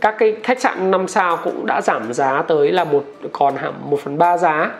các 0.00 0.14
cái 0.18 0.36
khách 0.42 0.60
sạn 0.60 0.90
năm 0.90 1.08
sao 1.08 1.38
cũng 1.44 1.66
đã 1.66 1.80
giảm 1.80 2.12
giá 2.12 2.42
tới 2.48 2.72
là 2.72 2.84
một 2.84 3.04
còn 3.32 3.56
hẳn 3.56 3.72
một 3.90 4.00
phần 4.00 4.18
ba 4.18 4.36
giá. 4.36 4.70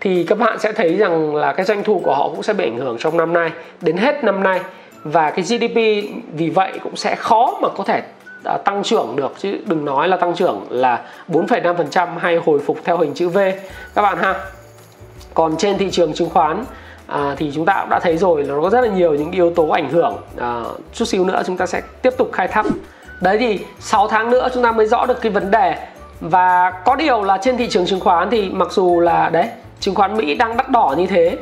Thì 0.00 0.24
các 0.24 0.38
bạn 0.38 0.58
sẽ 0.58 0.72
thấy 0.72 0.96
rằng 0.96 1.36
là 1.36 1.52
cái 1.52 1.66
doanh 1.66 1.84
thu 1.84 2.00
của 2.04 2.14
họ 2.14 2.28
cũng 2.28 2.42
sẽ 2.42 2.52
bị 2.52 2.64
ảnh 2.64 2.78
hưởng 2.78 2.96
trong 2.98 3.16
năm 3.16 3.32
nay. 3.32 3.50
Đến 3.80 3.96
hết 3.96 4.24
năm 4.24 4.42
nay 4.42 4.60
và 5.04 5.30
cái 5.30 5.44
GDP 5.44 5.76
vì 6.32 6.50
vậy 6.50 6.72
cũng 6.82 6.96
sẽ 6.96 7.14
khó 7.14 7.58
mà 7.62 7.68
có 7.68 7.84
thể 7.84 8.02
tăng 8.64 8.82
trưởng 8.82 9.16
được 9.16 9.34
chứ 9.38 9.58
đừng 9.66 9.84
nói 9.84 10.08
là 10.08 10.16
tăng 10.16 10.34
trưởng 10.34 10.66
là 10.70 11.04
4,5% 11.28 12.18
hay 12.18 12.36
hồi 12.36 12.58
phục 12.66 12.78
theo 12.84 12.98
hình 12.98 13.14
chữ 13.14 13.28
V. 13.28 13.38
Các 13.94 14.02
bạn 14.02 14.18
ha. 14.18 14.34
Còn 15.34 15.56
trên 15.56 15.78
thị 15.78 15.90
trường 15.90 16.12
chứng 16.12 16.30
khoán 16.30 16.64
à, 17.06 17.34
thì 17.38 17.52
chúng 17.54 17.64
ta 17.64 17.80
cũng 17.80 17.90
đã 17.90 18.00
thấy 18.00 18.16
rồi 18.16 18.44
là 18.44 18.54
nó 18.54 18.62
có 18.62 18.70
rất 18.70 18.80
là 18.80 18.88
nhiều 18.88 19.14
những 19.14 19.32
yếu 19.32 19.50
tố 19.50 19.68
ảnh 19.68 19.90
hưởng. 19.90 20.16
À, 20.36 20.62
chút 20.92 21.04
xíu 21.04 21.24
nữa 21.24 21.42
chúng 21.46 21.56
ta 21.56 21.66
sẽ 21.66 21.82
tiếp 22.02 22.10
tục 22.18 22.30
khai 22.32 22.48
thác. 22.48 22.66
Đấy 23.20 23.38
thì 23.38 23.60
6 23.80 24.08
tháng 24.08 24.30
nữa 24.30 24.48
chúng 24.54 24.62
ta 24.62 24.72
mới 24.72 24.86
rõ 24.86 25.06
được 25.06 25.20
cái 25.20 25.32
vấn 25.32 25.50
đề. 25.50 25.76
Và 26.20 26.70
có 26.84 26.96
điều 26.96 27.22
là 27.22 27.38
trên 27.42 27.56
thị 27.56 27.68
trường 27.68 27.86
chứng 27.86 28.00
khoán 28.00 28.30
thì 28.30 28.50
mặc 28.50 28.72
dù 28.72 29.00
là 29.00 29.28
đấy 29.28 29.48
chứng 29.80 29.94
khoán 29.94 30.16
Mỹ 30.16 30.34
đang 30.34 30.56
đắt 30.56 30.70
đỏ 30.70 30.94
như 30.98 31.06
thế 31.06 31.36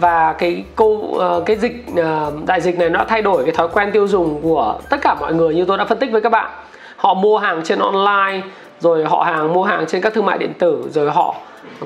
và 0.00 0.32
cái 0.32 0.64
câu 0.76 1.16
ờ, 1.18 1.42
cái 1.46 1.56
dịch 1.56 1.84
ờ, 1.96 2.32
đại 2.46 2.60
dịch 2.60 2.78
này 2.78 2.90
nó 2.90 3.04
thay 3.08 3.22
đổi 3.22 3.44
cái 3.44 3.54
thói 3.54 3.68
quen 3.68 3.90
tiêu 3.92 4.08
dùng 4.08 4.40
của 4.42 4.78
tất 4.90 4.96
cả 5.02 5.14
mọi 5.20 5.34
người 5.34 5.54
như 5.54 5.64
tôi 5.64 5.78
đã 5.78 5.84
phân 5.84 5.98
tích 5.98 6.12
với 6.12 6.20
các 6.20 6.28
bạn. 6.28 6.50
Họ 6.96 7.14
mua 7.14 7.38
hàng 7.38 7.60
trên 7.64 7.78
online, 7.78 8.40
rồi 8.80 9.04
họ 9.04 9.22
hàng 9.22 9.52
mua 9.52 9.64
hàng 9.64 9.84
trên 9.86 10.02
các 10.02 10.14
thương 10.14 10.26
mại 10.26 10.38
điện 10.38 10.52
tử, 10.58 10.88
rồi 10.90 11.10
họ 11.10 11.34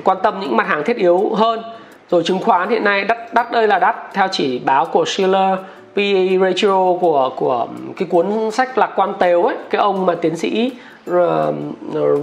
quan 0.03 0.17
tâm 0.23 0.39
những 0.39 0.57
mặt 0.57 0.67
hàng 0.67 0.83
thiết 0.83 0.97
yếu 0.97 1.29
hơn. 1.35 1.61
Rồi 2.09 2.23
chứng 2.23 2.39
khoán 2.39 2.69
hiện 2.69 2.83
nay 2.83 3.03
đắt 3.03 3.33
đắt 3.33 3.51
ơi 3.51 3.67
là 3.67 3.79
đắt, 3.79 3.95
theo 4.13 4.27
chỉ 4.31 4.59
báo 4.59 4.85
của 4.85 5.05
Schiller 5.05 5.59
PE 5.95 6.37
ratio 6.41 6.93
của 7.01 7.31
của 7.35 7.67
cái 7.97 8.07
cuốn 8.07 8.51
sách 8.51 8.77
lạc 8.77 8.91
quan 8.95 9.13
tếu 9.19 9.43
ấy, 9.43 9.55
cái 9.69 9.81
ông 9.81 10.05
mà 10.05 10.15
tiến 10.15 10.35
sĩ 10.35 10.71
ờ, 11.07 11.53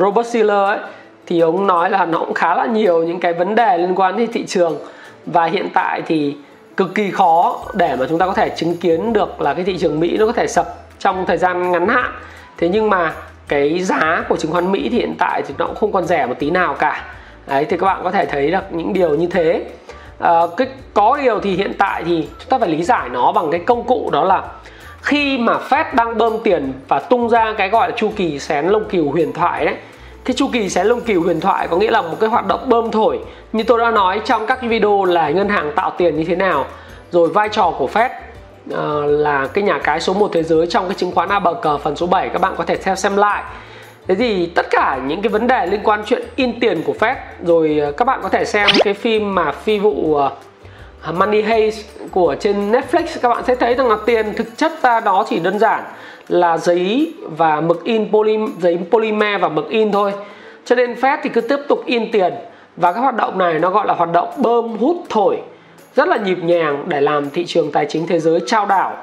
Robert 0.00 0.26
Schiller 0.26 0.68
ấy, 0.68 0.78
thì 1.26 1.40
ông 1.40 1.66
nói 1.66 1.90
là 1.90 2.06
nó 2.06 2.18
cũng 2.18 2.34
khá 2.34 2.54
là 2.54 2.66
nhiều 2.66 3.02
những 3.02 3.20
cái 3.20 3.32
vấn 3.32 3.54
đề 3.54 3.78
liên 3.78 3.94
quan 3.94 4.16
đến 4.16 4.32
thị 4.32 4.46
trường 4.46 4.78
và 5.26 5.44
hiện 5.44 5.68
tại 5.74 6.02
thì 6.06 6.36
cực 6.76 6.94
kỳ 6.94 7.10
khó 7.10 7.58
để 7.74 7.96
mà 7.96 8.06
chúng 8.08 8.18
ta 8.18 8.26
có 8.26 8.32
thể 8.32 8.48
chứng 8.48 8.76
kiến 8.76 9.12
được 9.12 9.40
là 9.40 9.54
cái 9.54 9.64
thị 9.64 9.78
trường 9.78 10.00
Mỹ 10.00 10.16
nó 10.18 10.26
có 10.26 10.32
thể 10.32 10.46
sập 10.46 10.66
trong 10.98 11.26
thời 11.26 11.36
gian 11.36 11.72
ngắn 11.72 11.88
hạn. 11.88 12.10
Thế 12.58 12.68
nhưng 12.68 12.90
mà 12.90 13.12
cái 13.48 13.82
giá 13.82 14.24
của 14.28 14.36
chứng 14.36 14.52
khoán 14.52 14.72
Mỹ 14.72 14.88
thì 14.92 14.98
hiện 14.98 15.14
tại 15.18 15.42
thì 15.42 15.54
nó 15.58 15.66
cũng 15.66 15.76
không 15.76 15.92
còn 15.92 16.04
rẻ 16.04 16.26
một 16.26 16.34
tí 16.38 16.50
nào 16.50 16.74
cả. 16.74 17.04
Đấy 17.46 17.64
thì 17.64 17.76
các 17.76 17.86
bạn 17.86 18.00
có 18.04 18.10
thể 18.10 18.26
thấy 18.26 18.50
được 18.50 18.64
những 18.70 18.92
điều 18.92 19.14
như 19.14 19.26
thế. 19.26 19.64
À, 20.18 20.40
cái 20.56 20.66
có 20.94 21.18
điều 21.22 21.40
thì 21.40 21.56
hiện 21.56 21.72
tại 21.78 22.04
thì 22.04 22.28
chúng 22.38 22.48
ta 22.48 22.58
phải 22.58 22.68
lý 22.68 22.82
giải 22.82 23.08
nó 23.08 23.32
bằng 23.32 23.50
cái 23.50 23.60
công 23.60 23.84
cụ 23.84 24.10
đó 24.12 24.24
là 24.24 24.42
khi 25.02 25.38
mà 25.38 25.58
Fed 25.68 25.84
đang 25.92 26.18
bơm 26.18 26.32
tiền 26.44 26.72
và 26.88 26.98
tung 26.98 27.28
ra 27.28 27.54
cái 27.58 27.68
gọi 27.68 27.90
là 27.90 27.96
chu 27.96 28.12
kỳ 28.16 28.38
xén 28.38 28.66
lông 28.66 28.84
cừu 28.84 29.10
huyền 29.10 29.32
thoại 29.32 29.64
đấy 29.64 29.74
cái 30.26 30.34
chu 30.34 30.48
kỳ 30.52 30.68
xé 30.68 30.84
lông 30.84 31.00
cừu 31.00 31.22
huyền 31.22 31.40
thoại 31.40 31.68
có 31.68 31.76
nghĩa 31.76 31.90
là 31.90 32.02
một 32.02 32.16
cái 32.20 32.30
hoạt 32.30 32.46
động 32.46 32.68
bơm 32.68 32.90
thổi. 32.90 33.18
Như 33.52 33.62
tôi 33.62 33.78
đã 33.78 33.90
nói 33.90 34.20
trong 34.24 34.46
các 34.46 34.58
cái 34.60 34.68
video 34.70 35.04
là 35.04 35.30
ngân 35.30 35.48
hàng 35.48 35.72
tạo 35.76 35.92
tiền 35.98 36.16
như 36.16 36.24
thế 36.24 36.36
nào 36.36 36.66
rồi 37.10 37.28
vai 37.28 37.48
trò 37.48 37.72
của 37.78 37.88
Fed 37.92 38.08
uh, 38.08 39.20
là 39.20 39.46
cái 39.46 39.64
nhà 39.64 39.78
cái 39.78 40.00
số 40.00 40.14
1 40.14 40.30
thế 40.32 40.42
giới 40.42 40.66
trong 40.66 40.88
cái 40.88 40.94
chứng 40.94 41.12
khoán 41.12 41.28
A 41.28 41.38
bờ 41.38 41.54
cờ 41.54 41.78
phần 41.78 41.96
số 41.96 42.06
7 42.06 42.28
các 42.28 42.40
bạn 42.40 42.54
có 42.56 42.64
thể 42.64 42.76
theo 42.76 42.96
xem 42.96 43.16
lại. 43.16 43.42
Thế 44.08 44.14
thì 44.14 44.46
tất 44.46 44.66
cả 44.70 45.00
những 45.06 45.22
cái 45.22 45.30
vấn 45.30 45.46
đề 45.46 45.66
liên 45.66 45.80
quan 45.84 46.02
chuyện 46.06 46.22
in 46.36 46.60
tiền 46.60 46.82
của 46.82 46.94
Fed 47.00 47.14
rồi 47.42 47.78
ờ, 47.78 47.92
các 47.92 48.04
bạn 48.04 48.20
có 48.22 48.28
thể 48.28 48.44
xem 48.44 48.68
cái 48.84 48.94
phim 48.94 49.34
mà 49.34 49.52
phi 49.52 49.78
vụ 49.78 49.90
uh, 49.90 50.32
Money 51.14 51.42
Heist 51.42 51.86
của 52.10 52.36
trên 52.40 52.72
Netflix 52.72 53.06
các 53.22 53.28
bạn 53.28 53.44
sẽ 53.46 53.54
thấy 53.54 53.74
rằng 53.74 53.88
là 53.88 53.96
tiền 54.06 54.34
thực 54.34 54.56
chất 54.56 54.72
ra 54.82 55.00
đó 55.00 55.26
chỉ 55.28 55.38
đơn 55.38 55.58
giản 55.58 55.84
là 56.28 56.58
giấy 56.58 57.12
và 57.22 57.60
mực 57.60 57.84
in 57.84 58.12
poly, 58.12 58.38
giấy 58.60 58.78
polymer 58.90 59.40
và 59.40 59.48
mực 59.48 59.68
in 59.68 59.92
thôi. 59.92 60.12
Cho 60.64 60.74
nên 60.74 60.94
Fed 60.94 61.18
thì 61.22 61.30
cứ 61.30 61.40
tiếp 61.40 61.58
tục 61.68 61.82
in 61.86 62.12
tiền. 62.12 62.34
Và 62.76 62.92
các 62.92 63.00
hoạt 63.00 63.16
động 63.16 63.38
này 63.38 63.58
nó 63.58 63.70
gọi 63.70 63.86
là 63.86 63.94
hoạt 63.94 64.12
động 64.12 64.28
bơm 64.36 64.76
hút 64.76 64.96
thổi. 65.08 65.38
Rất 65.96 66.08
là 66.08 66.16
nhịp 66.16 66.38
nhàng 66.42 66.84
để 66.88 67.00
làm 67.00 67.30
thị 67.30 67.46
trường 67.46 67.72
tài 67.72 67.86
chính 67.88 68.06
thế 68.06 68.20
giới 68.20 68.40
trao 68.46 68.66
đảo. 68.66 68.96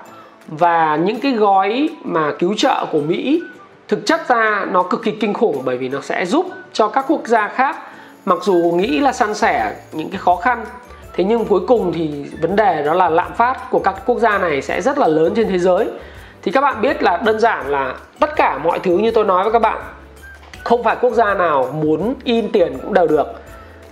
Và 0.48 0.96
những 0.96 1.20
cái 1.20 1.32
gói 1.32 1.90
mà 2.04 2.32
cứu 2.40 2.54
trợ 2.58 2.86
của 2.92 3.00
Mỹ 3.00 3.42
thực 3.88 4.06
chất 4.06 4.28
ra 4.28 4.66
nó 4.72 4.84
cực 4.84 5.04
kỳ 5.04 5.12
kinh 5.12 5.34
khủng 5.34 5.62
bởi 5.66 5.78
vì 5.78 5.90
nó 5.90 6.02
sẽ 6.02 6.26
giúp 6.26 6.46
cho 6.74 6.88
các 6.88 7.06
quốc 7.08 7.28
gia 7.28 7.48
khác 7.48 7.78
mặc 8.26 8.40
dù 8.42 8.74
nghĩ 8.76 9.00
là 9.00 9.14
san 9.14 9.34
sẻ 9.34 9.76
những 9.92 10.10
cái 10.10 10.18
khó 10.18 10.36
khăn. 10.36 10.66
Thế 11.14 11.24
nhưng 11.24 11.46
cuối 11.46 11.62
cùng 11.68 11.94
thì 11.94 12.26
vấn 12.42 12.56
đề 12.56 12.84
đó 12.84 12.94
là 12.94 13.10
lạm 13.10 13.34
phát 13.34 13.72
của 13.72 13.80
các 13.80 13.96
quốc 14.06 14.20
gia 14.20 14.38
này 14.38 14.62
sẽ 14.62 14.82
rất 14.82 14.98
là 14.98 15.08
lớn 15.08 15.34
trên 15.36 15.48
thế 15.48 15.60
giới 15.60 15.88
thì 16.44 16.52
các 16.52 16.62
bạn 16.62 16.82
biết 16.82 17.04
là 17.04 17.18
đơn 17.26 17.40
giản 17.40 17.68
là 17.68 17.96
tất 18.20 18.36
cả 18.36 18.58
mọi 18.58 18.80
thứ 18.80 18.98
như 18.98 19.12
tôi 19.12 19.26
nói 19.26 19.44
với 19.44 19.54
các 19.54 19.62
bạn, 19.62 19.78
không 20.64 20.84
phải 20.84 20.96
quốc 21.02 21.14
gia 21.14 21.34
nào 21.34 21.72
muốn 21.74 22.14
in 22.24 22.52
tiền 22.52 22.78
cũng 22.84 22.94
đều 22.94 23.08
được. 23.08 23.28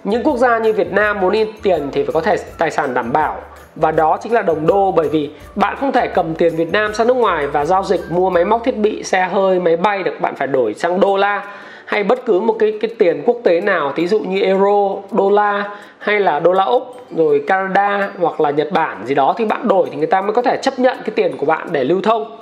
Những 0.04 0.24
quốc 0.24 0.38
gia 0.38 0.58
như 0.58 0.74
Việt 0.74 0.92
Nam 0.92 1.20
muốn 1.20 1.32
in 1.32 1.48
tiền 1.64 1.90
thì 1.92 2.04
phải 2.04 2.14
có 2.14 2.22
thể 2.22 2.36
tài 2.58 2.72
sản 2.72 2.94
đảm 2.94 3.14
bảo. 3.14 3.42
Và 3.76 3.92
đó 3.92 4.18
chính 4.22 4.34
là 4.34 4.42
đồng 4.42 4.68
đô 4.68 4.92
bởi 4.92 5.10
vì 5.10 5.32
bạn 5.56 5.76
không 5.80 5.92
thể 5.92 6.08
cầm 6.08 6.36
tiền 6.36 6.56
Việt 6.56 6.72
Nam 6.72 6.94
sang 6.94 7.08
nước 7.08 7.14
ngoài 7.14 7.48
và 7.48 7.66
giao 7.66 7.84
dịch 7.84 8.02
mua 8.10 8.30
máy 8.30 8.46
móc 8.46 8.64
thiết 8.64 8.78
bị, 8.78 9.04
xe 9.04 9.28
hơi, 9.32 9.60
máy 9.60 9.78
bay 9.78 10.04
được, 10.04 10.22
bạn 10.22 10.36
phải 10.36 10.48
đổi 10.48 10.74
sang 10.74 11.00
đô 11.00 11.18
la 11.18 11.44
hay 11.92 12.04
bất 12.04 12.26
cứ 12.26 12.40
một 12.40 12.56
cái 12.60 12.78
cái 12.82 12.92
tiền 12.98 13.22
quốc 13.26 13.38
tế 13.44 13.62
nào 13.62 13.94
ví 13.96 14.08
dụ 14.08 14.20
như 14.20 14.42
euro 14.42 14.96
đô 15.12 15.30
la 15.30 15.70
hay 15.98 16.20
là 16.20 16.40
đô 16.40 16.52
la 16.52 16.64
úc 16.64 17.06
rồi 17.16 17.44
canada 17.48 18.10
hoặc 18.20 18.42
là 18.42 18.50
nhật 18.50 18.72
bản 18.72 19.06
gì 19.06 19.16
đó 19.16 19.36
thì 19.38 19.46
bạn 19.46 19.68
đổi 19.68 19.88
thì 19.92 19.98
người 19.98 20.08
ta 20.08 20.22
mới 20.22 20.34
có 20.34 20.42
thể 20.42 20.58
chấp 20.62 20.80
nhận 20.80 20.98
cái 20.98 21.12
tiền 21.16 21.38
của 21.38 21.46
bạn 21.46 21.68
để 21.72 21.84
lưu 21.84 22.02
thông. 22.02 22.38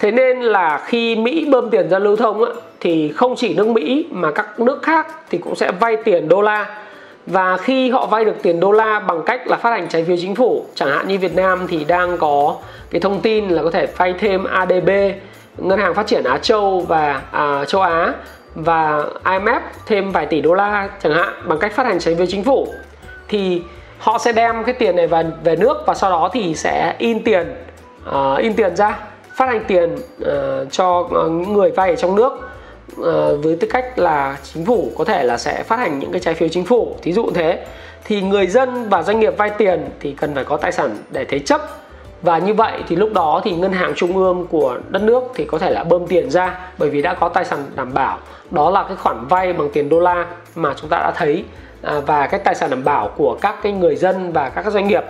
Thế 0.00 0.10
nên 0.10 0.40
là 0.40 0.82
khi 0.86 1.16
mỹ 1.16 1.48
bơm 1.50 1.70
tiền 1.70 1.88
ra 1.88 1.98
lưu 1.98 2.16
thông 2.16 2.44
á, 2.44 2.52
thì 2.80 3.12
không 3.12 3.36
chỉ 3.36 3.54
nước 3.54 3.66
mỹ 3.66 4.06
mà 4.10 4.30
các 4.30 4.60
nước 4.60 4.82
khác 4.82 5.06
thì 5.30 5.38
cũng 5.38 5.54
sẽ 5.54 5.72
vay 5.80 5.96
tiền 5.96 6.28
đô 6.28 6.42
la. 6.42 6.80
Và 7.26 7.56
khi 7.56 7.90
họ 7.90 8.06
vay 8.06 8.24
được 8.24 8.36
tiền 8.42 8.60
đô 8.60 8.72
la 8.72 9.00
bằng 9.00 9.22
cách 9.26 9.48
là 9.48 9.56
phát 9.56 9.70
hành 9.70 9.88
trái 9.88 10.04
phiếu 10.04 10.16
chính 10.20 10.34
phủ 10.34 10.64
chẳng 10.74 10.88
hạn 10.88 11.08
như 11.08 11.18
Việt 11.18 11.36
Nam 11.36 11.66
thì 11.68 11.84
đang 11.84 12.18
có 12.18 12.56
cái 12.90 13.00
thông 13.00 13.20
tin 13.20 13.48
là 13.48 13.62
có 13.62 13.70
thể 13.70 13.86
vay 13.96 14.14
thêm 14.18 14.44
ADB 14.44 14.90
ngân 15.58 15.78
hàng 15.78 15.94
phát 15.94 16.06
triển 16.06 16.24
Á 16.24 16.38
Châu 16.38 16.80
và 16.80 17.22
à, 17.32 17.64
châu 17.64 17.80
Á 17.80 18.12
và 18.54 19.04
IMF 19.24 19.60
thêm 19.86 20.10
vài 20.10 20.26
tỷ 20.26 20.40
đô 20.40 20.54
la 20.54 20.88
chẳng 21.02 21.14
hạn 21.14 21.34
bằng 21.44 21.58
cách 21.58 21.72
phát 21.74 21.86
hành 21.86 21.98
trái 21.98 22.14
phiếu 22.14 22.26
chính 22.26 22.44
phủ 22.44 22.68
thì 23.28 23.62
họ 23.98 24.18
sẽ 24.18 24.32
đem 24.32 24.64
cái 24.64 24.74
tiền 24.74 24.96
này 24.96 25.06
về 25.06 25.22
về 25.44 25.56
nước 25.56 25.76
và 25.86 25.94
sau 25.94 26.10
đó 26.10 26.30
thì 26.32 26.54
sẽ 26.54 26.94
in 26.98 27.24
tiền 27.24 27.54
uh, 28.08 28.38
in 28.38 28.54
tiền 28.54 28.76
ra 28.76 28.98
phát 29.34 29.48
hành 29.48 29.64
tiền 29.68 29.94
uh, 29.94 30.28
cho 30.70 31.08
ờ, 31.10 31.28
những 31.28 31.52
người 31.52 31.70
vay 31.70 31.90
ở 31.90 31.96
trong 31.96 32.16
nước 32.16 32.32
uh, 33.00 33.04
với 33.42 33.56
tư 33.60 33.68
cách 33.70 33.98
là 33.98 34.36
chính 34.42 34.64
phủ 34.64 34.92
có 34.98 35.04
thể 35.04 35.24
là 35.24 35.38
sẽ 35.38 35.62
phát 35.62 35.78
hành 35.78 35.98
những 35.98 36.12
cái 36.12 36.20
trái 36.20 36.34
phiếu 36.34 36.48
chính 36.48 36.64
phủ. 36.64 36.96
Thí 37.02 37.12
dụ 37.12 37.30
thế. 37.34 37.66
Thì 38.04 38.22
người 38.22 38.46
dân 38.46 38.88
và 38.88 39.02
doanh 39.02 39.20
nghiệp 39.20 39.34
vay 39.38 39.50
tiền 39.50 39.88
thì 40.00 40.12
cần 40.12 40.34
phải 40.34 40.44
có 40.44 40.56
tài 40.56 40.72
sản 40.72 40.96
để 41.10 41.24
thế 41.24 41.38
chấp 41.38 41.60
và 42.24 42.38
như 42.38 42.54
vậy 42.54 42.82
thì 42.88 42.96
lúc 42.96 43.12
đó 43.12 43.40
thì 43.44 43.52
ngân 43.52 43.72
hàng 43.72 43.92
trung 43.96 44.16
ương 44.16 44.46
của 44.50 44.78
đất 44.88 45.02
nước 45.02 45.24
thì 45.34 45.44
có 45.44 45.58
thể 45.58 45.70
là 45.70 45.84
bơm 45.84 46.06
tiền 46.06 46.30
ra, 46.30 46.58
bởi 46.78 46.90
vì 46.90 47.02
đã 47.02 47.14
có 47.14 47.28
tài 47.28 47.44
sản 47.44 47.58
đảm 47.76 47.94
bảo. 47.94 48.18
Đó 48.50 48.70
là 48.70 48.82
cái 48.82 48.96
khoản 48.96 49.26
vay 49.28 49.52
bằng 49.52 49.70
tiền 49.72 49.88
đô 49.88 50.00
la 50.00 50.26
mà 50.54 50.74
chúng 50.80 50.90
ta 50.90 50.96
đã 50.96 51.12
thấy 51.16 51.44
à, 51.82 52.00
và 52.06 52.26
cái 52.26 52.40
tài 52.40 52.54
sản 52.54 52.70
đảm 52.70 52.84
bảo 52.84 53.08
của 53.16 53.38
các 53.40 53.54
cái 53.62 53.72
người 53.72 53.96
dân 53.96 54.32
và 54.32 54.48
các 54.48 54.66
doanh 54.72 54.88
nghiệp. 54.88 55.04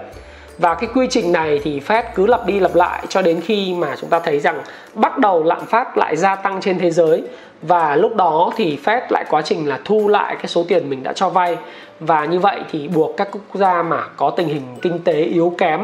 Và 0.59 0.75
cái 0.75 0.91
quy 0.95 1.07
trình 1.11 1.33
này 1.33 1.61
thì 1.65 1.81
Fed 1.81 2.03
cứ 2.15 2.27
lặp 2.27 2.47
đi 2.47 2.61
lặp 2.61 2.75
lại 2.75 3.07
cho 3.09 3.23
đến 3.23 3.41
khi 3.41 3.75
mà 3.75 3.97
chúng 4.01 4.11
ta 4.11 4.19
thấy 4.19 4.41
rằng 4.41 4.61
bắt 4.95 5.19
đầu 5.19 5.43
lạm 5.43 5.67
phát 5.67 5.99
lại 5.99 6.17
gia 6.17 6.35
tăng 6.35 6.61
trên 6.61 6.79
thế 6.79 6.91
giới. 6.91 7.23
Và 7.63 7.97
lúc 7.97 8.17
đó 8.17 8.53
thì 8.57 8.79
Fed 8.85 9.01
lại 9.11 9.25
quá 9.31 9.43
trình 9.43 9.69
là 9.69 9.79
thu 9.85 10.09
lại 10.09 10.37
cái 10.37 10.47
số 10.47 10.65
tiền 10.69 10.91
mình 10.91 11.03
đã 11.03 11.13
cho 11.13 11.29
vay. 11.29 11.57
Và 12.01 12.25
như 12.25 12.39
vậy 12.39 12.61
thì 12.73 12.89
buộc 12.89 13.17
các 13.17 13.29
quốc 13.33 13.55
gia 13.55 13.83
mà 13.83 14.03
có 14.17 14.31
tình 14.31 14.49
hình 14.49 14.63
kinh 14.83 14.99
tế 14.99 15.13
yếu 15.13 15.55
kém 15.59 15.81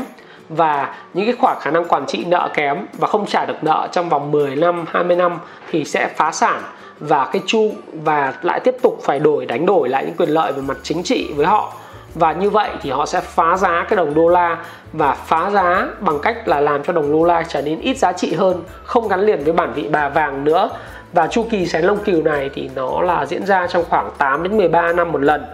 và 0.50 0.94
những 1.14 1.26
cái 1.26 1.34
khoản 1.40 1.56
khả 1.60 1.70
năng 1.70 1.84
quản 1.84 2.06
trị 2.06 2.24
nợ 2.24 2.50
kém 2.54 2.86
và 2.98 3.08
không 3.08 3.26
trả 3.26 3.44
được 3.44 3.64
nợ 3.64 3.88
trong 3.92 4.08
vòng 4.08 4.30
10 4.30 4.56
năm, 4.56 4.84
20 4.88 5.16
năm 5.16 5.38
thì 5.70 5.84
sẽ 5.84 6.08
phá 6.16 6.32
sản. 6.32 6.62
Và 7.00 7.28
cái 7.32 7.42
chu 7.46 7.72
và 7.92 8.34
lại 8.42 8.60
tiếp 8.60 8.76
tục 8.82 8.98
phải 9.02 9.18
đổi 9.18 9.46
đánh 9.46 9.66
đổi 9.66 9.88
lại 9.88 10.04
những 10.04 10.16
quyền 10.16 10.28
lợi 10.28 10.52
về 10.52 10.62
mặt 10.62 10.76
chính 10.82 11.02
trị 11.02 11.32
với 11.36 11.46
họ. 11.46 11.72
Và 12.14 12.32
như 12.32 12.50
vậy 12.50 12.70
thì 12.82 12.90
họ 12.90 13.06
sẽ 13.06 13.20
phá 13.20 13.56
giá 13.56 13.86
cái 13.88 13.96
đồng 13.96 14.14
đô 14.14 14.28
la 14.28 14.64
và 14.92 15.14
phá 15.14 15.50
giá 15.50 15.88
bằng 16.00 16.18
cách 16.22 16.48
là 16.48 16.60
làm 16.60 16.82
cho 16.82 16.92
đồng 16.92 17.12
đô 17.12 17.24
la 17.24 17.42
trở 17.48 17.62
nên 17.62 17.80
ít 17.80 17.98
giá 17.98 18.12
trị 18.12 18.34
hơn 18.34 18.62
không 18.84 19.08
gắn 19.08 19.20
liền 19.20 19.44
với 19.44 19.52
bản 19.52 19.72
vị 19.72 19.88
bà 19.90 20.08
vàng 20.08 20.44
nữa. 20.44 20.70
Và 21.12 21.26
chu 21.26 21.46
kỳ 21.50 21.66
xén 21.66 21.84
lông 21.84 21.98
cừu 21.98 22.22
này 22.22 22.50
thì 22.54 22.70
nó 22.74 23.00
là 23.02 23.26
diễn 23.26 23.46
ra 23.46 23.66
trong 23.66 23.84
khoảng 23.88 24.10
8 24.18 24.42
đến 24.42 24.56
13 24.56 24.92
năm 24.92 25.12
một 25.12 25.22
lần 25.22 25.44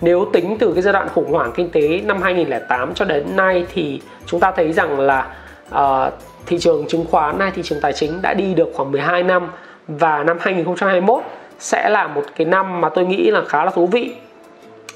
nếu 0.00 0.24
tính 0.32 0.56
từ 0.58 0.72
cái 0.72 0.82
giai 0.82 0.92
đoạn 0.92 1.08
khủng 1.14 1.32
hoảng 1.32 1.52
kinh 1.54 1.70
tế 1.70 2.00
năm 2.04 2.22
2008 2.22 2.94
cho 2.94 3.04
đến 3.04 3.36
nay 3.36 3.66
thì 3.74 4.00
chúng 4.26 4.40
ta 4.40 4.52
thấy 4.56 4.72
rằng 4.72 5.00
là 5.00 5.26
uh, 5.74 6.12
thị 6.46 6.58
trường 6.58 6.86
chứng 6.88 7.04
khoán 7.10 7.40
hay 7.40 7.50
thị 7.50 7.62
trường 7.64 7.80
tài 7.80 7.92
chính 7.92 8.22
đã 8.22 8.34
đi 8.34 8.54
được 8.54 8.70
khoảng 8.74 8.92
12 8.92 9.22
năm 9.22 9.48
và 9.88 10.22
năm 10.22 10.36
2021 10.40 11.22
sẽ 11.58 11.88
là 11.88 12.06
một 12.06 12.22
cái 12.36 12.46
năm 12.46 12.80
mà 12.80 12.88
tôi 12.88 13.06
nghĩ 13.06 13.30
là 13.30 13.42
khá 13.48 13.64
là 13.64 13.70
thú 13.70 13.86
vị. 13.86 14.12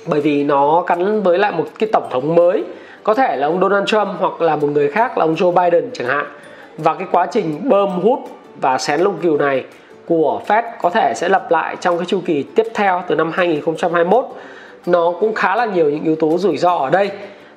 Bởi 0.07 0.21
vì 0.21 0.45
nó 0.45 0.81
gắn 0.81 1.23
với 1.23 1.39
lại 1.39 1.53
một 1.53 1.67
cái 1.79 1.89
tổng 1.93 2.09
thống 2.11 2.35
mới 2.35 2.65
có 3.03 3.15
thể 3.15 3.37
là 3.37 3.47
ông 3.47 3.61
Donald 3.61 3.87
Trump 3.87 4.09
hoặc 4.19 4.41
là 4.41 4.57
một 4.57 4.67
người 4.67 4.91
khác 4.91 5.19
là 5.19 5.25
ông 5.25 5.35
Joe 5.35 5.53
Biden 5.53 5.91
chẳng 5.93 6.09
hạn. 6.09 6.27
Và 6.79 6.95
cái 6.95 7.07
quá 7.13 7.27
trình 7.27 7.69
bơm 7.69 7.89
hút 7.89 8.21
và 8.61 8.79
xén 8.79 9.01
lông 9.01 9.19
cừu 9.23 9.37
này 9.37 9.65
của 10.07 10.41
Fed 10.47 10.63
có 10.83 10.91
thể 10.91 11.13
sẽ 11.17 11.29
lặp 11.29 11.51
lại 11.51 11.77
trong 11.81 11.99
cái 11.99 12.07
chu 12.07 12.21
kỳ 12.27 12.43
tiếp 12.43 12.67
theo 12.75 13.03
từ 13.09 13.15
năm 13.15 13.31
2021 13.35 14.25
nó 14.87 15.13
cũng 15.21 15.35
khá 15.35 15.57
là 15.57 15.65
nhiều 15.65 15.91
những 15.91 16.05
yếu 16.05 16.17
tố 16.17 16.39
rủi 16.39 16.57
ro 16.57 16.77
ở 16.77 16.91
đây. 16.91 17.11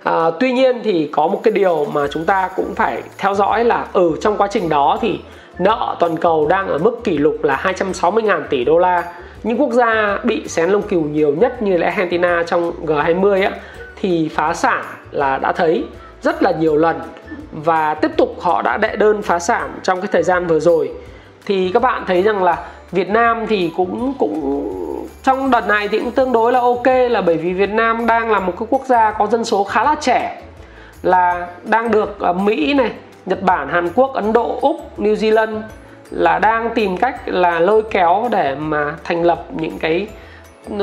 À, 0.04 0.32
tuy 0.40 0.52
nhiên 0.52 0.82
thì 0.84 1.10
có 1.12 1.28
một 1.28 1.40
cái 1.44 1.52
điều 1.52 1.86
mà 1.86 2.08
chúng 2.12 2.26
ta 2.26 2.50
cũng 2.56 2.76
phải 2.76 3.02
theo 3.18 3.34
dõi 3.34 3.66
là 3.66 3.76
ở 3.76 4.02
ừ, 4.02 4.12
trong 4.22 4.38
quá 4.38 4.48
trình 4.52 4.70
đó 4.70 4.98
thì 5.02 5.20
nợ 5.60 5.96
toàn 6.00 6.18
cầu 6.18 6.48
đang 6.48 6.68
ở 6.68 6.78
mức 6.78 7.04
kỷ 7.04 7.18
lục 7.18 7.44
là 7.44 7.62
260.000 7.64 8.42
tỷ 8.50 8.66
đô 8.66 8.78
la. 8.78 9.04
Những 9.44 9.62
quốc 9.62 9.72
gia 9.72 10.20
bị 10.24 10.48
xén 10.48 10.70
lông 10.70 10.82
cừu 10.82 11.02
nhiều 11.02 11.36
nhất 11.36 11.62
như 11.62 11.78
là 11.78 11.88
Argentina 11.88 12.44
trong 12.48 12.72
G20 12.86 13.44
á, 13.44 13.52
thì 14.02 14.30
phá 14.34 14.54
sản 14.54 14.84
là 15.12 15.38
đã 15.38 15.52
thấy 15.52 15.84
rất 16.22 16.44
là 16.44 16.52
nhiều 16.52 16.78
lần 16.78 17.00
và 17.52 17.94
tiếp 17.94 18.12
tục 18.18 18.36
họ 18.40 18.62
đã 18.62 18.78
đệ 18.78 18.96
đơn 18.96 19.22
phá 19.22 19.40
sản 19.40 19.80
trong 19.84 20.02
cái 20.02 20.10
thời 20.12 20.24
gian 20.24 20.48
vừa 20.48 20.60
rồi. 20.60 20.92
Thì 21.46 21.72
các 21.74 21.82
bạn 21.82 22.04
thấy 22.08 22.22
rằng 22.22 22.44
là 22.44 22.68
Việt 22.92 23.10
Nam 23.10 23.46
thì 23.48 23.72
cũng 23.78 24.14
cũng 24.20 25.08
trong 25.24 25.52
đợt 25.52 25.68
này 25.68 25.88
thì 25.88 26.00
cũng 26.00 26.12
tương 26.12 26.32
đối 26.32 26.52
là 26.52 26.60
ok 26.60 26.88
là 27.10 27.22
bởi 27.22 27.38
vì 27.38 27.54
Việt 27.54 27.70
Nam 27.70 28.06
đang 28.06 28.32
là 28.32 28.40
một 28.40 28.54
cái 28.60 28.68
quốc 28.70 28.86
gia 28.86 29.12
có 29.12 29.28
dân 29.28 29.46
số 29.46 29.64
khá 29.64 29.84
là 29.84 29.96
trẻ 30.02 30.42
là 31.04 31.48
đang 31.64 31.92
được 31.92 32.20
ờ, 32.20 32.34
Mỹ 32.34 32.74
này, 32.74 32.92
Nhật 33.26 33.42
Bản, 33.42 33.70
Hàn 33.70 33.90
Quốc, 33.96 34.14
Ấn 34.14 34.34
Độ, 34.34 34.60
Úc, 34.62 35.00
New 35.00 35.14
Zealand 35.14 35.62
là 36.12 36.40
đang 36.40 36.70
tìm 36.76 36.98
cách 36.98 37.22
là 37.26 37.60
lôi 37.60 37.84
kéo 37.92 38.28
để 38.32 38.56
mà 38.56 38.96
thành 39.04 39.24
lập 39.24 39.46
những 39.52 39.80
cái 39.80 40.08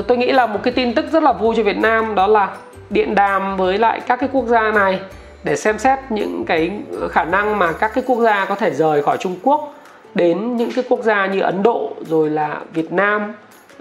tôi 0.06 0.18
nghĩ 0.18 0.32
là 0.32 0.46
một 0.46 0.58
cái 0.62 0.72
tin 0.72 0.94
tức 0.94 1.06
rất 1.12 1.22
là 1.22 1.32
vui 1.32 1.54
cho 1.56 1.62
Việt 1.62 1.76
Nam 1.76 2.14
đó 2.14 2.26
là 2.26 2.48
điện 2.90 3.14
đàm 3.14 3.56
với 3.56 3.78
lại 3.78 4.00
các 4.06 4.20
cái 4.20 4.28
quốc 4.32 4.46
gia 4.46 4.70
này 4.70 5.00
để 5.44 5.56
xem 5.56 5.78
xét 5.78 5.98
những 6.10 6.44
cái 6.44 6.70
khả 7.10 7.24
năng 7.24 7.58
mà 7.58 7.72
các 7.72 7.94
cái 7.94 8.04
quốc 8.06 8.20
gia 8.20 8.44
có 8.44 8.54
thể 8.54 8.70
rời 8.70 9.02
khỏi 9.02 9.16
Trung 9.20 9.36
Quốc 9.42 9.74
đến 10.14 10.56
những 10.56 10.70
cái 10.74 10.84
quốc 10.88 11.02
gia 11.02 11.26
như 11.26 11.40
Ấn 11.40 11.62
Độ 11.62 11.92
rồi 12.00 12.30
là 12.30 12.60
Việt 12.72 12.92
Nam, 12.92 13.34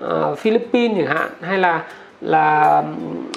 uh, 0.06 0.38
Philippines 0.38 0.98
chẳng 0.98 1.18
hạn 1.18 1.30
hay 1.42 1.58
là 1.58 1.84
là 2.22 2.84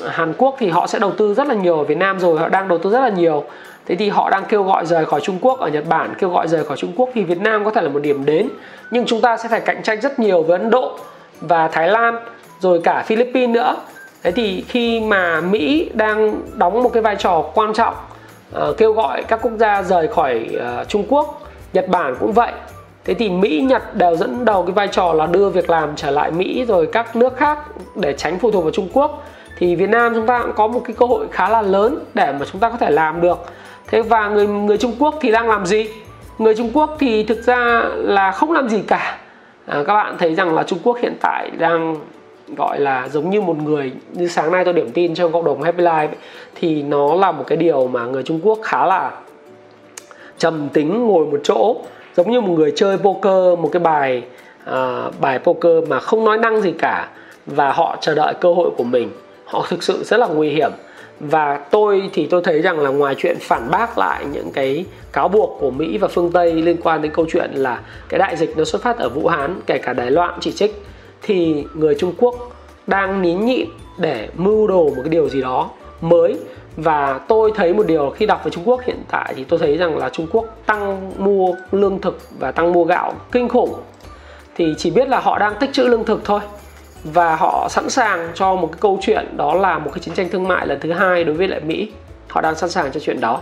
Hàn 0.09 0.33
Quốc 0.39 0.57
thì 0.59 0.69
họ 0.69 0.87
sẽ 0.87 0.99
đầu 0.99 1.13
tư 1.13 1.35
rất 1.35 1.47
là 1.47 1.55
nhiều 1.55 1.79
ở 1.79 1.85
Việt 1.85 1.99
Nam 1.99 2.21
rồi 2.21 2.39
họ 2.39 2.49
đang 2.49 2.69
đầu 2.69 2.79
tư 2.79 2.91
rất 2.91 3.01
là 3.01 3.09
nhiều. 3.09 3.45
Thế 3.87 3.97
thì 3.97 4.09
họ 4.09 4.31
đang 4.31 4.45
kêu 4.45 4.63
gọi 4.63 4.87
rời 4.87 5.05
khỏi 5.05 5.21
Trung 5.21 5.39
Quốc 5.41 5.61
ở 5.61 5.69
Nhật 5.69 5.85
Bản 5.89 6.15
kêu 6.19 6.31
gọi 6.31 6.49
rời 6.49 6.65
khỏi 6.65 6.77
Trung 6.77 6.93
Quốc 6.97 7.11
thì 7.15 7.23
Việt 7.23 7.41
Nam 7.41 7.65
có 7.65 7.71
thể 7.71 7.83
là 7.83 7.89
một 7.89 8.03
điểm 8.03 8.25
đến. 8.25 8.49
Nhưng 8.91 9.07
chúng 9.07 9.21
ta 9.21 9.37
sẽ 9.37 9.49
phải 9.49 9.61
cạnh 9.61 9.83
tranh 9.83 10.01
rất 10.01 10.19
nhiều 10.19 10.43
với 10.43 10.59
Ấn 10.59 10.71
Độ 10.71 10.99
và 11.41 11.69
Thái 11.69 11.89
Lan 11.89 12.17
rồi 12.61 12.81
cả 12.85 13.03
Philippines 13.07 13.55
nữa. 13.55 13.77
Thế 14.23 14.31
thì 14.31 14.65
khi 14.69 15.01
mà 15.01 15.41
Mỹ 15.41 15.91
đang 15.95 16.41
đóng 16.55 16.83
một 16.83 16.91
cái 16.93 17.03
vai 17.03 17.17
trò 17.17 17.45
quan 17.55 17.73
trọng 17.73 17.95
uh, 18.57 18.77
kêu 18.79 18.93
gọi 18.93 19.23
các 19.23 19.39
quốc 19.43 19.53
gia 19.59 19.83
rời 19.83 20.09
khỏi 20.09 20.49
uh, 20.57 20.89
Trung 20.89 21.05
Quốc 21.09 21.43
Nhật 21.73 21.89
Bản 21.89 22.17
cũng 22.21 22.33
vậy 22.33 22.53
thế 23.07 23.15
thì 23.15 23.31
Mỹ 23.31 23.61
Nhật 23.61 23.95
đều 23.95 24.17
dẫn 24.17 24.45
đầu 24.45 24.63
cái 24.63 24.73
vai 24.73 24.89
trò 24.89 25.13
là 25.13 25.27
đưa 25.27 25.49
việc 25.49 25.71
làm 25.71 25.97
trở 25.97 26.11
lại 26.11 26.31
Mỹ 26.31 26.65
rồi 26.69 26.89
các 26.93 27.17
nước 27.17 27.37
khác 27.37 27.59
để 27.95 28.13
tránh 28.13 28.39
phụ 28.39 28.51
thuộc 28.51 28.65
vào 28.65 28.71
Trung 28.71 28.89
Quốc. 28.93 29.25
Thì 29.59 29.77
Việt 29.77 29.89
Nam 29.89 30.13
chúng 30.15 30.27
ta 30.27 30.43
cũng 30.43 30.53
có 30.53 30.67
một 30.67 30.81
cái 30.85 30.97
cơ 30.99 31.07
hội 31.07 31.27
khá 31.31 31.49
là 31.49 31.63
lớn 31.63 31.99
để 32.15 32.33
mà 32.41 32.47
chúng 32.53 32.61
ta 32.61 32.71
có 32.71 32.77
thể 32.77 32.91
làm 32.91 33.21
được. 33.21 33.39
Thế 33.87 34.03
và 34.03 34.29
người 34.29 34.47
người 34.47 34.77
Trung 34.77 34.93
Quốc 34.99 35.15
thì 35.21 35.31
đang 35.31 35.49
làm 35.49 35.67
gì? 35.67 35.87
Người 36.39 36.55
Trung 36.55 36.71
Quốc 36.75 36.97
thì 36.99 37.23
thực 37.23 37.43
ra 37.43 37.85
là 37.95 38.31
không 38.33 38.53
làm 38.53 38.69
gì 38.69 38.83
cả. 38.87 39.19
À, 39.67 39.83
các 39.87 39.95
bạn 39.95 40.17
thấy 40.19 40.35
rằng 40.35 40.55
là 40.55 40.63
Trung 40.63 40.79
Quốc 40.83 40.99
hiện 41.03 41.15
tại 41.21 41.51
đang 41.59 41.97
gọi 42.57 42.81
là 42.81 43.09
giống 43.09 43.31
như 43.31 43.41
một 43.41 43.57
người 43.63 43.93
như 44.13 44.29
sáng 44.29 44.53
nay 44.53 44.65
tôi 44.65 44.75
điểm 44.75 44.91
tin 44.91 45.15
trong 45.15 45.33
cộng 45.33 45.45
đồng 45.45 45.63
Happy 45.63 45.85
Life 45.85 46.09
ấy, 46.09 46.17
thì 46.55 46.83
nó 46.83 47.15
là 47.15 47.33
một 47.33 47.45
cái 47.47 47.57
điều 47.57 47.87
mà 47.87 48.05
người 48.05 48.23
Trung 48.23 48.41
Quốc 48.43 48.59
khá 48.63 48.87
là 48.87 49.11
trầm 50.39 50.69
tính 50.69 51.07
ngồi 51.07 51.27
một 51.27 51.41
chỗ 51.45 51.77
giống 52.17 52.31
như 52.31 52.41
một 52.41 52.55
người 52.55 52.73
chơi 52.77 52.99
poker 52.99 53.59
một 53.59 53.69
cái 53.73 53.81
bài 53.81 54.23
uh, 54.71 55.21
bài 55.21 55.39
poker 55.39 55.89
mà 55.89 56.01
không 56.01 56.25
nói 56.25 56.39
năng 56.39 56.61
gì 56.61 56.73
cả 56.79 57.09
và 57.47 57.73
họ 57.73 57.97
chờ 58.01 58.15
đợi 58.15 58.35
cơ 58.41 58.53
hội 58.53 58.71
của 58.77 58.85
mình. 58.85 59.11
Họ 59.45 59.67
thực 59.69 59.83
sự 59.83 60.05
rất 60.05 60.17
là 60.17 60.27
nguy 60.27 60.49
hiểm. 60.51 60.71
Và 61.21 61.59
tôi 61.71 62.11
thì 62.13 62.27
tôi 62.27 62.43
thấy 62.45 62.63
rằng 62.63 62.79
là 62.79 62.91
ngoài 62.91 63.15
chuyện 63.19 63.37
phản 63.41 63.71
bác 63.71 63.99
lại 63.99 64.25
những 64.33 64.51
cái 64.53 64.85
cáo 65.13 65.29
buộc 65.29 65.57
của 65.61 65.71
Mỹ 65.71 65.99
và 65.99 66.09
phương 66.09 66.33
Tây 66.33 66.53
liên 66.53 66.77
quan 66.83 67.03
đến 67.03 67.13
câu 67.13 67.27
chuyện 67.33 67.51
là 67.55 67.81
cái 68.09 68.19
đại 68.19 68.37
dịch 68.37 68.57
nó 68.57 68.65
xuất 68.65 68.83
phát 68.83 68.99
ở 68.99 69.09
Vũ 69.09 69.27
Hán 69.27 69.61
kể 69.67 69.79
cả 69.79 69.93
Đài 69.93 70.11
Loan 70.11 70.31
chỉ 70.41 70.53
trích 70.53 70.83
thì 71.23 71.65
người 71.75 71.95
Trung 71.95 72.13
Quốc 72.19 72.35
đang 72.87 73.23
nín 73.23 73.45
nhịn 73.45 73.69
để 73.99 74.29
mưu 74.37 74.67
đồ 74.67 74.85
một 74.85 75.03
cái 75.05 75.09
điều 75.09 75.29
gì 75.29 75.41
đó 75.41 75.71
mới 76.01 76.37
và 76.77 77.21
tôi 77.29 77.53
thấy 77.55 77.73
một 77.73 77.87
điều 77.87 78.11
khi 78.11 78.27
đọc 78.27 78.45
về 78.45 78.51
Trung 78.51 78.69
Quốc 78.69 78.81
hiện 78.87 79.03
tại 79.11 79.33
thì 79.37 79.45
tôi 79.45 79.59
thấy 79.59 79.77
rằng 79.77 79.97
là 79.97 80.09
Trung 80.09 80.27
Quốc 80.33 80.45
tăng 80.67 81.13
mua 81.19 81.55
lương 81.73 82.01
thực 82.01 82.21
và 82.39 82.53
tăng 82.53 82.73
mua 82.73 82.85
gạo 82.85 83.15
kinh 83.33 83.49
khủng. 83.49 83.75
Thì 84.57 84.75
chỉ 84.79 84.91
biết 84.91 85.09
là 85.09 85.21
họ 85.21 85.39
đang 85.39 85.55
tích 85.61 85.73
trữ 85.73 85.85
lương 85.85 86.05
thực 86.05 86.25
thôi. 86.25 86.41
Và 87.05 87.37
họ 87.37 87.69
sẵn 87.71 87.91
sàng 87.91 88.31
cho 88.35 88.55
một 88.55 88.69
cái 88.73 88.79
câu 88.81 88.99
chuyện 89.03 89.37
đó 89.37 89.55
là 89.55 89.79
một 89.79 89.91
cái 89.95 90.01
chiến 90.01 90.15
tranh 90.15 90.29
thương 90.29 90.49
mại 90.49 90.67
lần 90.67 90.81
thứ 90.81 90.93
hai 90.93 91.25
đối 91.25 91.35
với 91.37 91.49
lại 91.49 91.61
Mỹ. 91.61 91.93
Họ 92.29 92.41
đang 92.41 92.55
sẵn 92.55 92.71
sàng 92.71 92.93
cho 92.93 93.01
chuyện 93.01 93.21
đó. 93.21 93.41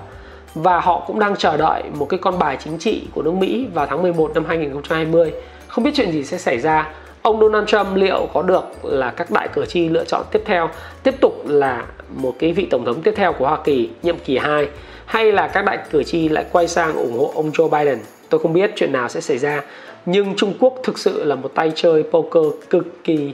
Và 0.54 0.80
họ 0.80 1.04
cũng 1.06 1.18
đang 1.18 1.36
chờ 1.36 1.56
đợi 1.56 1.82
một 1.94 2.06
cái 2.08 2.18
con 2.22 2.38
bài 2.38 2.56
chính 2.64 2.78
trị 2.78 3.02
của 3.14 3.22
nước 3.22 3.34
Mỹ 3.34 3.66
vào 3.74 3.86
tháng 3.86 4.02
11 4.02 4.30
năm 4.34 4.44
2020 4.44 5.32
không 5.68 5.84
biết 5.84 5.90
chuyện 5.94 6.12
gì 6.12 6.24
sẽ 6.24 6.38
xảy 6.38 6.58
ra 6.58 6.90
ông 7.24 7.40
Donald 7.40 7.68
Trump 7.68 7.86
liệu 7.94 8.28
có 8.34 8.42
được 8.42 8.64
là 8.82 9.10
các 9.10 9.30
đại 9.30 9.48
cử 9.52 9.66
tri 9.66 9.88
lựa 9.88 10.04
chọn 10.04 10.22
tiếp 10.30 10.42
theo, 10.44 10.68
tiếp 11.02 11.14
tục 11.20 11.42
là 11.46 11.84
một 12.08 12.34
cái 12.38 12.52
vị 12.52 12.66
tổng 12.70 12.84
thống 12.84 13.02
tiếp 13.02 13.12
theo 13.16 13.32
của 13.32 13.46
Hoa 13.46 13.58
Kỳ 13.64 13.90
nhiệm 14.02 14.16
kỳ 14.18 14.38
2 14.38 14.68
hay 15.06 15.32
là 15.32 15.48
các 15.48 15.64
đại 15.64 15.78
cử 15.90 16.02
tri 16.02 16.28
lại 16.28 16.44
quay 16.52 16.68
sang 16.68 16.96
ủng 16.96 17.18
hộ 17.18 17.32
ông 17.34 17.50
Joe 17.50 17.68
Biden? 17.68 17.98
Tôi 18.28 18.40
không 18.40 18.52
biết, 18.52 18.72
chuyện 18.76 18.92
nào 18.92 19.08
sẽ 19.08 19.20
xảy 19.20 19.38
ra. 19.38 19.62
Nhưng 20.06 20.34
Trung 20.36 20.54
Quốc 20.60 20.74
thực 20.82 20.98
sự 20.98 21.24
là 21.24 21.34
một 21.34 21.54
tay 21.54 21.72
chơi 21.74 22.02
poker 22.02 22.44
cực 22.70 23.04
kỳ 23.04 23.32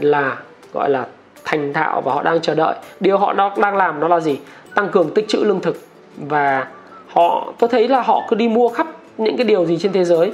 là, 0.00 0.38
gọi 0.72 0.90
là, 0.90 1.06
thành 1.44 1.72
thạo 1.72 2.00
và 2.00 2.12
họ 2.12 2.22
đang 2.22 2.40
chờ 2.40 2.54
đợi. 2.54 2.74
Điều 3.00 3.18
họ 3.18 3.34
đang 3.60 3.76
làm 3.76 4.00
đó 4.00 4.08
là 4.08 4.20
gì? 4.20 4.38
Tăng 4.74 4.88
cường 4.88 5.10
tích 5.14 5.28
trữ 5.28 5.38
lương 5.44 5.60
thực 5.60 5.76
và 6.16 6.66
họ, 7.08 7.52
tôi 7.58 7.68
thấy 7.68 7.88
là 7.88 8.02
họ 8.02 8.22
cứ 8.28 8.36
đi 8.36 8.48
mua 8.48 8.68
khắp 8.68 8.86
những 9.18 9.36
cái 9.36 9.44
điều 9.44 9.64
gì 9.64 9.78
trên 9.78 9.92
thế 9.92 10.04
giới 10.04 10.32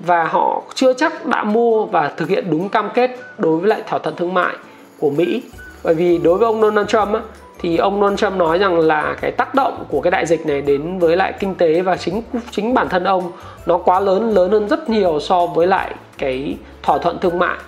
và 0.00 0.24
họ 0.24 0.62
chưa 0.74 0.92
chắc 0.92 1.26
đã 1.26 1.44
mua 1.44 1.84
và 1.84 2.08
thực 2.16 2.28
hiện 2.28 2.50
đúng 2.50 2.68
cam 2.68 2.90
kết 2.94 3.10
đối 3.38 3.56
với 3.56 3.68
lại 3.68 3.82
thỏa 3.86 3.98
thuận 3.98 4.16
thương 4.16 4.34
mại 4.34 4.54
của 4.98 5.10
Mỹ 5.10 5.42
bởi 5.84 5.94
vì 5.94 6.18
đối 6.18 6.38
với 6.38 6.46
ông 6.46 6.60
Donald 6.60 6.88
Trump 6.88 7.14
á, 7.14 7.20
thì 7.60 7.76
ông 7.76 8.00
Donald 8.00 8.18
Trump 8.18 8.36
nói 8.36 8.58
rằng 8.58 8.78
là 8.78 9.16
cái 9.20 9.30
tác 9.30 9.54
động 9.54 9.84
của 9.88 10.00
cái 10.00 10.10
đại 10.10 10.26
dịch 10.26 10.46
này 10.46 10.62
đến 10.62 10.98
với 10.98 11.16
lại 11.16 11.32
kinh 11.40 11.54
tế 11.54 11.80
và 11.80 11.96
chính 11.96 12.22
chính 12.50 12.74
bản 12.74 12.88
thân 12.88 13.04
ông 13.04 13.32
nó 13.66 13.78
quá 13.78 14.00
lớn 14.00 14.34
lớn 14.34 14.50
hơn 14.50 14.68
rất 14.68 14.90
nhiều 14.90 15.20
so 15.20 15.46
với 15.46 15.66
lại 15.66 15.94
cái 16.18 16.56
thỏa 16.82 16.98
thuận 16.98 17.18
thương 17.18 17.38
mại 17.38 17.58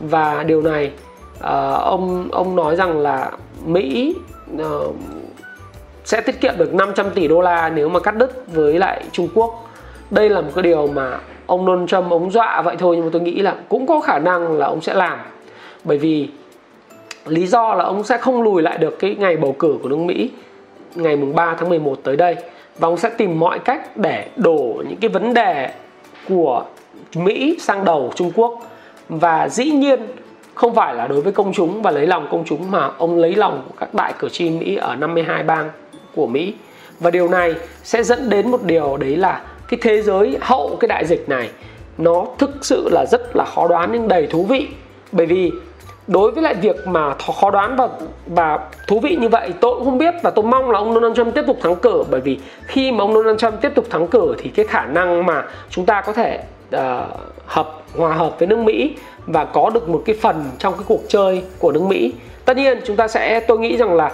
và 0.00 0.42
điều 0.42 0.62
này 0.62 0.92
uh, 1.38 1.80
ông 1.80 2.28
ông 2.32 2.56
nói 2.56 2.76
rằng 2.76 2.98
là 2.98 3.30
Mỹ 3.64 4.14
uh, 4.62 4.94
sẽ 6.04 6.20
tiết 6.20 6.40
kiệm 6.40 6.54
được 6.58 6.74
500 6.74 7.10
tỷ 7.10 7.28
đô 7.28 7.40
la 7.40 7.68
nếu 7.68 7.88
mà 7.88 8.00
cắt 8.00 8.16
đứt 8.16 8.52
với 8.52 8.78
lại 8.78 9.04
Trung 9.12 9.28
Quốc. 9.34 9.68
Đây 10.10 10.28
là 10.28 10.40
một 10.40 10.50
cái 10.54 10.62
điều 10.62 10.86
mà 10.86 11.18
ông 11.46 11.66
Donald 11.66 11.88
Trump 11.88 12.10
ông 12.10 12.30
dọa 12.30 12.62
vậy 12.62 12.76
thôi, 12.78 12.96
nhưng 12.96 13.04
mà 13.04 13.10
tôi 13.12 13.22
nghĩ 13.22 13.40
là 13.40 13.56
cũng 13.68 13.86
có 13.86 14.00
khả 14.00 14.18
năng 14.18 14.58
là 14.58 14.66
ông 14.66 14.80
sẽ 14.80 14.94
làm. 14.94 15.18
Bởi 15.84 15.98
vì 15.98 16.28
lý 17.26 17.46
do 17.46 17.74
là 17.74 17.84
ông 17.84 18.04
sẽ 18.04 18.18
không 18.18 18.42
lùi 18.42 18.62
lại 18.62 18.78
được 18.78 18.98
cái 18.98 19.16
ngày 19.18 19.36
bầu 19.36 19.56
cử 19.58 19.78
của 19.82 19.88
nước 19.88 19.96
Mỹ 19.96 20.30
ngày 20.94 21.16
mùng 21.16 21.34
3 21.34 21.54
tháng 21.58 21.68
11 21.68 21.98
tới 22.02 22.16
đây. 22.16 22.36
Và 22.78 22.88
ông 22.88 22.96
sẽ 22.96 23.10
tìm 23.10 23.40
mọi 23.40 23.58
cách 23.58 23.96
để 23.96 24.26
đổ 24.36 24.82
những 24.88 24.98
cái 25.00 25.08
vấn 25.08 25.34
đề 25.34 25.70
của 26.28 26.64
Mỹ 27.14 27.56
sang 27.60 27.84
đầu 27.84 28.12
Trung 28.14 28.32
Quốc. 28.34 28.58
Và 29.08 29.48
dĩ 29.48 29.64
nhiên 29.64 30.00
không 30.54 30.74
phải 30.74 30.94
là 30.94 31.06
đối 31.06 31.20
với 31.20 31.32
công 31.32 31.52
chúng 31.52 31.82
và 31.82 31.90
lấy 31.90 32.06
lòng 32.06 32.28
công 32.30 32.44
chúng 32.46 32.70
mà 32.70 32.90
ông 32.98 33.18
lấy 33.18 33.34
lòng 33.34 33.62
của 33.68 33.74
các 33.78 33.94
đại 33.94 34.12
cử 34.18 34.28
tri 34.28 34.50
Mỹ 34.50 34.76
ở 34.76 34.96
52 34.96 35.42
bang 35.42 35.70
của 36.14 36.26
Mỹ. 36.26 36.54
Và 37.00 37.10
điều 37.10 37.28
này 37.28 37.54
sẽ 37.84 38.02
dẫn 38.02 38.30
đến 38.30 38.50
một 38.50 38.62
điều 38.62 38.96
đấy 38.96 39.16
là 39.16 39.40
cái 39.72 39.78
thế 39.82 40.02
giới 40.02 40.38
hậu 40.40 40.76
cái 40.80 40.88
đại 40.88 41.06
dịch 41.06 41.28
này 41.28 41.50
nó 41.98 42.26
thực 42.38 42.50
sự 42.60 42.88
là 42.90 43.06
rất 43.06 43.36
là 43.36 43.44
khó 43.44 43.68
đoán 43.68 43.90
nhưng 43.92 44.08
đầy 44.08 44.26
thú 44.26 44.44
vị. 44.44 44.68
Bởi 45.12 45.26
vì 45.26 45.50
đối 46.06 46.30
với 46.30 46.42
lại 46.42 46.54
việc 46.54 46.76
mà 46.86 47.14
khó 47.14 47.50
đoán 47.50 47.76
và 47.76 47.88
và 48.26 48.58
thú 48.88 49.00
vị 49.00 49.16
như 49.20 49.28
vậy 49.28 49.50
tôi 49.60 49.74
cũng 49.74 49.84
không 49.84 49.98
biết 49.98 50.14
và 50.22 50.30
tôi 50.30 50.44
mong 50.44 50.70
là 50.70 50.78
ông 50.78 50.94
Donald 50.94 51.16
Trump 51.16 51.34
tiếp 51.34 51.44
tục 51.46 51.58
thắng 51.62 51.76
cử. 51.76 52.04
Bởi 52.10 52.20
vì 52.20 52.38
khi 52.66 52.92
mà 52.92 53.04
ông 53.04 53.14
Donald 53.14 53.38
Trump 53.38 53.54
tiếp 53.62 53.72
tục 53.74 53.84
thắng 53.90 54.08
cử 54.08 54.34
thì 54.38 54.50
cái 54.50 54.66
khả 54.66 54.86
năng 54.86 55.26
mà 55.26 55.44
chúng 55.70 55.86
ta 55.86 56.00
có 56.00 56.12
thể 56.12 56.40
uh, 56.76 56.80
hợp 57.46 57.82
hòa 57.96 58.14
hợp 58.14 58.38
với 58.38 58.48
nước 58.48 58.58
Mỹ 58.58 58.96
và 59.26 59.44
có 59.44 59.70
được 59.70 59.88
một 59.88 60.02
cái 60.06 60.16
phần 60.20 60.44
trong 60.58 60.74
cái 60.74 60.84
cuộc 60.88 61.02
chơi 61.08 61.42
của 61.58 61.72
nước 61.72 61.82
Mỹ. 61.82 62.12
Tất 62.44 62.56
nhiên 62.56 62.80
chúng 62.84 62.96
ta 62.96 63.08
sẽ 63.08 63.40
tôi 63.40 63.58
nghĩ 63.58 63.76
rằng 63.76 63.94
là 63.94 64.10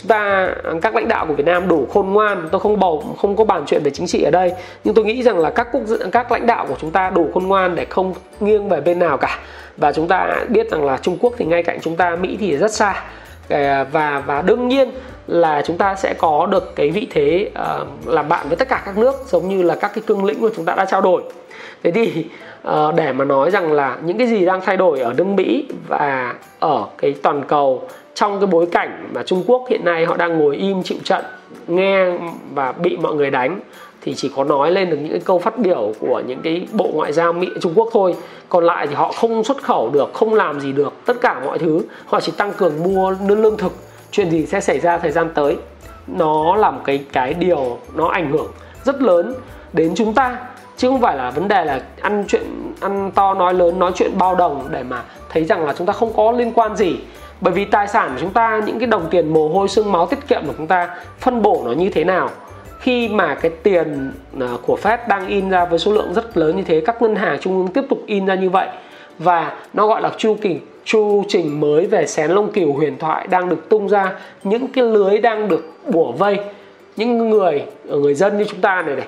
chúng 0.00 0.08
ta 0.08 0.48
các 0.82 0.94
lãnh 0.94 1.08
đạo 1.08 1.26
của 1.26 1.34
Việt 1.34 1.46
Nam 1.46 1.68
đủ 1.68 1.86
khôn 1.92 2.12
ngoan 2.12 2.48
tôi 2.52 2.60
không 2.60 2.80
bầu 2.80 3.16
không 3.18 3.36
có 3.36 3.44
bàn 3.44 3.64
chuyện 3.66 3.82
về 3.82 3.90
chính 3.90 4.06
trị 4.06 4.22
ở 4.22 4.30
đây. 4.30 4.52
Nhưng 4.84 4.94
tôi 4.94 5.04
nghĩ 5.04 5.22
rằng 5.22 5.38
là 5.38 5.50
các 5.50 5.68
quốc 5.72 5.82
các 6.12 6.32
lãnh 6.32 6.46
đạo 6.46 6.66
của 6.68 6.76
chúng 6.80 6.90
ta 6.90 7.10
đủ 7.10 7.30
khôn 7.34 7.46
ngoan 7.46 7.74
để 7.74 7.84
không 7.84 8.14
nghiêng 8.40 8.68
về 8.68 8.80
bên 8.80 8.98
nào 8.98 9.16
cả. 9.16 9.38
Và 9.76 9.92
chúng 9.92 10.08
ta 10.08 10.44
biết 10.48 10.70
rằng 10.70 10.84
là 10.84 10.96
Trung 10.96 11.18
Quốc 11.20 11.32
thì 11.36 11.44
ngay 11.44 11.62
cạnh 11.62 11.78
chúng 11.82 11.96
ta 11.96 12.16
Mỹ 12.16 12.36
thì 12.40 12.56
rất 12.56 12.72
xa. 12.72 13.02
Ờ, 13.48 13.84
và 13.92 14.22
và 14.26 14.42
đương 14.42 14.68
nhiên 14.68 14.90
là 15.26 15.62
chúng 15.66 15.78
ta 15.78 15.94
sẽ 15.94 16.14
có 16.18 16.46
được 16.46 16.76
cái 16.76 16.90
vị 16.90 17.06
thế 17.10 17.50
uh, 17.50 18.08
làm 18.08 18.28
bạn 18.28 18.48
với 18.48 18.56
tất 18.56 18.68
cả 18.68 18.82
các 18.84 18.98
nước 18.98 19.14
giống 19.26 19.48
như 19.48 19.62
là 19.62 19.74
các 19.74 19.90
cái 19.94 20.02
cương 20.06 20.24
lĩnh 20.24 20.42
mà 20.42 20.48
chúng 20.56 20.64
ta 20.64 20.74
đã 20.74 20.84
trao 20.84 21.00
đổi. 21.00 21.22
Thế 21.82 21.90
thì 21.90 22.26
uh, 22.68 22.94
để 22.94 23.12
mà 23.12 23.24
nói 23.24 23.50
rằng 23.50 23.72
là 23.72 23.96
những 24.04 24.18
cái 24.18 24.26
gì 24.26 24.46
đang 24.46 24.60
thay 24.60 24.76
đổi 24.76 25.00
ở 25.00 25.12
nước 25.16 25.24
Mỹ 25.24 25.68
và 25.88 26.34
ở 26.58 26.86
cái 26.98 27.14
toàn 27.22 27.42
cầu 27.48 27.88
trong 28.18 28.40
cái 28.40 28.46
bối 28.46 28.66
cảnh 28.72 29.08
mà 29.14 29.22
Trung 29.22 29.44
Quốc 29.46 29.66
hiện 29.68 29.84
nay 29.84 30.04
họ 30.04 30.16
đang 30.16 30.38
ngồi 30.38 30.56
im 30.56 30.82
chịu 30.82 30.98
trận, 31.04 31.24
nghe 31.68 32.06
và 32.54 32.72
bị 32.72 32.96
mọi 32.96 33.14
người 33.14 33.30
đánh, 33.30 33.60
thì 34.02 34.14
chỉ 34.14 34.30
có 34.36 34.44
nói 34.44 34.70
lên 34.70 34.90
được 34.90 34.96
những 34.96 35.12
cái 35.12 35.20
câu 35.24 35.38
phát 35.38 35.58
biểu 35.58 35.92
của 36.00 36.22
những 36.26 36.40
cái 36.42 36.66
bộ 36.72 36.90
ngoại 36.94 37.12
giao 37.12 37.32
Mỹ, 37.32 37.48
Trung 37.60 37.72
Quốc 37.74 37.88
thôi. 37.92 38.14
Còn 38.48 38.64
lại 38.64 38.86
thì 38.86 38.94
họ 38.94 39.12
không 39.12 39.44
xuất 39.44 39.62
khẩu 39.62 39.90
được, 39.90 40.14
không 40.14 40.34
làm 40.34 40.60
gì 40.60 40.72
được, 40.72 40.92
tất 41.06 41.20
cả 41.20 41.40
mọi 41.44 41.58
thứ. 41.58 41.80
Họ 42.06 42.20
chỉ 42.20 42.32
tăng 42.36 42.52
cường 42.52 42.82
mua 42.82 43.14
lương 43.28 43.42
lương 43.42 43.56
thực. 43.56 43.72
Chuyện 44.10 44.30
gì 44.30 44.46
sẽ 44.46 44.60
xảy 44.60 44.80
ra 44.80 44.98
thời 44.98 45.10
gian 45.10 45.30
tới? 45.34 45.56
Nó 46.06 46.56
là 46.56 46.70
một 46.70 46.80
cái 46.84 47.04
cái 47.12 47.34
điều 47.34 47.78
nó 47.94 48.08
ảnh 48.08 48.32
hưởng 48.32 48.46
rất 48.84 49.02
lớn 49.02 49.34
đến 49.72 49.92
chúng 49.94 50.14
ta. 50.14 50.36
Chứ 50.76 50.88
không 50.88 51.00
phải 51.00 51.16
là 51.16 51.30
vấn 51.30 51.48
đề 51.48 51.64
là 51.64 51.80
ăn 52.00 52.24
chuyện, 52.28 52.42
ăn 52.80 53.10
to, 53.14 53.34
nói 53.34 53.54
lớn, 53.54 53.78
nói 53.78 53.92
chuyện 53.94 54.10
bao 54.18 54.34
đồng 54.34 54.68
để 54.70 54.82
mà 54.82 55.02
thấy 55.28 55.44
rằng 55.44 55.66
là 55.66 55.74
chúng 55.78 55.86
ta 55.86 55.92
không 55.92 56.12
có 56.16 56.32
liên 56.32 56.52
quan 56.52 56.76
gì 56.76 56.96
bởi 57.40 57.54
vì 57.54 57.64
tài 57.64 57.88
sản 57.88 58.10
của 58.14 58.20
chúng 58.20 58.32
ta, 58.32 58.60
những 58.66 58.78
cái 58.78 58.86
đồng 58.86 59.08
tiền 59.10 59.32
mồ 59.32 59.48
hôi, 59.48 59.68
xương 59.68 59.92
máu 59.92 60.06
tiết 60.06 60.28
kiệm 60.28 60.46
của 60.46 60.52
chúng 60.56 60.66
ta 60.66 60.96
phân 61.18 61.42
bổ 61.42 61.62
nó 61.64 61.72
như 61.72 61.90
thế 61.90 62.04
nào? 62.04 62.30
Khi 62.78 63.08
mà 63.08 63.34
cái 63.34 63.50
tiền 63.62 64.12
à, 64.40 64.48
của 64.66 64.78
Fed 64.82 64.98
đang 65.08 65.28
in 65.28 65.50
ra 65.50 65.64
với 65.64 65.78
số 65.78 65.92
lượng 65.92 66.14
rất 66.14 66.36
lớn 66.36 66.56
như 66.56 66.62
thế, 66.62 66.80
các 66.80 67.02
ngân 67.02 67.16
hàng 67.16 67.38
trung 67.40 67.56
ương 67.56 67.68
tiếp 67.68 67.84
tục 67.88 68.02
in 68.06 68.26
ra 68.26 68.34
như 68.34 68.50
vậy, 68.50 68.68
và 69.18 69.56
nó 69.72 69.86
gọi 69.86 70.02
là 70.02 70.10
chu 70.16 70.36
kỳ, 70.42 70.58
chu 70.84 71.24
trình 71.28 71.60
mới 71.60 71.86
về 71.86 72.06
xén 72.06 72.30
lông 72.30 72.52
cừu 72.52 72.72
huyền 72.72 72.98
thoại 72.98 73.26
đang 73.26 73.48
được 73.48 73.68
tung 73.68 73.88
ra, 73.88 74.12
những 74.44 74.68
cái 74.68 74.84
lưới 74.84 75.18
đang 75.18 75.48
được 75.48 75.64
bủa 75.86 76.12
vây, 76.12 76.38
những 76.96 77.30
người 77.30 77.62
người 77.84 78.14
dân 78.14 78.38
như 78.38 78.44
chúng 78.44 78.60
ta 78.60 78.82
này 78.82 78.96
này. 78.96 79.06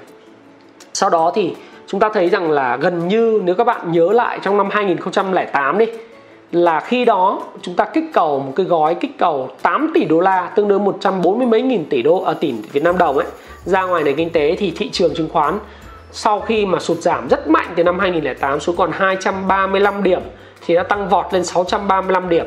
Sau 0.92 1.10
đó 1.10 1.32
thì 1.34 1.54
chúng 1.86 2.00
ta 2.00 2.08
thấy 2.14 2.28
rằng 2.28 2.50
là 2.50 2.76
gần 2.76 3.08
như, 3.08 3.42
nếu 3.44 3.54
các 3.54 3.64
bạn 3.64 3.92
nhớ 3.92 4.12
lại 4.12 4.38
trong 4.42 4.56
năm 4.56 4.68
2008 4.70 5.78
đi 5.78 5.86
là 6.52 6.80
khi 6.80 7.04
đó 7.04 7.42
chúng 7.62 7.74
ta 7.74 7.84
kích 7.84 8.04
cầu 8.12 8.38
một 8.40 8.52
cái 8.56 8.66
gói 8.66 8.94
kích 8.94 9.18
cầu 9.18 9.50
8 9.62 9.90
tỷ 9.94 10.04
đô 10.04 10.20
la 10.20 10.52
tương 10.56 10.68
đương 10.68 10.84
140 10.84 11.46
mấy 11.46 11.62
nghìn 11.62 11.84
tỷ 11.88 12.02
đô 12.02 12.22
ở 12.22 12.32
à, 12.32 12.34
tỷ 12.40 12.52
Việt 12.72 12.82
Nam 12.82 12.98
đồng 12.98 13.18
ấy 13.18 13.26
ra 13.64 13.82
ngoài 13.82 14.02
nền 14.02 14.16
kinh 14.16 14.30
tế 14.30 14.56
thì 14.58 14.72
thị 14.76 14.90
trường 14.92 15.14
chứng 15.14 15.28
khoán 15.28 15.58
sau 16.12 16.40
khi 16.40 16.66
mà 16.66 16.78
sụt 16.80 16.98
giảm 16.98 17.28
rất 17.28 17.48
mạnh 17.48 17.66
từ 17.76 17.84
năm 17.84 17.98
2008 17.98 18.60
xuống 18.60 18.76
còn 18.76 18.92
235 18.92 20.02
điểm 20.02 20.20
thì 20.66 20.74
đã 20.74 20.82
tăng 20.82 21.08
vọt 21.08 21.26
lên 21.32 21.44
635 21.44 22.28
điểm. 22.28 22.46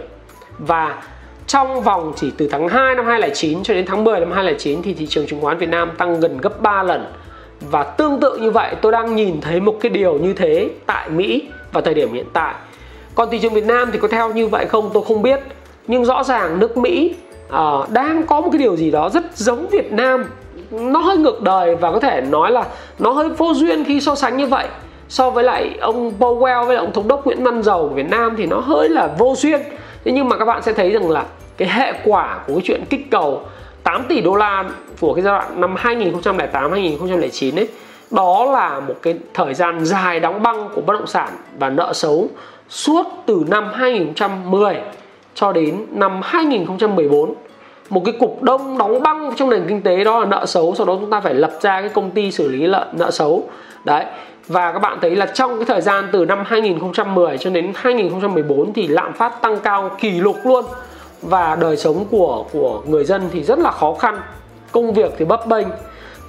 Và 0.58 1.04
trong 1.48 1.82
vòng 1.82 2.14
chỉ 2.16 2.32
từ 2.38 2.48
tháng 2.52 2.68
2 2.68 2.96
năm 2.96 3.06
2009 3.06 3.64
cho 3.64 3.74
đến 3.74 3.86
tháng 3.86 4.04
10 4.04 4.20
năm 4.20 4.32
2009 4.32 4.82
thì 4.82 4.94
thị 4.94 5.08
trường 5.08 5.28
chứng 5.28 5.42
khoán 5.42 5.58
Việt 5.58 5.70
Nam 5.70 5.92
tăng 5.98 6.20
gần 6.20 6.38
gấp 6.38 6.62
3 6.62 6.84
lần. 6.84 7.14
Và 7.62 7.84
tương 7.84 8.20
tự 8.20 8.38
như 8.38 8.52
vậy 8.52 8.76
tôi 8.82 8.92
đang 8.92 9.16
nhìn 9.16 9.42
thấy 9.42 9.60
một 9.60 9.78
cái 9.82 9.90
điều 9.90 10.14
như 10.14 10.34
thế 10.34 10.70
tại 10.86 11.10
Mỹ 11.10 11.42
vào 11.72 11.82
thời 11.82 11.94
điểm 11.94 12.14
hiện 12.14 12.26
tại 12.34 12.54
còn 13.16 13.30
thị 13.32 13.40
trường 13.40 13.54
Việt 13.54 13.66
Nam 13.66 13.90
thì 13.92 14.00
có 14.00 14.08
theo 14.08 14.34
như 14.34 14.48
vậy 14.48 14.66
không? 14.66 14.90
Tôi 14.94 15.04
không 15.08 15.22
biết. 15.22 15.40
Nhưng 15.88 16.06
rõ 16.06 16.24
ràng 16.24 16.60
nước 16.60 16.78
Mỹ 16.78 17.16
uh, 17.48 17.90
đang 17.90 18.26
có 18.26 18.42
một 18.42 18.50
cái 18.52 18.60
điều 18.60 18.76
gì 18.76 18.92
đó 18.92 19.10
rất 19.10 19.38
giống 19.38 19.68
Việt 19.68 19.92
Nam. 19.92 20.26
Nó 20.72 21.00
hơi 21.00 21.18
ngược 21.18 21.42
đời 21.42 21.76
và 21.76 21.92
có 21.92 22.00
thể 22.00 22.22
nói 22.22 22.52
là 22.52 22.66
nó 23.00 23.12
hơi 23.12 23.30
vô 23.30 23.54
duyên 23.54 23.84
khi 23.86 24.02
so 24.02 24.16
sánh 24.16 24.38
như 24.38 24.48
vậy. 24.48 24.68
So 25.10 25.30
với 25.30 25.44
lại 25.44 25.76
ông 25.82 26.14
Powell 26.20 26.66
với 26.66 26.76
lại 26.76 26.86
ông 26.86 26.94
thống 26.94 27.08
đốc 27.08 27.26
Nguyễn 27.26 27.44
Văn 27.44 27.64
Dầu 27.64 27.88
của 27.90 27.96
Việt 27.96 28.10
Nam 28.10 28.34
thì 28.38 28.46
nó 28.46 28.60
hơi 28.60 28.90
là 28.90 29.08
vô 29.18 29.34
duyên. 29.38 29.62
Thế 30.06 30.12
nhưng 30.12 30.30
mà 30.30 30.38
các 30.38 30.46
bạn 30.46 30.62
sẽ 30.62 30.74
thấy 30.74 30.90
rằng 30.90 31.10
là 31.10 31.26
cái 31.58 31.68
hệ 31.68 31.94
quả 32.06 32.40
của 32.48 32.54
cái 32.54 32.62
chuyện 32.64 32.84
kích 32.90 33.12
cầu 33.12 33.42
8 33.84 34.04
tỷ 34.10 34.22
đô 34.22 34.36
la 34.36 34.66
của 35.00 35.14
cái 35.14 35.24
giai 35.24 35.40
đoạn 35.40 35.62
năm 35.62 35.76
2008 35.78 36.72
2009 36.72 37.56
ấy 37.56 37.68
đó 38.12 38.46
là 38.46 38.80
một 38.80 38.96
cái 39.02 39.20
thời 39.34 39.54
gian 39.54 39.86
dài 39.86 40.20
đóng 40.20 40.44
băng 40.44 40.70
của 40.76 40.82
bất 40.82 40.94
động 40.94 41.08
sản 41.08 41.30
và 41.60 41.70
nợ 41.70 41.94
xấu 41.94 42.28
suốt 42.70 43.06
từ 43.26 43.44
năm 43.48 43.72
2010 43.74 44.82
cho 45.36 45.52
đến 45.52 45.86
năm 45.92 46.22
2014 46.24 47.34
một 47.90 48.02
cái 48.06 48.14
cục 48.20 48.44
đông 48.44 48.78
đóng 48.78 49.04
băng 49.04 49.34
trong 49.36 49.50
nền 49.50 49.66
kinh 49.68 49.82
tế 49.82 50.04
đó 50.04 50.20
là 50.20 50.26
nợ 50.26 50.46
xấu, 50.46 50.76
sau 50.76 50.86
đó 50.86 50.98
chúng 51.00 51.10
ta 51.10 51.22
phải 51.22 51.34
lập 51.34 51.52
ra 51.62 51.82
cái 51.82 51.90
công 51.90 52.12
ty 52.12 52.32
xử 52.32 52.48
lý 52.48 52.68
nợ 52.68 52.88
nợ 52.94 53.12
xấu. 53.12 53.44
Đấy, 53.86 54.06
và 54.48 54.72
các 54.72 54.80
bạn 54.80 54.98
thấy 55.02 55.16
là 55.16 55.26
trong 55.26 55.58
cái 55.58 55.66
thời 55.66 55.82
gian 55.82 56.08
từ 56.12 56.26
năm 56.26 56.44
2010 56.46 57.38
cho 57.38 57.50
đến 57.50 57.72
2014 57.76 58.74
thì 58.74 58.88
lạm 58.88 59.14
phát 59.14 59.42
tăng 59.42 59.60
cao 59.60 59.92
kỷ 60.00 60.12
lục 60.12 60.38
luôn. 60.44 60.66
Và 61.22 61.56
đời 61.56 61.78
sống 61.78 62.06
của 62.12 62.46
của 62.52 62.82
người 62.88 63.06
dân 63.06 63.30
thì 63.32 63.44
rất 63.44 63.60
là 63.60 63.72
khó 63.72 63.94
khăn. 63.94 64.18
Công 64.72 64.94
việc 64.94 65.14
thì 65.18 65.26
bấp 65.26 65.48
bênh 65.48 65.68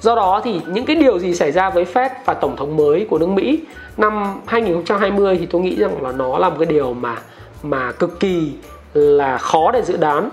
do 0.05 0.15
đó 0.15 0.41
thì 0.45 0.61
những 0.67 0.87
cái 0.87 0.97
điều 0.97 1.19
gì 1.19 1.35
xảy 1.35 1.53
ra 1.53 1.71
với 1.71 1.85
Fed 1.95 2.11
và 2.25 2.35
tổng 2.35 2.57
thống 2.57 2.77
mới 2.77 3.07
của 3.11 3.19
nước 3.19 3.29
Mỹ 3.29 3.61
năm 3.97 4.41
2020 4.47 5.37
thì 5.41 5.47
tôi 5.47 5.63
nghĩ 5.63 5.77
rằng 5.77 6.03
là 6.03 6.13
nó 6.13 6.39
là 6.39 6.49
một 6.49 6.57
cái 6.59 6.67
điều 6.67 6.95
mà 6.95 7.17
mà 7.63 7.93
cực 7.93 8.21
kỳ 8.21 8.53
là 8.95 9.39
khó 9.39 9.71
để 9.71 9.83
dự 9.83 9.97
đoán. 9.97 10.31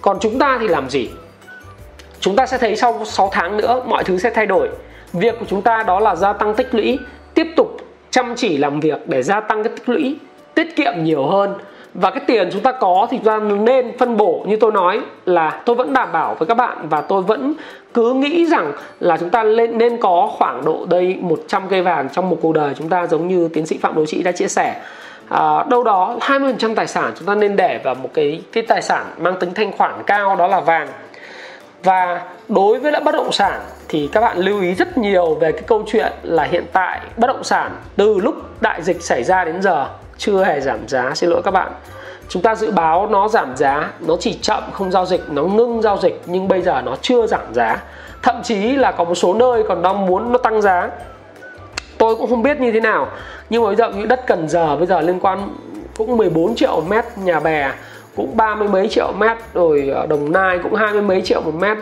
Còn 0.00 0.18
chúng 0.20 0.38
ta 0.38 0.58
thì 0.60 0.68
làm 0.68 0.90
gì? 0.90 1.10
Chúng 2.20 2.36
ta 2.36 2.46
sẽ 2.46 2.58
thấy 2.58 2.76
sau 2.76 3.04
6 3.04 3.28
tháng 3.32 3.56
nữa 3.56 3.82
mọi 3.86 4.04
thứ 4.04 4.18
sẽ 4.18 4.30
thay 4.30 4.46
đổi. 4.46 4.68
Việc 5.12 5.38
của 5.38 5.46
chúng 5.48 5.62
ta 5.62 5.82
đó 5.82 6.00
là 6.00 6.16
gia 6.16 6.32
tăng 6.32 6.54
tích 6.54 6.74
lũy, 6.74 6.98
tiếp 7.34 7.46
tục 7.56 7.76
chăm 8.10 8.34
chỉ 8.36 8.56
làm 8.56 8.80
việc 8.80 9.08
để 9.08 9.22
gia 9.22 9.40
tăng 9.40 9.62
cái 9.62 9.72
tích 9.76 9.88
lũy, 9.88 10.16
tiết 10.54 10.76
kiệm 10.76 10.92
nhiều 11.04 11.26
hơn 11.26 11.54
và 11.94 12.10
cái 12.10 12.20
tiền 12.26 12.48
chúng 12.52 12.62
ta 12.62 12.72
có 12.72 13.06
thì 13.10 13.16
chúng 13.16 13.26
ta 13.26 13.38
nên 13.38 13.98
phân 13.98 14.16
bổ. 14.16 14.44
Như 14.46 14.56
tôi 14.56 14.72
nói 14.72 15.00
là 15.26 15.62
tôi 15.64 15.76
vẫn 15.76 15.92
đảm 15.92 16.12
bảo 16.12 16.34
với 16.34 16.46
các 16.46 16.54
bạn 16.54 16.88
và 16.88 17.00
tôi 17.00 17.22
vẫn 17.22 17.54
cứ 17.94 18.12
nghĩ 18.12 18.46
rằng 18.46 18.72
là 19.00 19.16
chúng 19.16 19.30
ta 19.30 19.42
lên 19.42 19.78
nên 19.78 19.96
có 19.96 20.30
khoảng 20.38 20.64
độ 20.64 20.86
đây 20.90 21.16
100 21.20 21.62
cây 21.68 21.82
vàng 21.82 22.08
trong 22.12 22.30
một 22.30 22.38
cuộc 22.42 22.52
đời 22.52 22.74
chúng 22.78 22.88
ta 22.88 23.06
giống 23.06 23.28
như 23.28 23.48
tiến 23.48 23.66
sĩ 23.66 23.78
Phạm 23.78 23.94
đối 23.94 24.06
Trị 24.06 24.22
đã 24.22 24.32
chia 24.32 24.48
sẻ. 24.48 24.80
À, 25.28 25.64
đâu 25.70 25.84
đó 25.84 26.16
20% 26.20 26.74
tài 26.74 26.86
sản 26.86 27.12
chúng 27.18 27.26
ta 27.26 27.34
nên 27.34 27.56
để 27.56 27.80
vào 27.84 27.94
một 27.94 28.10
cái 28.14 28.42
cái 28.52 28.62
tài 28.62 28.82
sản 28.82 29.06
mang 29.18 29.36
tính 29.40 29.54
thanh 29.54 29.72
khoản 29.72 29.92
cao 30.06 30.36
đó 30.36 30.46
là 30.46 30.60
vàng. 30.60 30.88
Và 31.82 32.20
đối 32.48 32.78
với 32.78 32.92
lại 32.92 33.00
bất 33.04 33.14
động 33.14 33.32
sản 33.32 33.60
thì 33.88 34.08
các 34.12 34.20
bạn 34.20 34.38
lưu 34.38 34.60
ý 34.60 34.74
rất 34.74 34.98
nhiều 34.98 35.34
về 35.34 35.52
cái 35.52 35.62
câu 35.66 35.82
chuyện 35.86 36.12
là 36.22 36.44
hiện 36.44 36.64
tại 36.72 37.00
bất 37.16 37.26
động 37.26 37.44
sản 37.44 37.70
từ 37.96 38.18
lúc 38.18 38.34
đại 38.60 38.82
dịch 38.82 39.02
xảy 39.02 39.24
ra 39.24 39.44
đến 39.44 39.62
giờ 39.62 39.88
chưa 40.18 40.44
hề 40.44 40.60
giảm 40.60 40.88
giá. 40.88 41.14
Xin 41.14 41.30
lỗi 41.30 41.42
các 41.44 41.50
bạn. 41.50 41.72
Chúng 42.28 42.42
ta 42.42 42.54
dự 42.54 42.70
báo 42.70 43.08
nó 43.10 43.28
giảm 43.28 43.56
giá, 43.56 43.90
nó 44.00 44.16
chỉ 44.20 44.38
chậm, 44.42 44.62
không 44.72 44.90
giao 44.90 45.06
dịch, 45.06 45.22
nó 45.30 45.42
ngưng 45.42 45.82
giao 45.82 45.98
dịch, 46.02 46.22
nhưng 46.26 46.48
bây 46.48 46.62
giờ 46.62 46.82
nó 46.84 46.96
chưa 47.02 47.26
giảm 47.26 47.54
giá. 47.54 47.82
Thậm 48.22 48.42
chí 48.42 48.72
là 48.72 48.92
có 48.92 49.04
một 49.04 49.14
số 49.14 49.34
nơi 49.34 49.62
còn 49.68 49.82
đang 49.82 50.06
muốn 50.06 50.32
nó 50.32 50.38
tăng 50.38 50.62
giá. 50.62 50.90
Tôi 51.98 52.16
cũng 52.16 52.30
không 52.30 52.42
biết 52.42 52.60
như 52.60 52.72
thế 52.72 52.80
nào. 52.80 53.08
Nhưng 53.50 53.62
mà 53.62 53.66
bây 53.66 53.76
giờ 53.76 53.92
những 53.96 54.08
đất 54.08 54.26
cần 54.26 54.48
giờ 54.48 54.76
bây 54.76 54.86
giờ 54.86 55.00
liên 55.00 55.20
quan 55.20 55.48
cũng 55.96 56.16
14 56.16 56.54
triệu 56.54 56.80
mét, 56.88 57.04
nhà 57.16 57.40
bè 57.40 57.72
cũng 58.16 58.36
ba 58.36 58.54
mươi 58.54 58.68
mấy 58.68 58.88
triệu 58.88 59.12
mét, 59.18 59.36
rồi 59.54 59.90
ờ, 59.94 60.06
đồng 60.06 60.32
nai 60.32 60.58
cũng 60.62 60.74
hai 60.74 60.92
mươi 60.92 61.02
mấy 61.02 61.22
triệu 61.22 61.40
một 61.40 61.54
mét. 61.54 61.78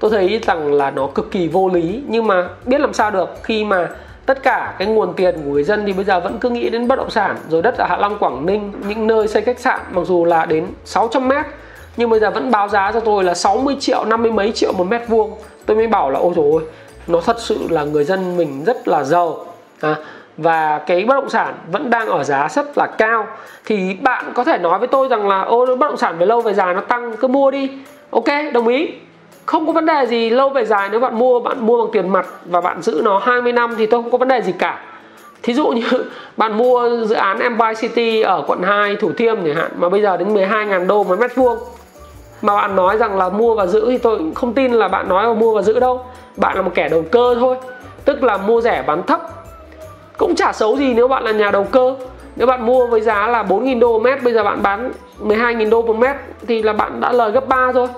Tôi 0.00 0.10
thấy 0.10 0.40
rằng 0.46 0.72
là 0.72 0.90
nó 0.90 1.06
cực 1.06 1.30
kỳ 1.30 1.48
vô 1.48 1.68
lý. 1.68 2.02
Nhưng 2.08 2.26
mà 2.26 2.48
biết 2.64 2.80
làm 2.80 2.92
sao 2.92 3.10
được, 3.10 3.28
khi 3.42 3.64
mà 3.64 3.88
tất 4.28 4.42
cả 4.42 4.74
cái 4.78 4.88
nguồn 4.88 5.14
tiền 5.16 5.34
của 5.34 5.50
người 5.50 5.62
dân 5.62 5.86
thì 5.86 5.92
bây 5.92 6.04
giờ 6.04 6.20
vẫn 6.20 6.38
cứ 6.40 6.50
nghĩ 6.50 6.70
đến 6.70 6.88
bất 6.88 6.96
động 6.96 7.10
sản 7.10 7.36
rồi 7.48 7.62
đất 7.62 7.74
ở 7.78 7.86
Hạ 7.88 7.96
Long 7.96 8.18
Quảng 8.18 8.46
Ninh 8.46 8.72
những 8.88 9.06
nơi 9.06 9.28
xây 9.28 9.42
khách 9.42 9.58
sạn 9.58 9.80
mặc 9.92 10.02
dù 10.04 10.24
là 10.24 10.46
đến 10.46 10.66
600 10.84 11.28
mét 11.28 11.46
nhưng 11.96 12.10
bây 12.10 12.20
giờ 12.20 12.30
vẫn 12.30 12.50
báo 12.50 12.68
giá 12.68 12.92
cho 12.92 13.00
tôi 13.00 13.24
là 13.24 13.34
60 13.34 13.76
triệu 13.80 14.04
50 14.04 14.30
mấy 14.30 14.52
triệu 14.52 14.72
một 14.72 14.84
mét 14.84 15.08
vuông. 15.08 15.32
Tôi 15.66 15.76
mới 15.76 15.86
bảo 15.86 16.10
là 16.10 16.18
ôi 16.18 16.32
trời 16.36 16.44
ơi 16.44 16.70
nó 17.06 17.20
thật 17.20 17.36
sự 17.40 17.58
là 17.70 17.84
người 17.84 18.04
dân 18.04 18.36
mình 18.36 18.64
rất 18.64 18.88
là 18.88 19.04
giàu. 19.04 19.46
À, 19.80 19.96
và 20.36 20.78
cái 20.86 21.04
bất 21.04 21.14
động 21.14 21.30
sản 21.30 21.54
vẫn 21.72 21.90
đang 21.90 22.08
ở 22.08 22.24
giá 22.24 22.48
rất 22.50 22.78
là 22.78 22.86
cao. 22.98 23.26
Thì 23.64 23.94
bạn 23.94 24.32
có 24.34 24.44
thể 24.44 24.58
nói 24.58 24.78
với 24.78 24.88
tôi 24.88 25.08
rằng 25.08 25.28
là 25.28 25.40
ô 25.40 25.66
bất 25.66 25.88
động 25.88 25.96
sản 25.96 26.18
về 26.18 26.26
lâu 26.26 26.40
về 26.40 26.54
dài 26.54 26.74
nó 26.74 26.80
tăng 26.80 27.16
cứ 27.16 27.28
mua 27.28 27.50
đi. 27.50 27.70
Ok 28.10 28.28
đồng 28.52 28.68
ý 28.68 28.88
không 29.48 29.66
có 29.66 29.72
vấn 29.72 29.86
đề 29.86 30.06
gì 30.06 30.30
lâu 30.30 30.50
về 30.50 30.64
dài 30.64 30.88
nếu 30.90 31.00
bạn 31.00 31.18
mua 31.18 31.40
bạn 31.40 31.66
mua 31.66 31.82
bằng 31.82 31.92
tiền 31.92 32.08
mặt 32.08 32.26
và 32.44 32.60
bạn 32.60 32.82
giữ 32.82 33.00
nó 33.04 33.18
20 33.18 33.52
năm 33.52 33.74
thì 33.78 33.86
tôi 33.86 34.02
không 34.02 34.10
có 34.10 34.18
vấn 34.18 34.28
đề 34.28 34.42
gì 34.42 34.52
cả. 34.58 34.80
Thí 35.42 35.54
dụ 35.54 35.66
như 35.68 35.82
bạn 36.36 36.58
mua 36.58 36.90
dự 37.04 37.14
án 37.14 37.38
Empire 37.38 37.74
City 37.80 38.22
ở 38.22 38.44
quận 38.46 38.62
2 38.62 38.96
Thủ 38.96 39.12
Thiêm 39.12 39.36
chẳng 39.44 39.54
hạn, 39.54 39.70
mà 39.76 39.88
bây 39.88 40.02
giờ 40.02 40.16
đến 40.16 40.34
12.000 40.34 40.86
đô 40.86 41.04
một 41.04 41.18
mét 41.18 41.36
vuông, 41.36 41.58
mà 42.42 42.56
bạn 42.56 42.76
nói 42.76 42.96
rằng 42.96 43.18
là 43.18 43.28
mua 43.28 43.54
và 43.54 43.66
giữ 43.66 43.90
thì 43.90 43.98
tôi 43.98 44.20
không 44.34 44.52
tin 44.52 44.72
là 44.72 44.88
bạn 44.88 45.08
nói 45.08 45.26
là 45.26 45.34
mua 45.34 45.54
và 45.54 45.62
giữ 45.62 45.80
đâu. 45.80 46.04
Bạn 46.36 46.56
là 46.56 46.62
một 46.62 46.70
kẻ 46.74 46.88
đầu 46.88 47.04
cơ 47.10 47.36
thôi, 47.40 47.56
tức 48.04 48.22
là 48.22 48.36
mua 48.36 48.60
rẻ 48.60 48.84
bán 48.86 49.02
thấp. 49.02 49.20
Cũng 50.16 50.34
chả 50.34 50.52
xấu 50.52 50.76
gì 50.76 50.94
nếu 50.94 51.08
bạn 51.08 51.24
là 51.24 51.32
nhà 51.32 51.50
đầu 51.50 51.64
cơ. 51.64 51.94
Nếu 52.36 52.46
bạn 52.46 52.66
mua 52.66 52.86
với 52.86 53.00
giá 53.00 53.26
là 53.26 53.42
4.000 53.42 53.78
đô 53.78 53.92
một 53.92 54.02
mét, 54.02 54.22
bây 54.22 54.32
giờ 54.32 54.44
bạn 54.44 54.62
bán 54.62 54.92
12.000 55.22 55.70
đô 55.70 55.82
một 55.82 55.96
mét 55.96 56.16
thì 56.46 56.62
là 56.62 56.72
bạn 56.72 57.00
đã 57.00 57.12
lời 57.12 57.30
gấp 57.30 57.48
3 57.48 57.72
rồi 57.72 57.88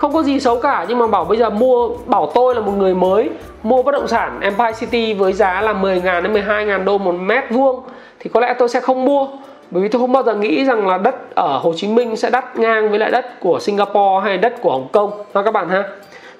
không 0.00 0.12
có 0.12 0.22
gì 0.22 0.40
xấu 0.40 0.60
cả 0.60 0.86
nhưng 0.88 0.98
mà 0.98 1.06
bảo 1.06 1.24
bây 1.24 1.38
giờ 1.38 1.50
mua 1.50 1.88
bảo 2.06 2.32
tôi 2.34 2.54
là 2.54 2.60
một 2.60 2.72
người 2.72 2.94
mới 2.94 3.30
mua 3.62 3.82
bất 3.82 3.92
động 3.92 4.08
sản 4.08 4.40
Empire 4.40 4.72
City 4.72 5.14
với 5.14 5.32
giá 5.32 5.60
là 5.60 5.72
10.000 5.72 6.22
đến 6.22 6.32
12.000 6.32 6.84
đô 6.84 6.98
một 6.98 7.12
mét 7.12 7.44
vuông 7.50 7.82
thì 8.20 8.30
có 8.34 8.40
lẽ 8.40 8.54
tôi 8.58 8.68
sẽ 8.68 8.80
không 8.80 9.04
mua. 9.04 9.28
Bởi 9.70 9.82
vì 9.82 9.88
tôi 9.88 10.00
không 10.00 10.12
bao 10.12 10.22
giờ 10.22 10.34
nghĩ 10.34 10.64
rằng 10.64 10.86
là 10.86 10.98
đất 10.98 11.34
ở 11.34 11.58
Hồ 11.58 11.72
Chí 11.76 11.88
Minh 11.88 12.16
sẽ 12.16 12.30
đắt 12.30 12.58
ngang 12.58 12.90
với 12.90 12.98
lại 12.98 13.10
đất 13.10 13.40
của 13.40 13.58
Singapore 13.60 14.24
hay 14.24 14.38
đất 14.38 14.54
của 14.62 14.70
Hồng 14.70 14.88
Kông. 14.92 15.10
Ha 15.34 15.42
các 15.42 15.50
bạn 15.50 15.68
ha. 15.68 15.84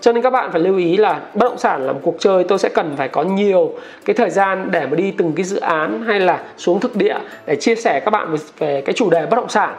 Cho 0.00 0.12
nên 0.12 0.22
các 0.22 0.30
bạn 0.30 0.52
phải 0.52 0.60
lưu 0.60 0.76
ý 0.76 0.96
là 0.96 1.20
bất 1.34 1.48
động 1.48 1.58
sản 1.58 1.86
là 1.86 1.92
một 1.92 2.00
cuộc 2.02 2.16
chơi 2.18 2.44
tôi 2.44 2.58
sẽ 2.58 2.68
cần 2.68 2.94
phải 2.96 3.08
có 3.08 3.22
nhiều 3.22 3.70
cái 4.04 4.14
thời 4.14 4.30
gian 4.30 4.68
để 4.70 4.86
mà 4.86 4.96
đi 4.96 5.10
từng 5.18 5.32
cái 5.32 5.44
dự 5.44 5.60
án 5.60 6.02
hay 6.06 6.20
là 6.20 6.40
xuống 6.56 6.80
thực 6.80 6.96
địa 6.96 7.16
để 7.46 7.56
chia 7.56 7.74
sẻ 7.74 8.00
các 8.00 8.10
bạn 8.10 8.36
về 8.58 8.82
cái 8.86 8.92
chủ 8.92 9.10
đề 9.10 9.26
bất 9.26 9.36
động 9.36 9.48
sản. 9.48 9.74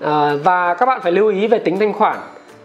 À, 0.00 0.32
và 0.44 0.74
các 0.74 0.86
bạn 0.86 1.00
phải 1.02 1.12
lưu 1.12 1.28
ý 1.28 1.46
về 1.46 1.58
tính 1.58 1.78
thanh 1.78 1.92
khoản 1.92 2.16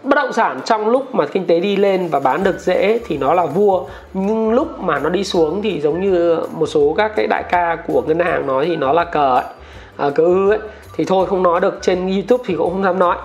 bất 0.02 0.14
động 0.14 0.32
sản 0.32 0.60
trong 0.64 0.88
lúc 0.88 1.14
mà 1.14 1.26
kinh 1.26 1.46
tế 1.46 1.60
đi 1.60 1.76
lên 1.76 2.08
và 2.08 2.20
bán 2.20 2.44
được 2.44 2.58
dễ 2.58 3.00
thì 3.06 3.18
nó 3.18 3.34
là 3.34 3.46
vua. 3.46 3.84
Nhưng 4.14 4.52
lúc 4.52 4.80
mà 4.80 4.98
nó 4.98 5.08
đi 5.08 5.24
xuống 5.24 5.62
thì 5.62 5.80
giống 5.80 6.00
như 6.00 6.38
một 6.58 6.66
số 6.66 6.94
các 6.96 7.12
cái 7.16 7.26
đại 7.26 7.42
ca 7.50 7.76
của 7.86 8.02
ngân 8.02 8.18
hàng 8.18 8.46
nói 8.46 8.66
thì 8.66 8.76
nó 8.76 8.92
là 8.92 9.04
cờ 9.04 9.34
ấy, 9.34 9.44
à, 9.96 10.10
cờ 10.14 10.24
ư 10.24 10.50
ấy. 10.50 10.58
Thì 10.96 11.04
thôi 11.04 11.26
không 11.26 11.42
nói 11.42 11.60
được. 11.60 11.78
Trên 11.82 12.12
youtube 12.12 12.44
thì 12.46 12.54
cũng 12.54 12.70
không 12.70 12.82
dám 12.82 12.98
nói. 12.98 13.16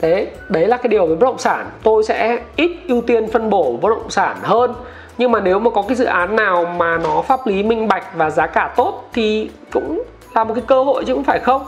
Thế 0.00 0.26
đấy 0.48 0.66
là 0.66 0.76
cái 0.76 0.88
điều 0.88 1.06
về 1.06 1.14
bất 1.14 1.26
động 1.26 1.38
sản. 1.38 1.66
Tôi 1.82 2.04
sẽ 2.04 2.38
ít 2.56 2.70
ưu 2.88 3.00
tiên 3.00 3.30
phân 3.30 3.50
bổ 3.50 3.78
bất 3.82 3.88
động 3.88 4.10
sản 4.10 4.36
hơn. 4.42 4.74
Nhưng 5.18 5.32
mà 5.32 5.40
nếu 5.40 5.58
mà 5.58 5.70
có 5.70 5.82
cái 5.82 5.96
dự 5.96 6.04
án 6.04 6.36
nào 6.36 6.64
mà 6.76 6.98
nó 6.98 7.22
pháp 7.22 7.46
lý 7.46 7.62
minh 7.62 7.88
bạch 7.88 8.16
và 8.16 8.30
giá 8.30 8.46
cả 8.46 8.72
tốt 8.76 9.08
thì 9.12 9.50
cũng 9.72 10.02
là 10.34 10.44
một 10.44 10.54
cái 10.54 10.64
cơ 10.66 10.82
hội 10.84 11.04
chứ 11.04 11.14
không 11.14 11.24
phải 11.24 11.38
không. 11.38 11.64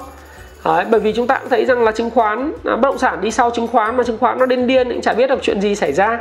Đấy, 0.67 0.85
bởi 0.91 1.01
vì 1.01 1.13
chúng 1.13 1.27
ta 1.27 1.39
cũng 1.39 1.49
thấy 1.49 1.65
rằng 1.65 1.85
là 1.85 1.93
chứng 1.93 2.11
khoán 2.11 2.53
à, 2.65 2.77
bất 2.77 2.89
động 2.89 2.99
sản 2.99 3.21
đi 3.21 3.31
sau 3.31 3.51
chứng 3.51 3.67
khoán 3.67 3.97
mà 3.97 4.05
chứng 4.05 4.19
khoán 4.19 4.39
nó 4.39 4.47
điên 4.47 4.67
điên 4.67 4.89
cũng 4.89 5.01
chả 5.01 5.13
biết 5.13 5.27
được 5.27 5.43
chuyện 5.43 5.61
gì 5.61 5.75
xảy 5.75 5.93
ra. 5.93 6.19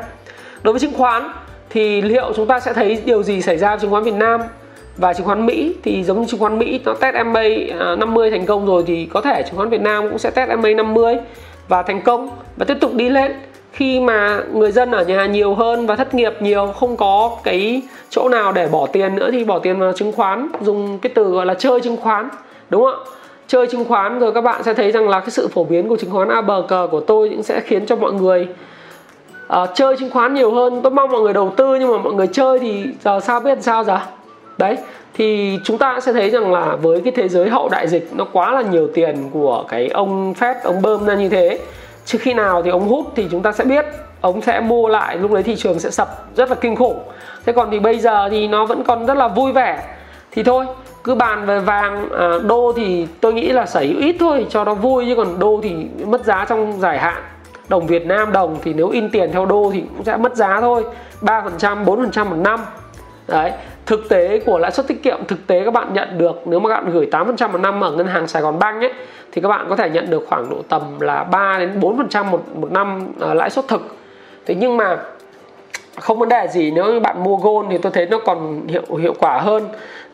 Đối 0.63 0.73
với 0.73 0.79
chứng 0.79 0.93
khoán 0.93 1.31
thì 1.69 2.01
liệu 2.01 2.33
chúng 2.35 2.47
ta 2.47 2.59
sẽ 2.59 2.73
thấy 2.73 3.01
điều 3.05 3.23
gì 3.23 3.41
xảy 3.41 3.57
ra 3.57 3.69
với 3.69 3.79
chứng 3.79 3.91
khoán 3.91 4.03
Việt 4.03 4.13
Nam? 4.13 4.41
Và 4.97 5.13
chứng 5.13 5.25
khoán 5.25 5.45
Mỹ 5.45 5.75
thì 5.83 6.03
giống 6.03 6.21
như 6.21 6.27
chứng 6.27 6.39
khoán 6.39 6.59
Mỹ 6.59 6.79
nó 6.85 6.93
test 6.93 7.15
MA 7.25 7.43
50 7.95 8.29
à, 8.29 8.31
thành 8.31 8.45
công 8.45 8.65
rồi 8.65 8.83
thì 8.87 9.05
có 9.05 9.21
thể 9.21 9.43
chứng 9.43 9.55
khoán 9.55 9.69
Việt 9.69 9.81
Nam 9.81 10.09
cũng 10.09 10.19
sẽ 10.19 10.29
test 10.29 10.49
MA 10.59 10.69
50 10.69 11.15
và 11.67 11.83
thành 11.83 12.01
công 12.01 12.29
và 12.57 12.65
tiếp 12.65 12.77
tục 12.81 12.93
đi 12.93 13.09
lên. 13.09 13.31
Khi 13.71 13.99
mà 13.99 14.39
người 14.53 14.71
dân 14.71 14.91
ở 14.91 15.03
nhà 15.03 15.25
nhiều 15.25 15.55
hơn 15.55 15.85
và 15.85 15.95
thất 15.95 16.13
nghiệp 16.13 16.33
nhiều 16.39 16.73
không 16.79 16.97
có 16.97 17.37
cái 17.43 17.81
chỗ 18.09 18.29
nào 18.29 18.51
để 18.51 18.67
bỏ 18.67 18.87
tiền 18.87 19.15
nữa 19.15 19.29
thì 19.31 19.43
bỏ 19.43 19.59
tiền 19.59 19.79
vào 19.79 19.93
chứng 19.93 20.11
khoán 20.11 20.49
dùng 20.61 20.99
cái 20.99 21.11
từ 21.15 21.23
gọi 21.23 21.45
là 21.45 21.53
chơi 21.53 21.81
chứng 21.81 21.97
khoán 21.97 22.29
đúng 22.69 22.83
không 22.83 22.93
ạ? 22.93 23.11
Chơi 23.47 23.67
chứng 23.67 23.85
khoán 23.85 24.19
rồi 24.19 24.33
các 24.33 24.41
bạn 24.41 24.63
sẽ 24.63 24.73
thấy 24.73 24.91
rằng 24.91 25.09
là 25.09 25.19
cái 25.19 25.29
sự 25.29 25.47
phổ 25.47 25.63
biến 25.63 25.89
của 25.89 25.97
chứng 25.97 26.11
khoán 26.11 26.29
a 26.29 26.41
bờ 26.41 26.63
cờ 26.67 26.87
của 26.91 26.99
tôi 26.99 27.29
cũng 27.29 27.43
sẽ 27.43 27.59
khiến 27.59 27.85
cho 27.85 27.95
mọi 27.95 28.13
người 28.13 28.47
uh, 29.53 29.69
chơi 29.73 29.97
chứng 29.97 30.09
khoán 30.09 30.33
nhiều 30.33 30.51
hơn. 30.51 30.81
Tôi 30.81 30.91
mong 30.91 31.11
mọi 31.11 31.21
người 31.21 31.33
đầu 31.33 31.53
tư 31.57 31.75
nhưng 31.75 31.91
mà 31.91 31.97
mọi 31.97 32.13
người 32.13 32.27
chơi 32.27 32.59
thì 32.59 32.85
giờ 33.03 33.19
sao 33.19 33.39
biết 33.39 33.57
sao 33.61 33.83
giờ? 33.83 33.99
Đấy 34.57 34.77
thì 35.13 35.59
chúng 35.63 35.77
ta 35.77 35.99
sẽ 35.99 36.13
thấy 36.13 36.29
rằng 36.29 36.53
là 36.53 36.75
với 36.75 37.01
cái 37.01 37.13
thế 37.15 37.27
giới 37.27 37.49
hậu 37.49 37.69
đại 37.69 37.87
dịch 37.87 38.09
nó 38.15 38.25
quá 38.33 38.51
là 38.51 38.61
nhiều 38.61 38.87
tiền 38.93 39.29
của 39.33 39.65
cái 39.67 39.87
ông 39.87 40.33
phép 40.33 40.63
ông 40.63 40.81
bơm 40.81 41.05
ra 41.05 41.15
như 41.15 41.29
thế. 41.29 41.59
Chứ 42.05 42.17
khi 42.21 42.33
nào 42.33 42.61
thì 42.61 42.69
ông 42.69 42.87
hút 42.87 43.05
thì 43.15 43.27
chúng 43.31 43.41
ta 43.41 43.51
sẽ 43.51 43.63
biết 43.63 43.85
ông 44.21 44.41
sẽ 44.41 44.59
mua 44.59 44.87
lại 44.87 45.17
lúc 45.17 45.31
đấy 45.31 45.43
thị 45.43 45.55
trường 45.55 45.79
sẽ 45.79 45.89
sập 45.89 46.35
rất 46.35 46.49
là 46.49 46.55
kinh 46.55 46.75
khủng. 46.75 46.99
Thế 47.45 47.53
còn 47.53 47.71
thì 47.71 47.79
bây 47.79 47.99
giờ 47.99 48.29
thì 48.29 48.47
nó 48.47 48.65
vẫn 48.65 48.83
còn 48.83 49.05
rất 49.05 49.17
là 49.17 49.27
vui 49.27 49.51
vẻ. 49.51 49.83
Thì 50.31 50.43
thôi 50.43 50.65
cứ 51.05 51.15
bàn 51.15 51.45
về 51.45 51.59
vàng 51.59 52.09
à, 52.09 52.29
đô 52.47 52.73
thì 52.75 53.07
tôi 53.21 53.33
nghĩ 53.33 53.51
là 53.51 53.65
sở 53.65 53.79
hữu 53.79 53.99
ít 53.99 54.15
thôi 54.19 54.45
cho 54.49 54.63
nó 54.63 54.73
vui 54.73 55.05
chứ 55.07 55.15
còn 55.15 55.39
đô 55.39 55.59
thì 55.63 55.75
mất 56.05 56.25
giá 56.25 56.45
trong 56.49 56.79
dài 56.79 56.99
hạn. 56.99 57.23
Đồng 57.69 57.87
Việt 57.87 58.05
Nam 58.05 58.31
đồng 58.31 58.57
thì 58.63 58.73
nếu 58.73 58.89
in 58.89 59.09
tiền 59.09 59.29
theo 59.33 59.45
đô 59.45 59.71
thì 59.73 59.83
cũng 59.95 60.05
sẽ 60.05 60.17
mất 60.17 60.35
giá 60.35 60.61
thôi 60.61 60.83
3% 61.21 61.83
4% 61.85 62.25
một 62.25 62.35
năm. 62.35 62.59
Đấy 63.27 63.51
thực 63.85 64.09
tế 64.09 64.39
của 64.45 64.57
lãi 64.57 64.71
suất 64.71 64.87
tiết 64.87 65.03
kiệm 65.03 65.25
thực 65.27 65.47
tế 65.47 65.65
các 65.65 65.73
bạn 65.73 65.93
nhận 65.93 66.17
được 66.17 66.41
nếu 66.45 66.59
mà 66.59 66.69
các 66.69 66.81
bạn 66.81 66.93
gửi 66.93 67.07
8% 67.11 67.51
một 67.51 67.57
năm 67.57 67.83
ở 67.83 67.91
ngân 67.91 68.07
hàng 68.07 68.27
Sài 68.27 68.41
Gòn 68.41 68.59
Bank 68.59 68.81
ấy 68.81 68.93
thì 69.31 69.41
các 69.41 69.49
bạn 69.49 69.65
có 69.69 69.75
thể 69.75 69.89
nhận 69.89 70.09
được 70.09 70.25
khoảng 70.27 70.49
độ 70.49 70.57
tầm 70.69 70.99
là 70.99 71.23
3 71.23 71.57
đến 71.59 71.79
4% 71.79 72.25
một 72.25 72.41
một 72.55 72.71
năm 72.71 73.07
à, 73.21 73.33
lãi 73.33 73.49
suất 73.49 73.67
thực. 73.67 73.95
Thế 74.45 74.55
nhưng 74.55 74.77
mà 74.77 74.97
không 75.99 76.19
vấn 76.19 76.29
đề 76.29 76.47
gì 76.47 76.71
nếu 76.71 76.85
như 76.85 76.99
bạn 76.99 77.23
mua 77.23 77.35
gold 77.35 77.69
thì 77.71 77.77
tôi 77.77 77.91
thấy 77.91 78.05
nó 78.05 78.17
còn 78.25 78.67
hiệu 78.67 78.95
hiệu 78.99 79.13
quả 79.19 79.39
hơn 79.39 79.63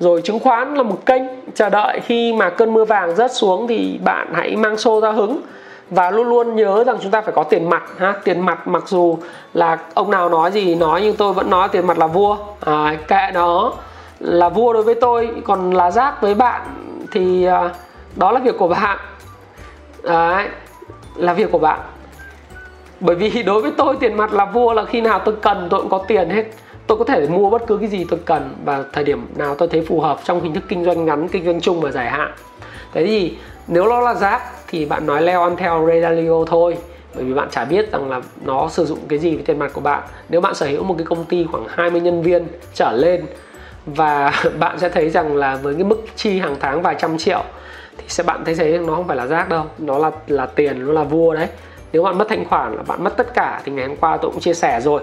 rồi 0.02 0.22
chứng 0.22 0.40
khoán 0.40 0.74
là 0.74 0.84
một 0.84 1.06
kênh 1.06 1.24
chờ 1.56 1.70
đợi 1.70 2.00
khi 2.00 2.34
mà 2.34 2.50
cơn 2.50 2.74
mưa 2.74 2.86
vàng 2.86 3.16
rớt 3.16 3.32
xuống 3.34 3.68
thì 3.68 4.00
bạn 4.04 4.34
hãy 4.34 4.56
mang 4.56 4.78
xô 4.78 5.02
ra 5.02 5.12
hứng. 5.12 5.42
Và 5.90 6.12
luôn 6.12 6.30
luôn 6.30 6.56
nhớ 6.56 6.84
rằng 6.84 6.98
chúng 7.02 7.12
ta 7.12 7.22
phải 7.22 7.34
có 7.34 7.44
tiền 7.44 7.70
mặt 7.70 7.84
ha. 7.98 8.14
Tiền 8.24 8.42
mặt 8.42 8.68
mặc 8.68 8.84
dù 8.88 9.18
là 9.54 9.78
ông 9.94 10.12
nào 10.12 10.30
nói 10.30 10.52
gì 10.52 10.76
nói 10.76 11.02
nhưng 11.04 11.16
tôi 11.16 11.34
vẫn 11.34 11.50
nói 11.50 11.68
tiền 11.70 11.88
mặt 11.88 11.98
là 11.98 12.08
vua. 12.08 12.38
À, 12.66 12.98
kệ 13.08 13.32
nó 13.34 13.74
là 14.20 14.50
vua 14.50 14.74
đối 14.74 14.84
với 14.84 14.96
tôi 14.96 15.30
còn 15.44 15.72
là 15.72 15.92
rác 15.92 16.22
với 16.22 16.36
bạn 16.36 16.62
thì 17.12 17.46
à, 17.46 17.70
đó 18.16 18.32
là 18.32 18.40
việc 18.40 18.58
của 18.58 18.68
bạn. 18.68 18.98
Đấy, 20.04 20.48
là 21.16 21.34
việc 21.34 21.52
của 21.52 21.60
bạn. 21.60 21.80
Bởi 23.00 23.16
vì 23.16 23.44
đối 23.44 23.62
với 23.62 23.72
tôi 23.78 23.96
tiền 24.00 24.18
mặt 24.18 24.34
là 24.34 24.46
vua 24.46 24.74
là 24.74 24.86
khi 24.86 25.02
nào 25.02 25.20
tôi 25.20 25.36
cần 25.42 25.68
tôi 25.70 25.80
cũng 25.80 25.90
có 25.90 25.98
tiền 26.08 26.30
hết 26.30 26.44
tôi 26.88 26.98
có 26.98 27.06
thể 27.06 27.28
mua 27.28 27.50
bất 27.50 27.68
cứ 27.68 27.78
cái 27.78 27.90
gì 27.90 28.06
tôi 28.10 28.20
cần 28.26 28.56
và 28.66 28.84
thời 28.94 29.04
điểm 29.04 29.28
nào 29.36 29.56
tôi 29.56 29.68
thấy 29.68 29.86
phù 29.88 30.00
hợp 30.00 30.20
trong 30.24 30.42
hình 30.42 30.54
thức 30.54 30.64
kinh 30.68 30.86
doanh 30.86 31.06
ngắn, 31.06 31.28
kinh 31.28 31.46
doanh 31.46 31.62
chung 31.62 31.82
và 31.82 31.92
dài 31.92 32.10
hạn. 32.10 32.32
Thế 32.94 33.06
thì 33.06 33.38
nếu 33.68 33.86
nó 33.90 34.00
là 34.00 34.14
rác 34.14 34.42
thì 34.68 34.86
bạn 34.86 35.06
nói 35.06 35.22
leo 35.22 35.44
ăn 35.44 35.56
theo 35.58 35.88
Redalio 35.88 36.46
thôi, 36.48 36.78
bởi 37.16 37.24
vì 37.24 37.34
bạn 37.34 37.48
chả 37.52 37.66
biết 37.66 37.92
rằng 37.92 38.10
là 38.10 38.22
nó 38.46 38.70
sử 38.70 38.86
dụng 38.86 39.00
cái 39.08 39.20
gì 39.20 39.36
với 39.36 39.44
tiền 39.44 39.60
mặt 39.60 39.72
của 39.74 39.82
bạn. 39.82 40.04
Nếu 40.30 40.42
bạn 40.42 40.56
sở 40.56 40.66
hữu 40.66 40.84
một 40.84 40.96
cái 40.98 41.06
công 41.06 41.26
ty 41.26 41.46
khoảng 41.52 41.66
20 41.70 42.02
nhân 42.02 42.22
viên 42.22 42.48
trở 42.74 42.92
lên 42.92 43.26
và 43.86 44.32
bạn 44.60 44.80
sẽ 44.80 44.90
thấy 44.90 45.10
rằng 45.10 45.36
là 45.36 45.56
với 45.56 45.74
cái 45.74 45.84
mức 45.84 46.06
chi 46.16 46.40
hàng 46.40 46.56
tháng 46.60 46.82
vài 46.82 46.96
trăm 47.00 47.18
triệu 47.18 47.44
thì 47.98 48.04
sẽ 48.08 48.24
bạn 48.24 48.46
thấy 48.46 48.56
thấy 48.56 48.78
nó 48.78 48.96
không 48.96 49.08
phải 49.08 49.18
là 49.18 49.28
rác 49.28 49.50
đâu, 49.50 49.66
nó 49.78 49.98
là 49.98 50.12
là 50.28 50.46
tiền, 50.46 50.86
nó 50.88 50.94
là 50.94 51.04
vua 51.04 51.34
đấy. 51.34 51.48
Nếu 51.94 52.04
bạn 52.04 52.18
mất 52.18 52.26
thanh 52.30 52.46
khoản 52.46 52.76
là 52.76 52.84
bạn 52.84 53.04
mất 53.04 53.18
tất 53.18 53.34
cả 53.34 53.62
thì 53.66 53.72
ngày 53.72 53.88
hôm 53.88 53.98
qua 53.98 54.18
tôi 54.18 54.32
cũng 54.32 54.40
chia 54.40 54.54
sẻ 54.54 54.82
rồi. 54.82 55.02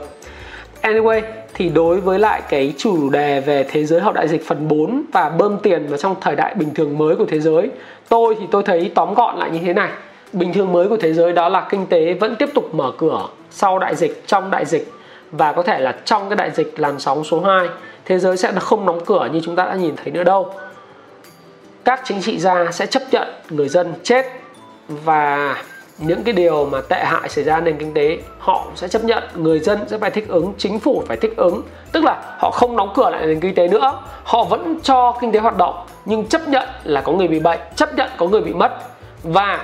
Anyway, 0.83 1.23
thì 1.55 1.69
đối 1.69 2.01
với 2.01 2.19
lại 2.19 2.43
cái 2.49 2.75
chủ 2.79 3.11
đề 3.11 3.41
về 3.41 3.65
thế 3.71 3.85
giới 3.85 4.01
hậu 4.01 4.13
đại 4.13 4.29
dịch 4.29 4.47
phần 4.47 4.69
4 4.69 5.03
và 5.13 5.29
bơm 5.29 5.59
tiền 5.63 5.87
vào 5.87 5.99
trong 5.99 6.15
thời 6.21 6.37
đại 6.37 6.55
bình 6.55 6.75
thường 6.75 6.99
mới 6.99 7.17
của 7.17 7.27
thế 7.27 7.41
giới, 7.41 7.71
tôi 8.09 8.37
thì 8.41 8.47
tôi 8.51 8.63
thấy 8.63 8.93
tóm 8.95 9.15
gọn 9.15 9.37
lại 9.37 9.51
như 9.51 9.59
thế 9.59 9.73
này. 9.73 9.91
Bình 10.33 10.53
thường 10.53 10.73
mới 10.73 10.89
của 10.89 10.97
thế 10.97 11.13
giới 11.13 11.33
đó 11.33 11.49
là 11.49 11.67
kinh 11.71 11.87
tế 11.87 12.15
vẫn 12.15 12.37
tiếp 12.37 12.49
tục 12.55 12.75
mở 12.75 12.93
cửa 12.99 13.29
sau 13.51 13.79
đại 13.79 13.97
dịch, 13.97 14.23
trong 14.27 14.51
đại 14.51 14.65
dịch 14.65 14.93
và 15.33 15.53
có 15.53 15.63
thể 15.63 15.79
là 15.79 15.97
trong 16.05 16.29
cái 16.29 16.37
đại 16.37 16.51
dịch 16.51 16.81
làn 16.81 16.99
sóng 16.99 17.25
số 17.25 17.41
2 17.41 17.69
thế 18.05 18.19
giới 18.19 18.37
sẽ 18.37 18.53
không 18.61 18.87
đóng 18.87 19.01
cửa 19.07 19.29
như 19.33 19.41
chúng 19.45 19.57
ta 19.57 19.65
đã 19.65 19.75
nhìn 19.75 19.97
thấy 19.97 20.13
nữa 20.13 20.25
đâu 20.25 20.53
các 21.85 22.01
chính 22.05 22.23
trị 22.23 22.39
gia 22.39 22.71
sẽ 22.73 22.87
chấp 22.87 23.03
nhận 23.11 23.29
người 23.51 23.69
dân 23.69 23.95
chết 24.03 24.27
và 24.89 25.57
những 25.99 26.25
cái 26.25 26.33
điều 26.35 26.67
mà 26.67 26.81
tệ 26.89 27.05
hại 27.05 27.29
xảy 27.29 27.45
ra 27.45 27.61
nền 27.61 27.79
kinh 27.79 27.95
tế, 27.95 28.19
họ 28.39 28.65
sẽ 28.75 28.89
chấp 28.89 29.05
nhận, 29.05 29.23
người 29.35 29.59
dân 29.59 29.79
sẽ 29.89 29.99
phải 29.99 30.11
thích 30.11 30.29
ứng, 30.29 30.53
chính 30.59 30.81
phủ 30.81 31.03
phải 31.09 31.17
thích 31.17 31.37
ứng. 31.37 31.63
Tức 31.93 32.05
là 32.05 32.17
họ 32.39 32.51
không 32.51 32.77
đóng 32.77 32.93
cửa 32.95 33.11
lại 33.11 33.27
nền 33.27 33.41
kinh 33.41 33.55
tế 33.55 33.69
nữa, 33.69 33.99
họ 34.25 34.45
vẫn 34.45 34.79
cho 34.83 35.13
kinh 35.21 35.33
tế 35.33 35.39
hoạt 35.39 35.57
động, 35.57 35.75
nhưng 36.05 36.27
chấp 36.27 36.49
nhận 36.49 36.69
là 36.85 37.01
có 37.01 37.13
người 37.13 37.29
bị 37.29 37.41
bệnh, 37.41 37.61
chấp 37.77 37.95
nhận 37.95 38.09
có 38.17 38.27
người 38.27 38.41
bị 38.41 38.53
mất. 38.53 38.73
Và 39.23 39.61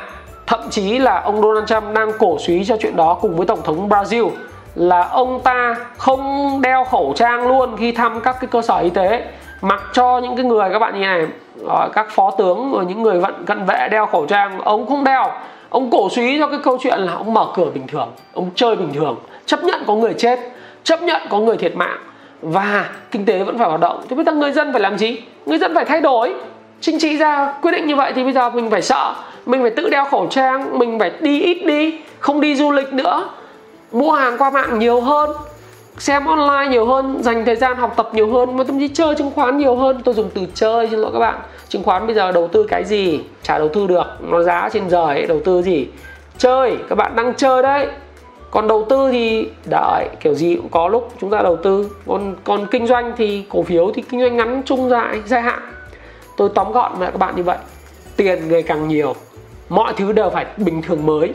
thậm 0.46 0.60
chí 0.70 0.98
là 0.98 1.20
ông 1.20 1.42
Donald 1.42 1.66
Trump 1.66 1.94
đang 1.94 2.12
cổ 2.18 2.38
suý 2.38 2.64
cho 2.64 2.76
chuyện 2.80 2.96
đó 2.96 3.14
cùng 3.20 3.36
với 3.36 3.46
tổng 3.46 3.62
thống 3.64 3.88
Brazil, 3.88 4.30
là 4.74 5.08
ông 5.08 5.40
ta 5.40 5.76
không 5.96 6.60
đeo 6.62 6.84
khẩu 6.84 7.12
trang 7.16 7.48
luôn 7.48 7.76
khi 7.76 7.92
thăm 7.92 8.20
các 8.20 8.36
cái 8.40 8.48
cơ 8.50 8.62
sở 8.62 8.76
y 8.76 8.90
tế. 8.90 9.24
Mặc 9.60 9.82
cho 9.92 10.18
những 10.18 10.36
cái 10.36 10.44
người, 10.44 10.70
các 10.72 10.78
bạn 10.78 10.94
như 10.94 11.00
này 11.00 11.26
ờ, 11.68 11.88
các 11.92 12.06
phó 12.10 12.30
tướng, 12.30 12.72
rồi 12.72 12.84
những 12.84 13.02
người 13.02 13.20
vận 13.20 13.44
cận 13.46 13.64
vệ 13.64 13.88
đeo 13.90 14.06
khẩu 14.06 14.26
trang, 14.26 14.60
ông 14.60 14.86
không 14.86 15.04
đeo 15.04 15.30
ông 15.74 15.90
cổ 15.90 16.08
suý 16.10 16.38
cho 16.38 16.46
cái 16.46 16.58
câu 16.62 16.78
chuyện 16.80 16.98
là 16.98 17.12
ông 17.12 17.34
mở 17.34 17.46
cửa 17.54 17.70
bình 17.74 17.86
thường, 17.86 18.08
ông 18.34 18.50
chơi 18.54 18.76
bình 18.76 18.92
thường. 18.94 19.16
Chấp 19.46 19.64
nhận 19.64 19.82
có 19.86 19.94
người 19.94 20.14
chết, 20.14 20.40
chấp 20.84 21.02
nhận 21.02 21.22
có 21.30 21.38
người 21.38 21.56
thiệt 21.56 21.76
mạng. 21.76 21.98
Và 22.42 22.90
kinh 23.10 23.24
tế 23.24 23.44
vẫn 23.44 23.58
phải 23.58 23.68
hoạt 23.68 23.80
động. 23.80 24.02
Thì 24.08 24.16
bây 24.16 24.24
giờ 24.24 24.32
người 24.32 24.52
dân 24.52 24.72
phải 24.72 24.80
làm 24.80 24.98
gì? 24.98 25.16
Người 25.46 25.58
dân 25.58 25.74
phải 25.74 25.84
thay 25.84 26.00
đổi. 26.00 26.34
Chính 26.80 26.98
trị 26.98 27.16
ra 27.16 27.54
quyết 27.62 27.72
định 27.72 27.86
như 27.86 27.96
vậy 27.96 28.12
thì 28.16 28.24
bây 28.24 28.32
giờ 28.32 28.50
mình 28.50 28.70
phải 28.70 28.82
sợ. 28.82 29.14
Mình 29.46 29.62
phải 29.62 29.70
tự 29.70 29.88
đeo 29.88 30.04
khẩu 30.04 30.26
trang, 30.26 30.78
mình 30.78 30.98
phải 30.98 31.12
đi 31.20 31.40
ít 31.40 31.64
đi, 31.66 31.98
không 32.18 32.40
đi 32.40 32.56
du 32.56 32.70
lịch 32.70 32.92
nữa. 32.92 33.28
Mua 33.92 34.12
hàng 34.12 34.38
qua 34.38 34.50
mạng 34.50 34.78
nhiều 34.78 35.00
hơn 35.00 35.30
xem 35.98 36.26
online 36.26 36.70
nhiều 36.70 36.86
hơn 36.86 37.22
dành 37.22 37.44
thời 37.44 37.56
gian 37.56 37.76
học 37.76 37.94
tập 37.96 38.10
nhiều 38.12 38.32
hơn 38.32 38.56
mà 38.56 38.64
thậm 38.64 38.78
chí 38.78 38.88
chơi 38.88 39.14
chứng 39.14 39.30
khoán 39.30 39.58
nhiều 39.58 39.76
hơn. 39.76 40.00
Tôi 40.04 40.14
dùng 40.14 40.30
từ 40.34 40.46
chơi 40.54 40.88
xin 40.90 40.98
lỗi 40.98 41.10
các 41.12 41.18
bạn. 41.18 41.40
Chứng 41.68 41.82
khoán 41.82 42.06
bây 42.06 42.14
giờ 42.14 42.32
đầu 42.32 42.48
tư 42.48 42.66
cái 42.68 42.84
gì? 42.84 43.20
Chả 43.42 43.58
đầu 43.58 43.68
tư 43.68 43.86
được. 43.86 44.04
Nó 44.20 44.42
giá 44.42 44.68
trên 44.72 44.90
trời 44.90 45.06
ấy, 45.06 45.26
đầu 45.26 45.40
tư 45.44 45.62
gì? 45.62 45.86
Chơi. 46.38 46.76
Các 46.88 46.94
bạn 46.94 47.16
đang 47.16 47.34
chơi 47.34 47.62
đấy. 47.62 47.86
Còn 48.50 48.68
đầu 48.68 48.86
tư 48.88 49.08
thì 49.12 49.48
đợi 49.70 50.08
kiểu 50.20 50.34
gì 50.34 50.56
cũng 50.56 50.68
có 50.68 50.88
lúc 50.88 51.12
chúng 51.20 51.30
ta 51.30 51.42
đầu 51.42 51.56
tư. 51.56 51.90
Còn 52.06 52.34
còn 52.44 52.66
kinh 52.66 52.86
doanh 52.86 53.12
thì 53.16 53.44
cổ 53.48 53.62
phiếu 53.62 53.92
thì 53.94 54.02
kinh 54.02 54.20
doanh 54.20 54.36
ngắn 54.36 54.62
trung 54.66 54.88
dài 54.88 55.20
dài 55.26 55.42
hạn. 55.42 55.60
Tôi 56.36 56.48
tóm 56.54 56.72
gọn 56.72 56.92
lại 57.00 57.10
các 57.12 57.18
bạn 57.18 57.36
như 57.36 57.42
vậy. 57.42 57.58
Tiền 58.16 58.48
ngày 58.48 58.62
càng 58.62 58.88
nhiều. 58.88 59.14
Mọi 59.68 59.92
thứ 59.96 60.12
đều 60.12 60.30
phải 60.30 60.46
bình 60.56 60.82
thường 60.82 61.06
mới. 61.06 61.32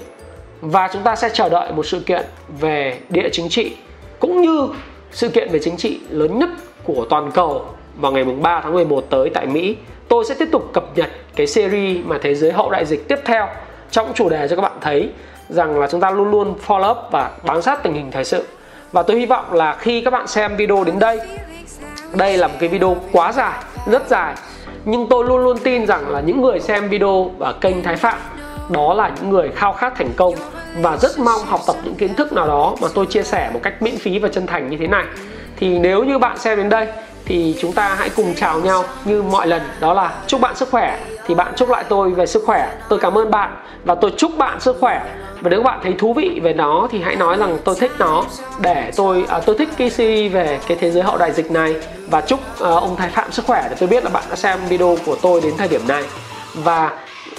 Và 0.61 0.89
chúng 0.93 1.01
ta 1.01 1.15
sẽ 1.15 1.29
chờ 1.33 1.49
đợi 1.49 1.71
một 1.71 1.85
sự 1.85 1.99
kiện 1.99 2.25
về 2.59 2.99
địa 3.09 3.29
chính 3.31 3.49
trị 3.49 3.75
cũng 4.19 4.41
như 4.41 4.69
sự 5.11 5.29
kiện 5.29 5.49
về 5.51 5.59
chính 5.59 5.77
trị 5.77 5.99
lớn 6.09 6.39
nhất 6.39 6.49
của 6.83 7.05
toàn 7.09 7.31
cầu 7.31 7.65
vào 7.95 8.11
ngày 8.11 8.23
3 8.23 8.61
tháng 8.61 8.73
11 8.73 9.05
tới 9.09 9.29
tại 9.29 9.45
Mỹ. 9.45 9.75
Tôi 10.07 10.25
sẽ 10.25 10.35
tiếp 10.39 10.47
tục 10.51 10.69
cập 10.73 10.97
nhật 10.97 11.09
cái 11.35 11.47
series 11.47 12.05
mà 12.05 12.17
thế 12.21 12.35
giới 12.35 12.51
hậu 12.51 12.69
đại 12.69 12.85
dịch 12.85 13.07
tiếp 13.07 13.19
theo 13.25 13.47
trong 13.91 14.11
chủ 14.15 14.29
đề 14.29 14.47
cho 14.47 14.55
các 14.55 14.61
bạn 14.61 14.77
thấy 14.81 15.09
rằng 15.49 15.79
là 15.79 15.87
chúng 15.87 16.01
ta 16.01 16.11
luôn 16.11 16.31
luôn 16.31 16.53
follow 16.67 16.91
up 16.91 16.97
và 17.11 17.31
bám 17.43 17.61
sát 17.61 17.83
tình 17.83 17.93
hình 17.93 18.11
thời 18.11 18.23
sự. 18.23 18.43
Và 18.91 19.03
tôi 19.03 19.19
hy 19.19 19.25
vọng 19.25 19.53
là 19.53 19.75
khi 19.79 20.01
các 20.01 20.11
bạn 20.11 20.27
xem 20.27 20.55
video 20.55 20.83
đến 20.83 20.99
đây, 20.99 21.19
đây 22.13 22.37
là 22.37 22.47
một 22.47 22.53
cái 22.59 22.69
video 22.69 22.97
quá 23.11 23.31
dài, 23.31 23.63
rất 23.91 24.07
dài. 24.07 24.35
Nhưng 24.85 25.07
tôi 25.09 25.25
luôn 25.25 25.43
luôn 25.43 25.57
tin 25.57 25.87
rằng 25.87 26.09
là 26.09 26.19
những 26.19 26.41
người 26.41 26.59
xem 26.59 26.89
video 26.89 27.31
và 27.37 27.53
kênh 27.61 27.83
Thái 27.83 27.95
Phạm 27.95 28.17
đó 28.69 28.93
là 28.93 29.11
những 29.15 29.29
người 29.29 29.49
khao 29.55 29.73
khát 29.73 29.93
thành 29.95 30.11
công 30.15 30.33
và 30.81 30.97
rất 30.97 31.19
mong 31.19 31.41
học 31.45 31.61
tập 31.67 31.75
những 31.83 31.95
kiến 31.95 32.15
thức 32.15 32.33
nào 32.33 32.47
đó 32.47 32.75
mà 32.81 32.87
tôi 32.93 33.05
chia 33.05 33.23
sẻ 33.23 33.49
một 33.53 33.59
cách 33.63 33.81
miễn 33.81 33.97
phí 33.97 34.19
và 34.19 34.29
chân 34.29 34.47
thành 34.47 34.69
như 34.69 34.77
thế 34.77 34.87
này. 34.87 35.05
Thì 35.57 35.79
nếu 35.79 36.03
như 36.03 36.17
bạn 36.17 36.37
xem 36.37 36.57
đến 36.57 36.69
đây 36.69 36.87
thì 37.25 37.55
chúng 37.61 37.73
ta 37.73 37.95
hãy 37.95 38.09
cùng 38.09 38.33
chào 38.35 38.59
nhau 38.59 38.83
như 39.05 39.21
mọi 39.21 39.47
lần. 39.47 39.61
Đó 39.79 39.93
là 39.93 40.13
chúc 40.27 40.41
bạn 40.41 40.55
sức 40.55 40.69
khỏe. 40.71 40.99
Thì 41.27 41.35
bạn 41.35 41.53
chúc 41.55 41.69
lại 41.69 41.83
tôi 41.89 42.09
về 42.09 42.25
sức 42.25 42.43
khỏe. 42.45 42.71
Tôi 42.89 42.99
cảm 42.99 43.17
ơn 43.17 43.31
bạn 43.31 43.55
và 43.83 43.95
tôi 43.95 44.13
chúc 44.17 44.37
bạn 44.37 44.59
sức 44.59 44.77
khỏe. 44.79 45.05
Và 45.41 45.49
nếu 45.49 45.63
bạn 45.63 45.79
thấy 45.83 45.95
thú 45.99 46.13
vị 46.13 46.39
về 46.43 46.53
nó 46.53 46.87
thì 46.91 47.01
hãy 47.01 47.15
nói 47.15 47.37
rằng 47.37 47.57
tôi 47.63 47.75
thích 47.79 47.91
nó. 47.99 48.23
Để 48.59 48.91
tôi 48.95 49.25
à, 49.27 49.39
tôi 49.45 49.57
thích 49.57 49.69
cái 49.77 49.89
series 49.89 50.33
về 50.33 50.59
cái 50.67 50.77
thế 50.81 50.91
giới 50.91 51.03
hậu 51.03 51.17
đại 51.17 51.31
dịch 51.31 51.51
này. 51.51 51.75
Và 52.09 52.21
chúc 52.21 52.39
à, 52.61 52.69
ông 52.69 52.95
thái 52.95 53.09
phạm 53.09 53.31
sức 53.31 53.45
khỏe. 53.45 53.67
Để 53.69 53.75
tôi 53.79 53.89
biết 53.89 54.03
là 54.03 54.09
bạn 54.09 54.23
đã 54.29 54.35
xem 54.35 54.59
video 54.69 54.97
của 55.05 55.15
tôi 55.21 55.41
đến 55.41 55.53
thời 55.57 55.67
điểm 55.67 55.81
này. 55.87 56.03
Và 56.53 56.91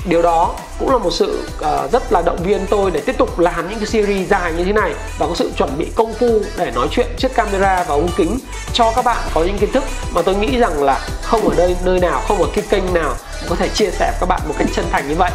điều 0.05 0.23
đó 0.23 0.55
cũng 0.79 0.91
là 0.91 0.99
một 0.99 1.11
sự 1.11 1.49
uh, 1.59 1.93
rất 1.93 2.13
là 2.13 2.23
động 2.23 2.39
viên 2.45 2.67
tôi 2.71 2.91
để 2.91 3.01
tiếp 3.01 3.19
tục 3.19 3.39
làm 3.39 3.69
những 3.69 3.79
cái 3.79 3.87
series 3.87 4.29
dài 4.29 4.53
như 4.53 4.65
thế 4.65 4.73
này 4.73 4.95
và 5.19 5.27
có 5.27 5.35
sự 5.35 5.51
chuẩn 5.57 5.79
bị 5.79 5.87
công 5.95 6.15
phu 6.15 6.41
để 6.57 6.71
nói 6.75 6.89
chuyện 6.91 7.07
trước 7.19 7.35
camera 7.35 7.85
và 7.89 7.95
ống 7.95 8.11
kính 8.17 8.39
cho 8.73 8.93
các 8.97 9.05
bạn 9.05 9.19
có 9.35 9.45
những 9.45 9.59
kiến 9.59 9.73
thức 9.73 9.85
mà 10.15 10.23
tôi 10.23 10.35
nghĩ 10.35 10.59
rằng 10.59 10.83
là 10.83 11.01
không 11.23 11.49
ở 11.49 11.55
nơi 11.57 11.77
nơi 11.85 12.01
nào 12.01 12.23
không 12.29 12.43
ở 12.43 12.49
cái 12.55 12.65
kênh 12.71 12.95
nào 12.95 13.15
có 13.49 13.57
thể 13.57 13.69
chia 13.69 13.91
sẻ 13.91 14.11
với 14.11 14.21
các 14.21 14.27
bạn 14.29 14.41
một 14.49 14.55
cách 14.59 14.69
chân 14.75 14.85
thành 14.91 15.09
như 15.09 15.15
vậy. 15.15 15.31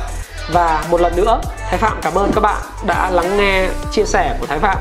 Và 0.52 0.86
một 0.90 1.02
lần 1.02 1.16
nữa 1.16 1.42
Thái 1.70 1.78
Phạm 1.78 2.00
cảm 2.02 2.18
ơn 2.18 2.32
các 2.36 2.42
bạn 2.42 2.62
đã 2.86 3.10
lắng 3.10 3.38
nghe 3.38 3.68
chia 3.92 4.06
sẻ 4.06 4.38
của 4.40 4.46
Thái 4.46 4.60
Phạm. 4.60 4.78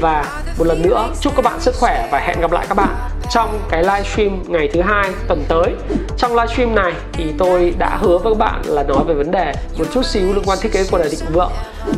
Và 0.00 0.42
một 0.58 0.66
lần 0.66 0.82
nữa 0.82 1.08
chúc 1.20 1.36
các 1.36 1.44
bạn 1.44 1.60
sức 1.60 1.74
khỏe 1.80 2.08
và 2.12 2.18
hẹn 2.18 2.40
gặp 2.40 2.52
lại 2.52 2.66
các 2.68 2.74
bạn 2.74 3.15
trong 3.30 3.60
cái 3.68 3.82
livestream 3.82 4.42
ngày 4.46 4.68
thứ 4.72 4.80
hai 4.80 5.10
tuần 5.28 5.44
tới. 5.48 5.74
Trong 6.18 6.34
livestream 6.34 6.74
này 6.74 6.92
thì 7.12 7.24
tôi 7.38 7.74
đã 7.78 7.98
hứa 8.00 8.18
với 8.18 8.34
các 8.34 8.38
bạn 8.38 8.62
là 8.66 8.82
nói 8.82 9.04
về 9.06 9.14
vấn 9.14 9.30
đề 9.30 9.52
một 9.78 9.84
chút 9.94 10.06
xíu 10.06 10.34
liên 10.34 10.42
quan 10.44 10.58
thiết 10.62 10.72
kế 10.72 10.84
cuộc 10.90 10.98
đời 10.98 11.08
thịnh 11.10 11.32
vượng. 11.32 11.52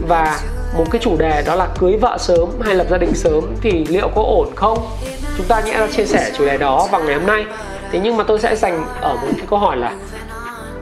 Và 0.08 0.40
một 0.78 0.84
cái 0.90 1.00
chủ 1.04 1.16
đề 1.16 1.42
đó 1.46 1.54
là 1.54 1.68
cưới 1.78 1.96
vợ 2.00 2.16
sớm 2.20 2.48
hay 2.60 2.74
lập 2.74 2.86
gia 2.90 2.98
đình 2.98 3.14
sớm 3.14 3.54
thì 3.60 3.86
liệu 3.88 4.08
có 4.14 4.22
ổn 4.22 4.48
không? 4.56 4.78
Chúng 5.36 5.46
ta 5.46 5.60
nhẽ 5.60 5.78
ra 5.78 5.86
chia 5.86 6.06
sẻ 6.06 6.30
chủ 6.38 6.44
đề 6.44 6.58
đó 6.58 6.88
vào 6.90 7.00
ngày 7.04 7.14
hôm 7.14 7.26
nay. 7.26 7.44
Thế 7.92 8.00
nhưng 8.02 8.16
mà 8.16 8.24
tôi 8.24 8.38
sẽ 8.38 8.56
dành 8.56 8.86
ở 9.00 9.14
một 9.14 9.28
cái 9.36 9.46
câu 9.50 9.58
hỏi 9.58 9.76
là 9.76 9.92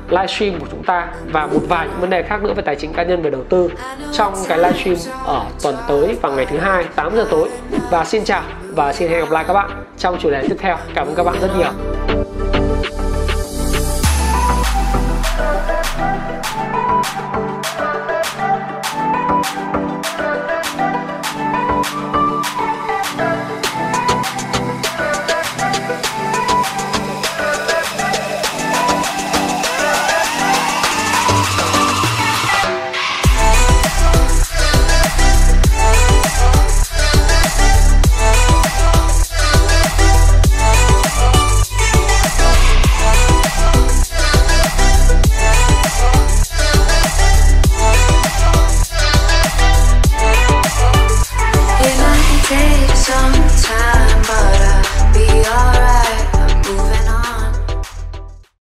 livestream 0.08 0.60
của 0.60 0.66
chúng 0.70 0.82
ta 0.82 1.08
và 1.32 1.46
một 1.46 1.60
vài 1.68 1.88
những 1.88 2.00
vấn 2.00 2.10
đề 2.10 2.22
khác 2.22 2.42
nữa 2.42 2.52
về 2.56 2.62
tài 2.62 2.76
chính 2.76 2.92
cá 2.92 3.02
nhân, 3.02 3.22
về 3.22 3.30
đầu 3.30 3.44
tư 3.44 3.70
trong 4.12 4.34
cái 4.48 4.58
livestream 4.58 4.96
ở 5.24 5.44
tuần 5.62 5.76
tới 5.88 6.16
vào 6.22 6.32
ngày 6.32 6.46
thứ 6.46 6.58
hai 6.58 6.84
8 6.94 7.16
giờ 7.16 7.26
tối 7.30 7.48
và 7.90 8.04
xin 8.04 8.24
chào 8.24 8.42
và 8.74 8.92
xin 8.92 9.10
hẹn 9.10 9.20
gặp 9.20 9.30
lại 9.30 9.44
các 9.48 9.52
bạn 9.52 9.70
trong 9.98 10.18
chủ 10.18 10.30
đề 10.30 10.42
tiếp 10.48 10.56
theo 10.58 10.76
cảm 10.94 11.06
ơn 11.06 11.14
các 11.14 11.22
bạn 11.22 11.36
rất 11.40 11.50
nhiều 11.58 11.70